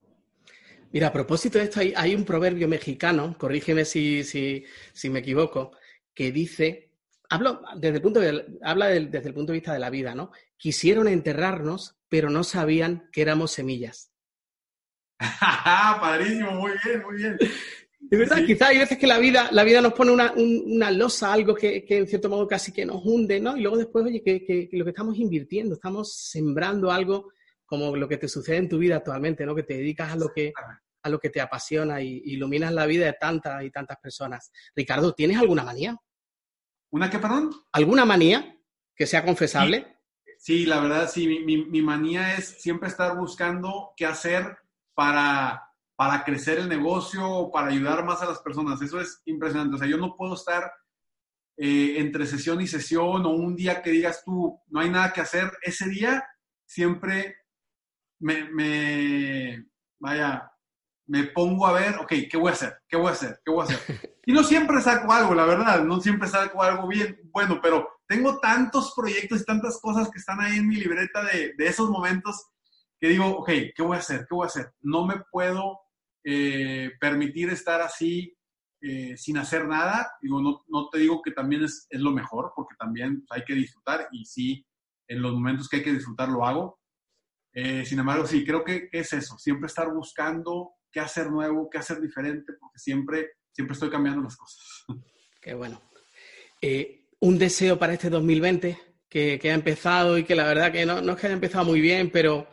Mira, 0.91 1.07
a 1.07 1.13
propósito 1.13 1.57
de 1.57 1.65
esto, 1.65 1.79
hay, 1.79 1.93
hay 1.95 2.15
un 2.15 2.25
proverbio 2.25 2.67
mexicano, 2.67 3.35
corrígeme 3.37 3.85
si, 3.85 4.23
si, 4.23 4.65
si 4.93 5.09
me 5.09 5.19
equivoco, 5.19 5.71
que 6.13 6.31
dice 6.31 6.91
hablo 7.31 7.61
desde 7.77 7.95
el 7.95 8.01
punto 8.01 8.19
de, 8.19 8.59
habla 8.61 8.87
desde 8.87 9.29
el 9.29 9.33
punto 9.33 9.53
de 9.53 9.59
vista 9.59 9.73
de 9.73 9.79
la 9.79 9.89
vida, 9.89 10.13
¿no? 10.13 10.31
Quisieron 10.57 11.07
enterrarnos, 11.07 11.97
pero 12.09 12.29
no 12.29 12.43
sabían 12.43 13.09
que 13.11 13.21
éramos 13.21 13.51
semillas. 13.51 14.11
Padrísimo, 15.39 16.51
muy 16.51 16.73
bien, 16.83 17.03
muy 17.03 17.15
bien. 17.15 17.37
De 18.11 18.17
verdad, 18.17 18.45
quizás 18.45 18.69
hay 18.69 18.77
veces 18.77 18.97
que 18.97 19.07
la 19.07 19.19
vida, 19.19 19.47
la 19.53 19.63
vida 19.63 19.79
nos 19.79 19.93
pone 19.93 20.11
una, 20.11 20.33
una 20.33 20.91
losa, 20.91 21.31
algo 21.31 21.55
que, 21.55 21.85
que, 21.85 21.99
en 21.99 22.07
cierto 22.07 22.27
modo 22.27 22.45
casi 22.45 22.73
que 22.73 22.85
nos 22.85 23.01
hunde, 23.05 23.39
¿no? 23.39 23.55
Y 23.55 23.61
luego 23.61 23.77
después, 23.77 24.03
oye, 24.03 24.21
que, 24.21 24.43
que, 24.43 24.67
lo 24.73 24.83
que 24.83 24.89
estamos 24.89 25.17
invirtiendo, 25.17 25.75
estamos 25.75 26.13
sembrando 26.13 26.91
algo 26.91 27.31
como 27.65 27.95
lo 27.95 28.09
que 28.09 28.17
te 28.17 28.27
sucede 28.27 28.57
en 28.57 28.67
tu 28.67 28.77
vida 28.77 28.97
actualmente, 28.97 29.45
¿no? 29.45 29.55
Que 29.55 29.63
te 29.63 29.75
dedicas 29.75 30.11
a 30.11 30.17
lo 30.17 30.27
que, 30.27 30.51
a 31.01 31.09
lo 31.09 31.19
que 31.19 31.29
te 31.29 31.39
apasiona 31.39 32.01
y 32.01 32.21
iluminas 32.25 32.73
la 32.73 32.85
vida 32.85 33.05
de 33.05 33.13
tantas 33.13 33.63
y 33.63 33.71
tantas 33.71 33.97
personas. 33.99 34.51
Ricardo, 34.75 35.13
¿tienes 35.13 35.37
alguna 35.37 35.63
manía? 35.63 35.97
¿Una 36.89 37.09
qué, 37.09 37.17
perdón? 37.17 37.49
¿Alguna 37.71 38.03
manía 38.03 38.57
que 38.93 39.07
sea 39.07 39.23
confesable? 39.23 39.87
Sí, 40.37 40.65
la 40.65 40.81
verdad, 40.81 41.09
sí. 41.09 41.27
Mi, 41.45 41.81
manía 41.81 42.35
es 42.35 42.61
siempre 42.61 42.89
estar 42.89 43.15
buscando 43.15 43.93
qué 43.95 44.05
hacer 44.05 44.57
para, 44.93 45.70
para 46.01 46.23
crecer 46.23 46.57
el 46.57 46.67
negocio 46.67 47.29
o 47.29 47.51
para 47.51 47.67
ayudar 47.67 48.03
más 48.03 48.23
a 48.23 48.25
las 48.25 48.39
personas. 48.39 48.81
Eso 48.81 48.99
es 48.99 49.21
impresionante. 49.25 49.75
O 49.75 49.77
sea, 49.77 49.87
yo 49.87 49.97
no 49.97 50.15
puedo 50.15 50.33
estar 50.33 50.73
eh, 51.55 51.97
entre 51.99 52.25
sesión 52.25 52.59
y 52.59 52.65
sesión 52.65 53.23
o 53.23 53.29
un 53.29 53.55
día 53.55 53.83
que 53.83 53.91
digas 53.91 54.23
tú, 54.25 54.59
no 54.69 54.79
hay 54.79 54.89
nada 54.89 55.13
que 55.13 55.21
hacer. 55.21 55.51
Ese 55.61 55.87
día 55.89 56.27
siempre 56.65 57.35
me, 58.19 58.45
me 58.45 59.63
vaya, 59.99 60.51
me 61.05 61.25
pongo 61.25 61.67
a 61.67 61.73
ver, 61.73 61.93
ok, 61.99 62.13
¿qué 62.31 62.35
voy 62.35 62.49
a 62.49 62.53
hacer? 62.53 62.81
¿Qué 62.89 62.97
voy 62.97 63.09
a 63.09 63.11
hacer? 63.11 63.39
¿Qué 63.45 63.51
voy 63.51 63.61
a 63.61 63.65
hacer? 63.65 63.79
Y 64.25 64.33
no 64.33 64.43
siempre 64.43 64.81
saco 64.81 65.11
algo, 65.11 65.35
la 65.35 65.45
verdad, 65.45 65.83
no 65.83 65.99
siempre 65.99 66.27
saco 66.27 66.63
algo 66.63 66.87
bien 66.87 67.19
bueno, 67.31 67.59
pero 67.61 67.87
tengo 68.07 68.39
tantos 68.39 68.93
proyectos 68.95 69.41
y 69.41 69.45
tantas 69.45 69.79
cosas 69.79 70.09
que 70.09 70.17
están 70.17 70.39
ahí 70.39 70.57
en 70.57 70.67
mi 70.67 70.77
libreta 70.77 71.23
de, 71.25 71.53
de 71.55 71.67
esos 71.67 71.91
momentos 71.91 72.47
que 72.99 73.09
digo, 73.09 73.27
ok, 73.37 73.49
¿qué 73.75 73.83
voy 73.83 73.97
a 73.97 73.99
hacer? 73.99 74.25
¿Qué 74.27 74.35
voy 74.35 74.45
a 74.45 74.47
hacer? 74.47 74.73
No 74.81 75.05
me 75.05 75.21
puedo 75.31 75.79
eh, 76.23 76.91
permitir 76.99 77.49
estar 77.49 77.81
así 77.81 78.37
eh, 78.81 79.15
sin 79.17 79.37
hacer 79.37 79.67
nada. 79.67 80.11
No, 80.21 80.89
te 80.91 80.99
digo 80.99 81.21
que 81.21 81.31
también 81.31 81.63
es, 81.63 81.87
lo 81.91 82.11
mejor, 82.11 82.53
porque 82.55 82.75
también 82.77 83.25
hay 83.29 83.43
que 83.43 83.53
disfrutar 83.53 84.07
y 84.11 84.25
sí, 84.25 84.65
en 85.07 85.21
los 85.21 85.33
momentos 85.33 85.67
que 85.67 85.77
hay 85.77 85.83
que 85.83 85.93
disfrutar 85.93 86.29
lo 86.29 86.45
hago. 86.45 86.79
Eh, 87.53 87.85
sin 87.85 87.99
embargo, 87.99 88.25
sí, 88.25 88.45
creo 88.45 88.63
que 88.63 88.89
es 88.91 89.13
eso, 89.13 89.37
siempre 89.37 89.67
estar 89.67 89.93
buscando 89.93 90.73
qué 90.91 90.99
hacer 90.99 91.29
nuevo, 91.29 91.69
qué 91.69 91.79
hacer 91.79 91.99
diferente, 91.99 92.53
porque 92.59 92.79
siempre, 92.79 93.31
siempre 93.51 93.73
estoy 93.73 93.89
cambiando 93.89 94.21
las 94.21 94.37
cosas. 94.37 94.85
Qué 95.41 95.55
bueno. 95.55 95.81
Un 97.19 97.39
deseo 97.39 97.79
para 97.79 97.93
este 97.93 98.11
2020 98.11 98.77
que, 99.09 99.39
ha 99.43 99.53
empezado 99.53 100.17
y 100.19 100.23
que 100.23 100.35
la 100.35 100.45
verdad 100.45 100.71
que 100.71 100.85
no, 100.85 101.01
no, 101.01 101.13
es 101.13 101.19
que 101.19 101.25
haya 101.25 101.33
empezado 101.33 101.65
muy 101.65 101.81
bien, 101.81 102.11
pero 102.11 102.47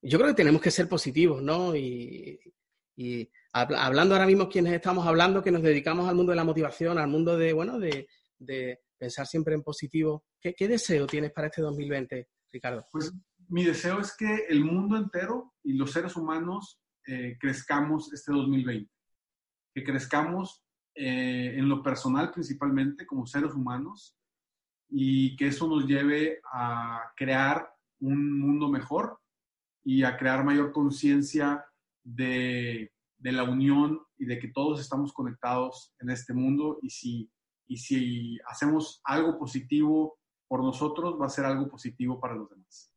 yo 0.00 0.18
creo 0.18 0.30
que 0.30 0.36
tenemos 0.36 0.62
que 0.62 0.70
ser 0.70 0.88
positivos, 0.88 1.42
¿no? 1.42 1.74
Y 2.96 3.30
hablando 3.52 4.14
ahora 4.14 4.26
mismo 4.26 4.48
quienes 4.48 4.72
estamos 4.72 5.06
hablando, 5.06 5.42
que 5.42 5.50
nos 5.50 5.62
dedicamos 5.62 6.08
al 6.08 6.14
mundo 6.14 6.32
de 6.32 6.36
la 6.36 6.44
motivación, 6.44 6.98
al 6.98 7.08
mundo 7.08 7.36
de, 7.36 7.52
bueno, 7.52 7.78
de, 7.78 8.06
de 8.38 8.80
pensar 8.98 9.26
siempre 9.26 9.54
en 9.54 9.62
positivo. 9.62 10.24
¿Qué, 10.40 10.54
¿Qué, 10.54 10.68
deseo 10.68 11.06
tienes 11.06 11.32
para 11.32 11.48
este 11.48 11.62
2020, 11.62 12.28
Ricardo? 12.52 12.86
Pues 12.90 13.12
mi 13.48 13.64
deseo 13.64 14.00
es 14.00 14.16
que 14.16 14.46
el 14.48 14.64
mundo 14.64 14.96
entero 14.96 15.54
y 15.62 15.74
los 15.74 15.92
seres 15.92 16.16
humanos 16.16 16.80
eh, 17.06 17.36
crezcamos 17.40 18.12
este 18.12 18.32
2020, 18.32 18.90
que 19.74 19.84
crezcamos 19.84 20.62
eh, 20.94 21.54
en 21.56 21.68
lo 21.68 21.82
personal 21.82 22.30
principalmente 22.30 23.06
como 23.06 23.26
seres 23.26 23.52
humanos 23.54 24.16
y 24.88 25.34
que 25.36 25.48
eso 25.48 25.66
nos 25.66 25.86
lleve 25.86 26.40
a 26.52 27.12
crear 27.16 27.66
un 28.00 28.38
mundo 28.38 28.68
mejor 28.68 29.18
y 29.82 30.02
a 30.02 30.16
crear 30.16 30.44
mayor 30.44 30.70
conciencia 30.70 31.64
de, 32.04 32.92
de, 33.18 33.32
la 33.32 33.44
unión 33.44 34.00
y 34.18 34.26
de 34.26 34.38
que 34.38 34.48
todos 34.48 34.80
estamos 34.80 35.12
conectados 35.12 35.94
en 36.00 36.10
este 36.10 36.34
mundo 36.34 36.78
y 36.82 36.90
si, 36.90 37.30
y 37.66 37.76
si 37.76 38.38
hacemos 38.46 39.00
algo 39.04 39.38
positivo 39.38 40.18
por 40.48 40.62
nosotros, 40.62 41.20
va 41.20 41.26
a 41.26 41.30
ser 41.30 41.44
algo 41.44 41.68
positivo 41.68 42.20
para 42.20 42.34
los 42.34 42.50
demás. 42.50 42.92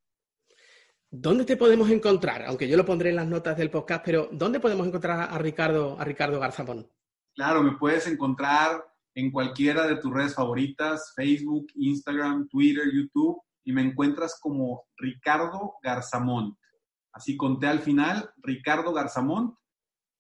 ¿Dónde 1.10 1.46
te 1.46 1.56
podemos 1.56 1.90
encontrar? 1.90 2.44
Aunque 2.44 2.68
yo 2.68 2.76
lo 2.76 2.86
pondré 2.86 3.12
en 3.12 3.16
las 3.16 3.28
notas 3.28 3.56
del 3.56 3.70
podcast, 3.70 4.04
pero 4.04 4.28
¿dónde 4.32 4.60
podemos 4.60 4.86
encontrar 4.86 5.30
a 5.32 5.38
Ricardo, 5.38 5.98
a 6.00 6.04
Ricardo 6.04 6.40
Garzamón? 6.40 6.90
Claro, 7.34 7.64
me 7.64 7.78
puedes 7.78 8.08
encontrar 8.08 8.84
en 9.14 9.32
cualquiera 9.32 9.88
de 9.88 9.96
tus 9.98 10.14
redes 10.14 10.36
favoritas, 10.36 11.14
Facebook, 11.16 11.68
Instagram, 11.76 12.48
Twitter, 12.50 12.84
YouTube, 12.94 13.42
y 13.64 13.72
me 13.72 13.82
encuentras 13.82 14.38
como 14.40 14.86
Ricardo 14.98 15.76
Garzamont. 15.82 16.56
Así 17.16 17.36
conté 17.38 17.68
al 17.68 17.80
final, 17.80 18.30
Ricardo 18.44 18.94
Garzamont. 18.94 19.56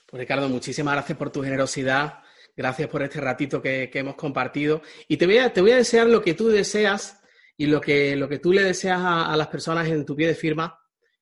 Pues 0.07 0.21
Ricardo, 0.21 0.49
muchísimas 0.49 0.95
gracias 0.95 1.19
por 1.19 1.31
tu 1.31 1.43
generosidad, 1.43 2.21
gracias 2.57 2.89
por 2.89 3.03
este 3.03 3.21
ratito 3.21 3.61
que, 3.61 3.91
hemos 3.93 4.15
compartido. 4.15 4.81
Y 5.09 5.19
te 5.19 5.27
voy, 5.27 5.37
a, 5.39 5.53
te 5.53 5.61
voy 5.61 5.73
a 5.73 5.77
desear 5.77 6.07
lo 6.07 6.23
que 6.23 6.33
tú 6.33 6.49
deseas 6.49 7.21
y 7.59 7.67
lo 7.67 7.83
que, 7.83 8.17
lo 8.17 8.31
que 8.31 8.39
tú 8.39 8.51
le 8.53 8.63
deseas 8.63 9.03
a, 9.03 9.37
las 9.37 9.49
personas 9.49 9.89
en 9.89 10.07
tu 10.07 10.17
pie 10.17 10.29
de 10.29 10.35
firma. 10.35 10.81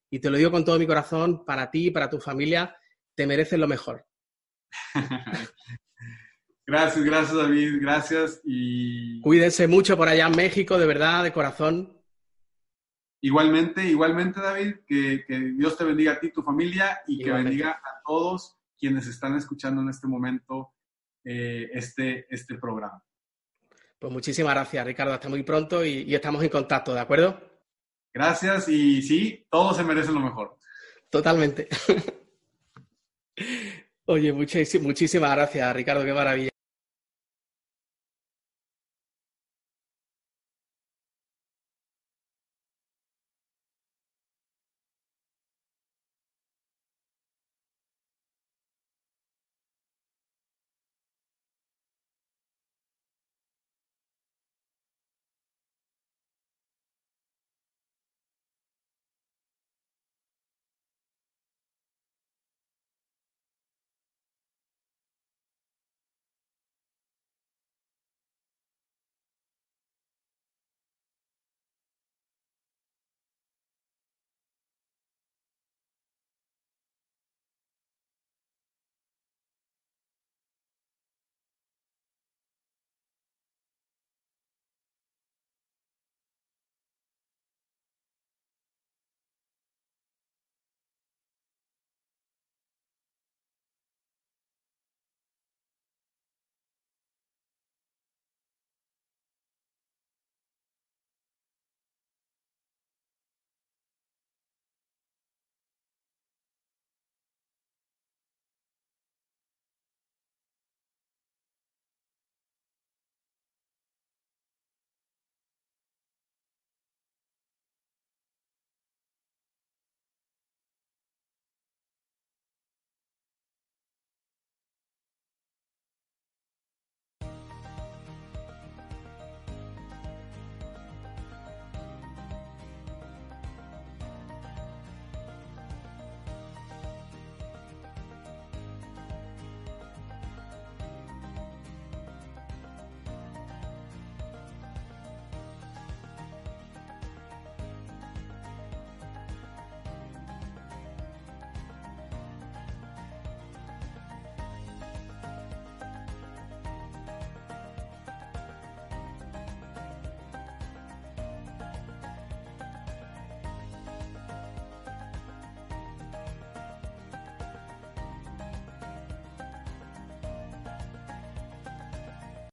Y 0.08 0.20
te 0.20 0.30
lo 0.30 0.36
digo 0.36 0.52
con 0.52 0.64
todo 0.64 0.78
mi 0.78 0.86
corazón, 0.86 1.44
para 1.44 1.72
ti 1.72 1.86
y 1.86 1.90
para 1.90 2.08
tu 2.08 2.20
familia, 2.20 2.76
te 3.16 3.26
mereces 3.26 3.58
lo 3.58 3.66
mejor. 3.66 4.06
gracias, 6.66 7.04
gracias 7.04 7.36
David, 7.36 7.78
gracias. 7.80 8.40
Y... 8.44 9.20
Cuídense 9.20 9.66
mucho 9.66 9.96
por 9.96 10.08
allá 10.08 10.26
en 10.26 10.36
México, 10.36 10.78
de 10.78 10.86
verdad, 10.86 11.24
de 11.24 11.32
corazón. 11.32 12.02
Igualmente, 13.20 13.84
igualmente 13.84 14.40
David, 14.40 14.76
que, 14.86 15.24
Dios 15.56 15.76
te 15.76 15.84
bendiga 15.84 16.12
a 16.12 16.20
ti, 16.20 16.32
tu 16.32 16.42
familia 16.42 17.00
y 17.06 17.22
que 17.22 17.30
bendiga 17.30 17.70
a 17.70 18.02
todos 18.04 18.56
quienes 18.76 19.06
están 19.06 19.36
escuchando 19.36 19.80
en 19.80 19.90
este 19.90 20.08
momento 20.08 20.72
eh, 21.24 21.70
este, 21.72 22.26
este 22.28 22.58
programa. 22.58 23.00
Pues 24.02 24.12
muchísimas 24.12 24.54
gracias, 24.54 24.84
Ricardo. 24.84 25.12
Hasta 25.12 25.28
muy 25.28 25.44
pronto 25.44 25.84
y, 25.84 26.12
estamos 26.12 26.42
en 26.42 26.48
contacto, 26.48 26.92
¿de 26.92 26.98
acuerdo? 26.98 27.40
Gracias 28.12 28.68
y 28.68 29.00
sí, 29.00 29.46
todos 29.48 29.76
se 29.76 29.84
merecen 29.84 30.14
lo 30.14 30.20
mejor. 30.20 30.58
Totalmente. 31.08 31.68
Oye, 34.06 34.32
muchísimas 34.32 35.32
gracias, 35.32 35.74
Ricardo, 35.74 36.04
qué 36.04 36.12
maravilla. 36.12 36.51